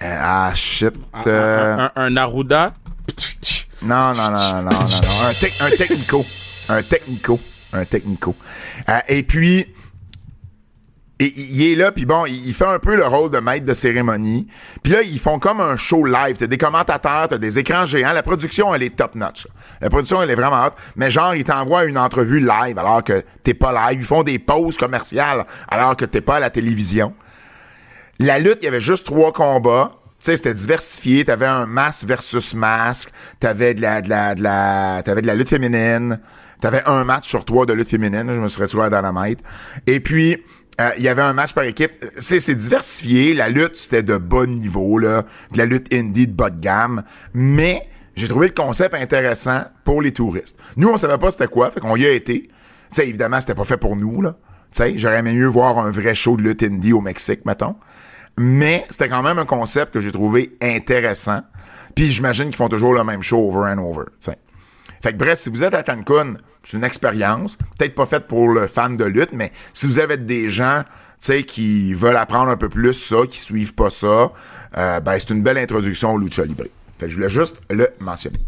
[0.03, 0.95] euh, ah shit,
[1.27, 2.73] euh, un Aruda.
[3.83, 4.81] Non, non, non, non, non, non.
[5.61, 6.25] Un, un technico.
[6.69, 7.41] Un technico.
[7.73, 8.37] Un technico.
[8.89, 9.67] Euh, et puis,
[11.19, 13.75] et- il est là, puis bon, il, fait un peu le rôle de maître de
[13.75, 14.47] cérémonie.
[14.83, 16.37] Puis là, ils font comme un show live.
[16.39, 18.13] T'as des commentateurs, t'as des écrans géants.
[18.13, 19.47] La production, elle est top notch.
[19.81, 20.75] La production, elle est vraiment haute.
[20.97, 24.01] Mais genre, ils t'envoient une entrevue live alors que t'es pas live.
[24.01, 27.15] Ils font des pauses commerciales alors que t'es pas à la télévision.
[28.19, 29.93] La lutte, il y avait juste trois combats.
[30.23, 31.25] Tu sais, c'était diversifié.
[31.25, 33.11] T'avais un masque versus masque.
[33.41, 36.21] T'avais de la, de la, de la, t'avais de la lutte féminine.
[36.61, 38.33] T'avais un match sur trois de lutte féminine.
[38.33, 39.41] Je me serais trouvé à Dynamite.
[39.89, 40.41] Et puis,
[40.81, 41.91] euh, il y avait un match par équipe.
[42.19, 43.35] C'est, c'est diversifié.
[43.35, 45.25] La lutte, c'était de bas niveau, là.
[45.51, 47.03] De la lutte indie de bas de gamme.
[47.35, 50.57] Mais, j'ai trouvé le concept intéressant pour les touristes.
[50.77, 51.73] Nous, on savait pas c'était quoi.
[51.73, 52.43] Fait qu'on y a été.
[52.43, 52.51] Tu
[52.91, 54.37] sais, évidemment, c'était pas fait pour nous, là.
[54.71, 57.75] Tu sais, j'aurais aimé mieux voir un vrai show de lutte indie au Mexique, mettons.
[58.39, 61.41] Mais c'était quand même un concept que j'ai trouvé intéressant.
[61.95, 64.05] Puis j'imagine qu'ils font toujours le même show over and over.
[65.03, 67.57] Fait que bref, si vous êtes à Cancun, c'est une expérience.
[67.77, 70.83] Peut-être pas faite pour le fan de lutte, mais si vous avez des gens
[71.47, 74.33] qui veulent apprendre un peu plus ça, qui suivent pas ça,
[74.77, 76.65] euh, ben c'est une belle introduction au Lucha Libre.
[76.99, 78.41] Fait que je voulais juste le mentionner.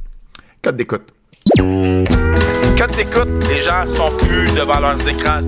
[0.62, 1.12] Code d'écoute.
[1.57, 3.28] Code d'écoute.
[3.49, 5.41] Les gens sont plus devant leurs écrans.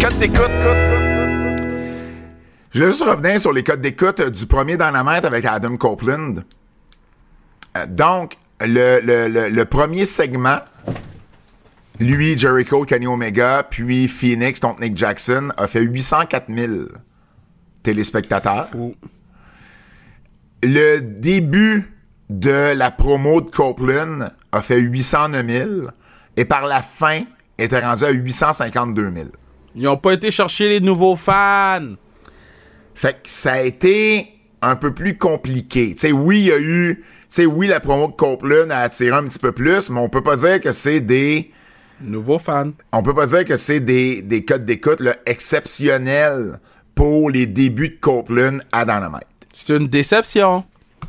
[0.00, 0.99] Code d'écoute.
[2.72, 6.34] Je vais juste revenir sur les codes d'écoute du premier Dynamite avec Adam Copeland.
[7.76, 10.58] Euh, donc, le, le, le, le premier segment,
[11.98, 16.72] lui, Jericho, Kenny Omega, puis Phoenix, donc Nick Jackson, a fait 804 000
[17.82, 18.68] téléspectateurs.
[20.62, 21.92] Le début
[22.28, 25.70] de la promo de Copeland a fait 809 000
[26.36, 27.22] et par la fin,
[27.58, 29.26] était rendu à 852 000.
[29.74, 31.94] Ils ont pas été chercher les nouveaux fans.
[33.00, 34.28] Fait que ça a été
[34.60, 35.94] un peu plus compliqué.
[35.94, 36.96] Tu sais, oui, il y a eu...
[36.96, 40.10] Tu sais, oui, la promo de Copeland a attiré un petit peu plus, mais on
[40.10, 41.50] peut pas dire que c'est des...
[42.04, 42.72] Nouveaux fans.
[42.92, 46.60] On peut pas dire que c'est des, des codes d'écoute exceptionnels
[46.94, 49.24] pour les débuts de Copeland à Dynamite.
[49.50, 50.64] C'est une déception.
[51.00, 51.08] Tu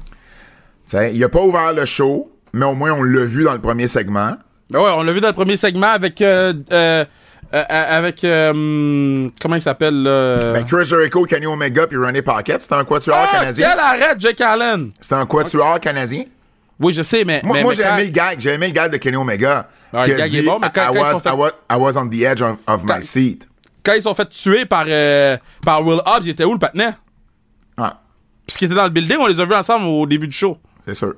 [0.85, 3.59] sais, il a pas ouvert le show, mais au moins on l'a vu dans le
[3.59, 4.37] premier segment.
[4.69, 6.21] Ben ouais, on l'a vu dans le premier segment avec.
[6.21, 7.03] euh, euh,
[7.53, 8.23] euh, avec.
[8.23, 10.53] euh, comment il s'appelle, là?
[10.53, 13.69] Ben, Chris Jericho, Kenny Omega puis Ronnie Pocket, c'était un quatuor ah, canadien.
[13.69, 14.91] quel arrête, Jake Allen!
[14.99, 16.25] C'était un quatuor canadien?
[16.79, 17.41] Oui, je sais, mais.
[17.43, 18.39] Moi, mais- moi mais j'ai quand- aimé le gag.
[18.39, 19.67] J'ai aimé le gag de Kenny Omega.
[19.93, 21.19] Ah, qui le a gag dit, est bon, mais quand- I, quand ils was, sont
[21.19, 23.47] fait- I, was, I was on the edge of, of my seat.
[23.83, 26.91] Quand ils sont fait tuer par, euh, par Will Hobbs, il était où le patinet?
[27.77, 27.99] Ah,
[28.45, 30.57] Puisqu'il était dans le building, on les a vus ensemble au début du show.
[30.85, 31.13] c'est sûr.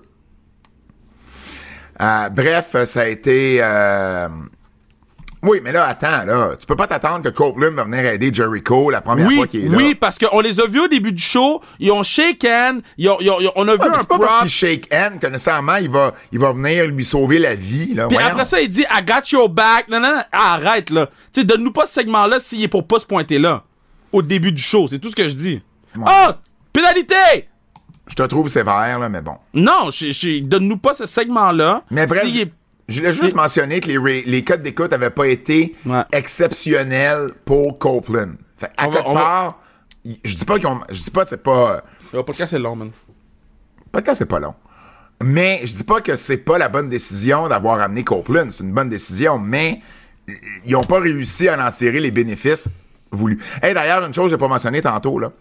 [2.01, 3.59] Euh, bref, ça a été...
[3.61, 4.27] euh,
[5.43, 6.51] Oui, mais là, attends, là.
[6.59, 9.65] Tu peux pas t'attendre que Copeland va venir aider Jericho la première Oui, fois qu'il
[9.65, 9.75] est là.
[9.77, 13.09] oui, parce qu'on les a vus au début du show, ils ont shake hand, ils
[13.09, 14.49] ont, ils ont- ils ont- on a vu Ah, mais un c'est pas parce qu'il
[14.49, 17.93] shake hand que nécessairement il va, il va venir lui sauver la vie.
[17.93, 18.07] Là.
[18.07, 18.31] puis Voyons.
[18.31, 21.07] après ça, il dit «I got your back», non, non, non, arrête, là.
[21.33, 23.63] Tu sais, donne-nous pas ce segment-là s'il est pour pas se pointer là,
[24.13, 25.61] au début du show, c'est tout ce que je dis.
[25.99, 26.29] Oh,
[26.71, 27.49] pénalité!
[28.07, 29.35] Je te trouve sévère, là, mais bon.
[29.53, 31.83] Non, je- je- donne-nous pas ce segment-là.
[31.89, 32.51] Mais bref, s'il est-
[32.87, 36.01] je voulais juste Mais- mentionner que les, codes d'écoute n'avaient pas été Ouais.
[36.11, 38.31] exceptionnels pour Copeland.
[38.57, 39.59] Fait, à On va- quelque va- part,
[40.05, 41.83] il- je dis pas qu'ils ont, je dis pas que c'est pas,
[42.13, 42.91] Le podcast, c'est long, man.
[43.91, 44.53] pas que c'est pas long.
[45.23, 48.47] Mais je dis pas que c'est pas la bonne décision d'avoir amené Copeland.
[48.49, 49.79] C'est une bonne décision, mais
[50.65, 52.67] ils ont pas réussi à en tirer les bénéfices
[53.11, 53.39] voulus.
[53.61, 55.31] Et d'ailleurs, une chose que j'ai pas mentionné tantôt, là.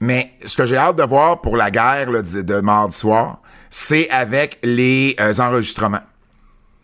[0.00, 3.42] Mais ce que j'ai hâte de voir pour la guerre là, de, de mardi soir,
[3.68, 6.00] c'est avec les euh, enregistrements.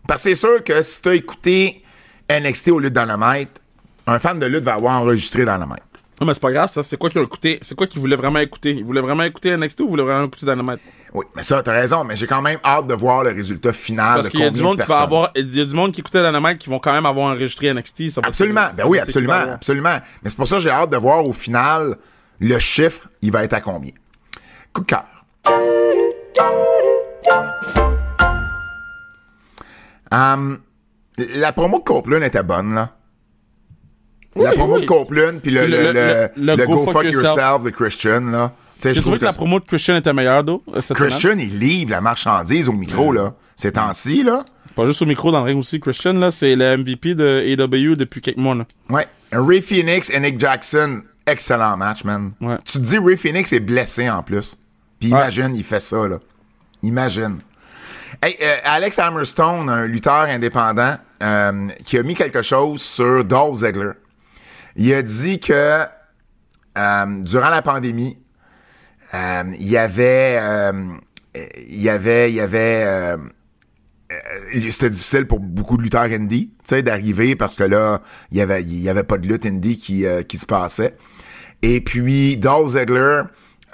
[0.07, 1.83] Parce que c'est sûr que si tu as écouté
[2.29, 3.61] NXT au lieu de Dynamite,
[4.07, 5.83] un fan de lutte va avoir enregistré Dynamite.
[6.19, 6.81] Non, mais c'est pas grave, ça.
[6.81, 7.59] C'est quoi qu'il a écouté?
[7.61, 8.71] C'est quoi qu'il voulait vraiment écouter?
[8.71, 10.79] Il voulait vraiment écouter NXT ou il voulait vraiment écouter Dynamite?
[11.13, 14.15] Oui, mais ça, t'as raison, mais j'ai quand même hâte de voir le résultat final.
[14.15, 15.75] Parce de qu'il y a du monde de qui va avoir, il y a du
[15.75, 18.09] monde qui écoutait Dynamite qui vont quand même avoir enregistré NXT.
[18.09, 18.67] Ça va Absolument.
[18.75, 19.99] Ben ça oui, absolument, absolument.
[20.23, 21.95] Mais c'est pour ça que j'ai hâte de voir au final
[22.39, 23.91] le chiffre, il va être à combien.
[24.73, 25.05] Coup de cœur.
[30.11, 30.59] Hum,
[31.17, 32.91] la promo de Copeland était bonne, là.
[34.35, 34.81] la promo oui.
[34.81, 37.23] de Copeland, puis le, le, le- Go Fuck Fuck Yourself.
[37.35, 38.51] Yourself de Christian, là.
[38.79, 41.09] J'ai trouvé que la promo de Christian était meilleure, d'eau, semaine.
[41.09, 43.33] Christian, il livre la marchandise au micro, là.
[43.55, 44.45] Ces temps-ci, là.
[44.75, 45.79] Pas juste au micro dans le ring aussi.
[45.79, 48.65] Christian, là, c'est le MVP de AEW depuis quelques mois, là.
[48.91, 49.07] Ouais.
[49.31, 52.29] Ray Phoenix et Nick Jackson, excellent match, man.
[52.39, 52.55] Ouais.
[52.63, 54.55] Tu te dis, Ray Phoenix est blessé en plus.
[54.99, 55.17] Puis Ouais.
[55.19, 56.19] imagine, il fait ça, là.
[56.83, 57.39] Imagine.
[58.21, 63.59] Hey, euh, Alex Hammerstone, un lutteur indépendant, euh, qui a mis quelque chose sur Dolph
[63.59, 63.91] Ziggler.
[64.75, 65.83] Il a dit que
[66.77, 68.17] euh, durant la pandémie,
[69.13, 70.39] il y avait,
[71.67, 73.15] il y avait, il y avait,
[74.69, 78.41] c'était difficile pour beaucoup de lutteurs indie, tu sais, d'arriver parce que là, il y
[78.41, 80.97] avait, il y avait pas de lutte indie qui, qui se passait.
[81.61, 83.23] Et puis, Dolph Ziggler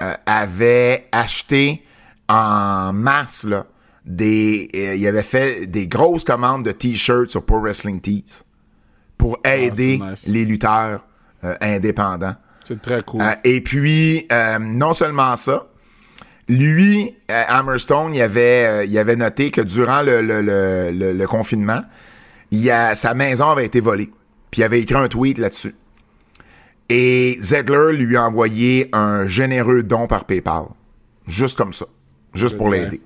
[0.02, 1.86] euh, avait acheté
[2.30, 3.66] en masse, là,
[4.06, 8.44] des, euh, il avait fait des grosses commandes de t-shirts sur Pro Wrestling Tees
[9.18, 10.28] pour aider c'est nice.
[10.28, 11.06] les lutteurs
[11.44, 12.36] euh, indépendants.
[12.66, 13.22] C'est très cool.
[13.22, 14.28] Euh, et puis,
[14.60, 15.68] non seulement ça,
[16.50, 21.82] lui, Hammerstone, il avait, il avait noté que durant le, le, le, le- le confinement,
[22.52, 24.10] il a, sa maison avait été volée.
[24.52, 25.74] Puis il avait écrit un tweet là-dessus.
[26.90, 30.66] Et Zegler lui a envoyé un généreux don par PayPal.
[31.28, 31.86] Juste comme ça.
[32.34, 33.02] Juste pour l'aider.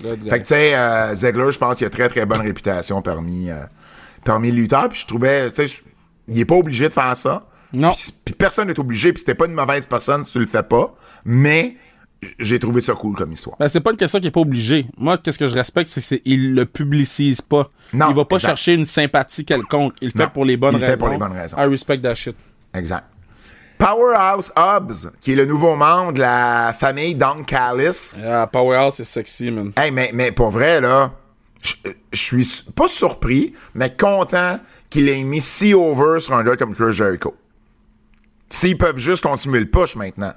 [0.00, 3.50] Fait que, tu sais, euh, Zegler, je pense qu'il a très, très bonne réputation parmi,
[3.50, 3.60] euh,
[4.24, 4.88] parmi les lutteurs.
[4.88, 5.82] Puis je trouvais, tu sais,
[6.28, 7.44] il est pas obligé de faire ça.
[7.72, 7.92] Non.
[8.24, 9.12] Puis, personne n'est obligé.
[9.12, 10.94] Puis c'était pas une mauvaise personne si tu le fais pas.
[11.24, 11.76] Mais
[12.38, 13.56] j'ai trouvé ça cool comme histoire.
[13.58, 14.86] Ben, c'est pas une question qui est pas obligée.
[14.96, 17.68] Moi, qu'est-ce que je respecte, c'est qu'il le publicise pas.
[17.92, 18.48] Non, il va pas exact.
[18.50, 19.94] chercher une sympathie quelconque.
[20.00, 20.92] Il le Non, fait pour les bonnes il le raisons.
[20.92, 21.56] fait pour les bonnes raisons.
[21.58, 22.36] I respect that shit.
[22.72, 23.04] Exact.
[23.78, 28.12] Powerhouse Hobbs, qui est le nouveau membre de la famille Don Callis.
[28.18, 29.72] Yeah, Powerhouse, c'est sexy, man.
[29.76, 31.12] Hey, mais, mais pour vrai, là,
[31.60, 31.74] je
[32.12, 34.58] je suis su- pas surpris, mais content
[34.90, 37.36] qu'il ait mis si over sur un gars comme Chris Jericho.
[38.48, 40.32] S'ils peuvent juste continuer le push maintenant.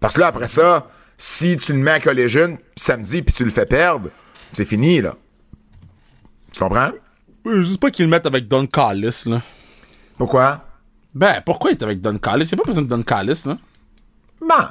[0.00, 3.50] Parce que là, après ça, si tu le mets à Collision samedi puis tu le
[3.50, 4.10] fais perdre,
[4.52, 5.14] c'est fini, là.
[6.52, 6.90] Tu comprends?
[7.44, 9.40] Oui, juste pas qu'ils le mettent avec Don Callis, là.
[10.18, 10.65] Pourquoi?
[11.16, 12.46] Ben, pourquoi il est avec Don Callis?
[12.46, 13.56] C'est pas besoin de Don Callis, là.
[14.38, 14.46] Bon.
[14.48, 14.68] Il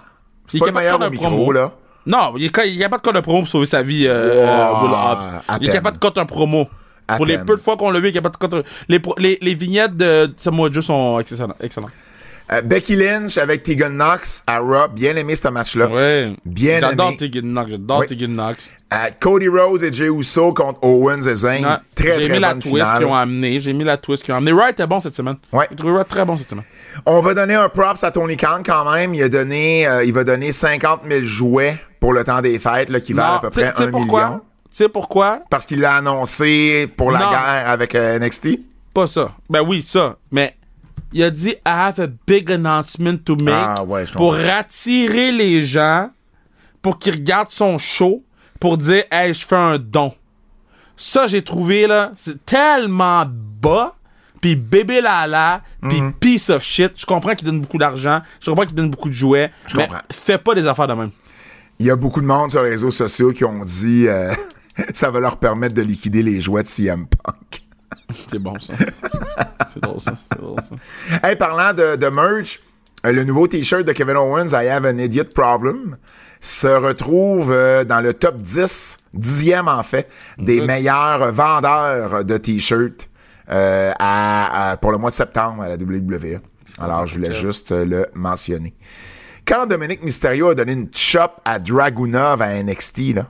[0.48, 1.52] C'est est pas le meilleur au micro, promo.
[1.52, 1.72] là.
[2.06, 4.94] Non, il est, capable de coller un promo pour sauver sa vie, euh, Wow, Will
[4.94, 5.60] Hobbs.
[5.62, 6.68] Il est capable de coter un promo.
[7.08, 9.02] À pour les peu de fois qu'on l'a vu, il est capable de coter les,
[9.18, 11.56] les, les vignettes de Samoa Joe sont excellentes.
[11.62, 11.92] excellentes.
[12.52, 15.88] Euh, Becky Lynch avec Tegan Knox à Raw, bien aimé ce match-là.
[15.88, 16.36] Ouais.
[16.46, 17.18] Bien J'adore aimé.
[17.18, 17.72] Tegan Knox.
[17.72, 18.06] J'adore Oui.
[18.06, 18.70] Tegan Knox.
[18.94, 21.66] Euh, Cody Rose et Jey Uso contre Owens et Zayn.
[21.66, 21.76] Ouais.
[21.96, 23.60] Très, J'ai très mis la twist qu'ils ont amené.
[23.62, 24.52] J'ai mis la twist qu'ils ont amené.
[24.54, 25.38] Wright est bon cette semaine.
[25.52, 25.68] Ouais.
[25.76, 26.66] J'ai Wright très bon cette semaine.
[27.08, 29.16] On va donner un props à Tony Khan quand même.
[29.16, 32.90] Il a donné, euh, il va donner 50 000 jouets pour le temps des fêtes,
[32.90, 34.26] là, qui valent à peu près tu sais 1 pourquoi?
[34.28, 34.42] million.
[34.70, 35.40] Tu sais pourquoi?
[35.50, 37.30] Parce qu'il l'a annoncé pour la Non.
[37.32, 38.60] guerre avec NXT.
[38.94, 39.34] Pas ça.
[39.50, 40.18] Ben oui, ça.
[40.32, 40.56] Mais
[41.16, 45.64] il a dit I have a big announcement to make Ah, ouais, pour attirer les
[45.64, 46.12] gens
[46.82, 48.22] pour qu'ils regardent son show
[48.60, 50.14] pour dire Hey, je fais un don.
[50.98, 53.96] Ça, j'ai trouvé là, c'est tellement bas.
[54.42, 56.14] Puis bébé lala, puis Mhm.
[56.14, 56.92] piece of shit.
[56.98, 58.22] Je comprends qu'il donne beaucoup d'argent.
[58.40, 59.52] Je comprends qu'il donne beaucoup de jouets.
[59.66, 60.02] Je mais comprends.
[60.12, 61.10] fais pas des affaires de même.
[61.80, 64.32] Il y a beaucoup de monde sur les réseaux sociaux qui ont dit euh,
[64.94, 67.62] ça va leur permettre de liquider les jouets de CM Punk.
[68.28, 68.74] C'est bon ça.
[69.68, 70.14] c'est drôle ça.
[70.16, 70.76] C'est drôle ça.
[71.28, 72.60] Hey, parlant de, de merch,
[73.06, 75.98] euh, le nouveau t-shirt de Kevin Owens, I Have an Idiot Problem,
[76.42, 83.10] se retrouve euh, dans le top 10, dixième en fait, des meilleurs vendeurs de t-shirts
[83.50, 86.40] euh, à- à- pour le mois de septembre à la WWE.
[86.80, 88.74] Alors, je voulais juste le mentionner.
[89.48, 93.28] Quand Dominique Mysterio a donné une chop à Dragunov à NXT, là,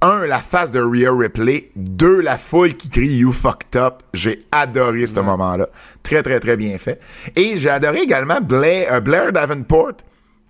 [0.00, 1.70] un, la face de Rhea Ripley.
[1.76, 4.02] Deux, la foule qui crie You fucked up.
[4.12, 5.68] J'ai adoré ce moment-là.
[6.02, 7.00] Très, très, très bien fait.
[7.36, 9.92] Et j'ai adoré également Blair, euh, Blair Davenport,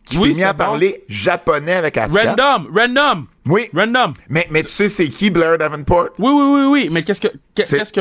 [0.04, 0.58] qui Oui, s'est mis à bon.
[0.64, 2.34] parler japonais avec Asuka.
[2.34, 3.68] Random, random, Oui.
[3.74, 4.12] random.
[4.28, 6.08] Mais, mais tu sais, c'est qui Blair Davenport?
[6.18, 6.88] Oui, oui, oui, oui.
[6.92, 8.00] Mais qu'est-ce que, qu'est- C'est- qu'est-ce que,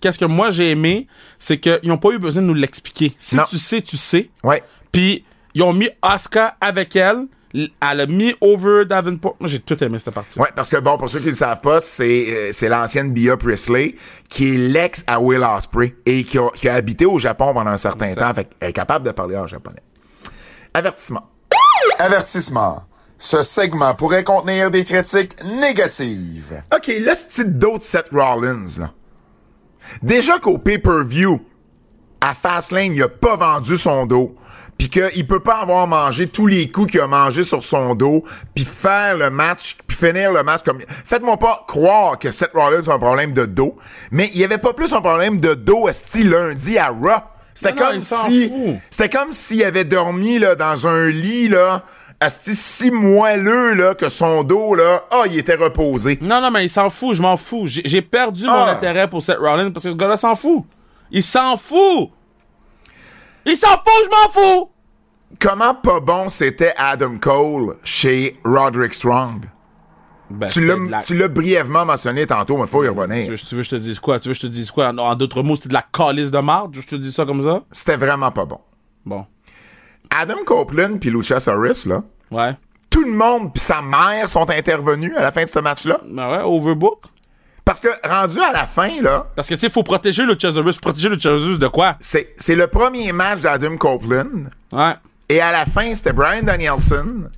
[0.00, 1.06] qu'est-ce que moi j'ai aimé,
[1.38, 3.14] c'est qu'ils n'ont pas eu besoin de nous l'expliquer.
[3.18, 3.44] Si Non.
[3.48, 4.30] tu sais, tu sais.
[4.44, 4.62] Ouais.
[4.92, 5.24] Puis
[5.54, 7.26] ils ont mis Asuka avec elle.
[7.54, 9.36] Elle a mis over Davenport.
[9.40, 10.38] Moi, j'ai tout aimé cette partie.
[10.38, 13.12] Ouais, parce que bon, pour ceux qui ne le savent pas, c'est euh, c'est l'ancienne
[13.12, 13.94] Bia Priestley
[14.28, 17.70] qui est l'ex à Will Ospreay et qui a, qui a habité au Japon pendant
[17.70, 18.34] un certain temps.
[18.34, 19.82] Fait qu'elle est capable de parler en japonais.
[20.74, 21.26] Avertissement.
[21.98, 22.82] Avertissement.
[23.16, 26.62] Ce segment pourrait contenir des critiques négatives.
[26.72, 28.92] OK, là, c'est d'autres Seth Rollins, là.
[30.02, 31.40] Déjà qu'au pay-per-view,
[32.20, 34.36] à Fastlane, il a pas vendu son dos,
[34.78, 38.22] puis qu'il peut pas avoir mangé tous les coups qu'il a mangé sur son dos,
[38.54, 40.78] puis faire le match, puis finir le match comme...
[41.04, 43.76] Faites-moi pas croire que Seth Rollins a un problème de dos,
[44.12, 47.22] mais il y avait pas plus un problème de dos esti lundi à Raw.
[47.54, 48.52] C'était non, comme si...
[48.88, 51.82] C'était comme s'il avait dormi là, dans un lit, là,
[52.24, 56.18] esti si moelleux, là, que son dos, là, ah, il était reposé.
[56.20, 57.66] Non, non, mais il s'en fout, je m'en fous.
[57.66, 58.70] J'ai j'ai perdu mon Ah.
[58.70, 60.64] intérêt pour Seth Rollins parce que ce gars-là s'en fout.
[61.10, 62.10] Il s'en fout!
[63.48, 64.70] Il s'en fout, je m'en fous!
[65.40, 69.48] comment pas bon c'était Adam Cole chez Roderick Strong?
[70.30, 73.30] Ben, Tu l'as, de la- tu l'as brièvement mentionné tantôt, mais faut y Tu revenir.
[73.30, 74.20] veux, tu veux que je te dise quoi?
[74.20, 74.88] Tu veux que je te dise quoi?
[74.88, 76.74] En, en d'autres mots, c'est de la calice de marde?
[76.74, 77.62] Je te dis ça comme ça?
[77.72, 78.58] C'était vraiment pas bon.
[79.06, 79.24] Bon.
[80.10, 82.54] Adam Copeland puis Luchasaurus, là, Ouais.
[82.90, 86.00] tout le monde puis sa mère sont intervenus à la fin de ce match-là.
[86.06, 87.04] Ben ouais, overbook.
[87.68, 90.78] Parce que rendu à la fin, là, Parce que, tu sais, faut protéger le Chazarus.
[90.78, 91.96] Protéger le Chazarus de quoi?
[92.00, 94.48] c'est, c'est le premier match d'Adam Copeland.
[94.72, 94.94] Ouais.
[95.28, 97.28] Et à la fin, c'était Brian Danielson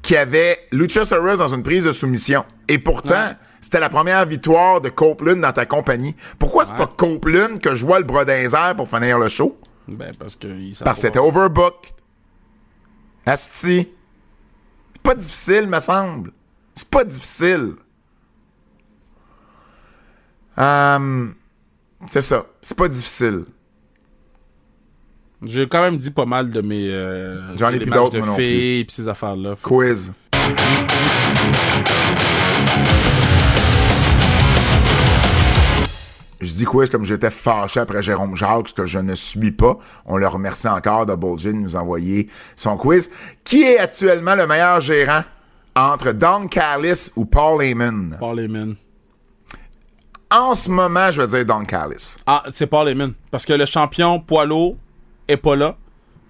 [0.00, 2.46] qui avait Luchasaurus dans une prise de soumission.
[2.66, 3.36] Et pourtant, Ouais.
[3.60, 6.16] c'était la première victoire de Copeland dans ta compagnie.
[6.38, 9.58] Pourquoi c'est pas Copeland que je vois le bras dans pour finir le show?
[9.86, 10.46] Ben, parce que.
[10.48, 11.92] il Parce que c'était overbook.
[13.26, 13.86] Asti.
[14.94, 16.32] C'est pas difficile, me semble.
[16.74, 17.74] C'est pas difficile.
[20.58, 21.34] Hum,
[22.08, 22.44] c'est ça.
[22.60, 23.44] C'est pas difficile.
[25.44, 26.90] J'ai quand même dit pas mal de mes.
[26.90, 29.54] Euh, J'en ai plus d'autres, de filles ces affaires-là.
[29.62, 30.12] Quiz.
[36.40, 39.76] Je dis quiz comme j'étais fâché après Jérôme Jacques, que je ne suis pas.
[40.06, 43.10] On le remercie encore de J de nous envoyer son quiz.
[43.44, 45.22] Qui est actuellement le meilleur gérant
[45.76, 48.16] entre Don Callis ou Paul Heyman?
[48.18, 48.76] Paul Heyman.
[50.30, 52.16] En ce moment, je vais dire Don Callis.
[52.26, 53.14] Ah, c'est Paul Heyman.
[53.30, 54.76] Parce que le champion poids lourd
[55.26, 55.76] est pas là.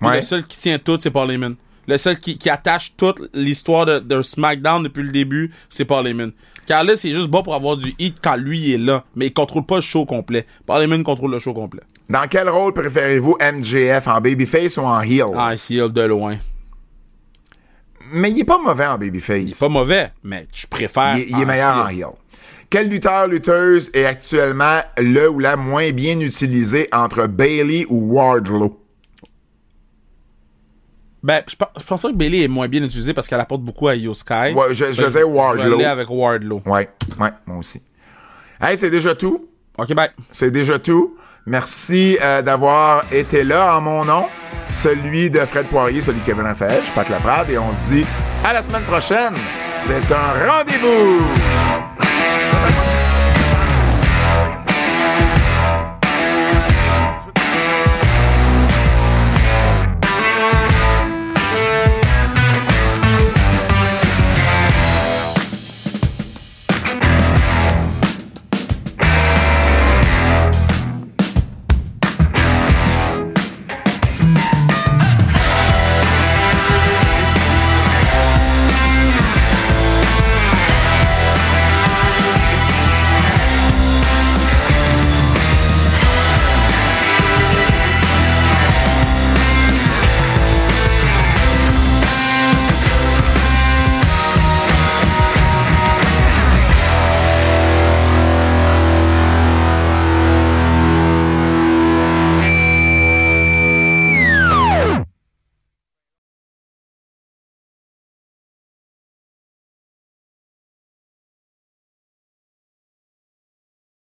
[0.00, 0.16] Puis Ouais.
[0.16, 1.56] Le seul qui tient tout, c'est Paul Heyman.
[1.88, 6.06] Le seul qui, qui attache toute l'histoire de, de SmackDown depuis le début, c'est Paul
[6.06, 6.30] Heyman.
[6.66, 9.64] Carlis, c'est juste bon pour avoir du hit quand lui est là, mais il contrôle
[9.64, 10.46] pas le show complet.
[10.66, 11.80] Paul Heyman contrôle le show complet.
[12.10, 15.24] Dans quel rôle préférez-vous MJF, en babyface ou en heel?
[15.34, 16.36] Ah, heel de loin.
[18.12, 19.42] Mais il est pas mauvais en babyface.
[19.42, 21.16] Il est pas mauvais, mais je préfère.
[21.16, 22.06] Il, est- il est en meilleur en heel.
[22.70, 28.78] Quel lutteur, lutteuse est actuellement le ou la moins bien utilisé entre Bailey ou Wardlow?
[31.22, 33.88] Ben, je, pe- je pense que Bailey est moins bien utilisé parce qu'elle apporte beaucoup
[33.88, 34.52] à Io Sky.
[34.54, 35.72] Ouais, je- je disais Wardlow.
[35.72, 36.62] Je vais avec Wardlow.
[36.66, 36.88] Ouais,
[37.18, 37.82] ouais, moi aussi.
[38.60, 39.48] Hey, c'est déjà tout.
[39.76, 40.10] Ok, bye.
[40.30, 41.16] C'est déjà tout.
[41.46, 44.26] Merci euh, d'avoir été là en mon nom.
[44.70, 47.94] Celui de Fred Poirier, celui de Kevin Raphaël, je suis Pat Laprade et on se
[47.94, 48.06] dit
[48.44, 49.34] à la semaine prochaine.
[49.80, 52.07] C'est un rendez-vous!
[52.50, 52.87] Thank you.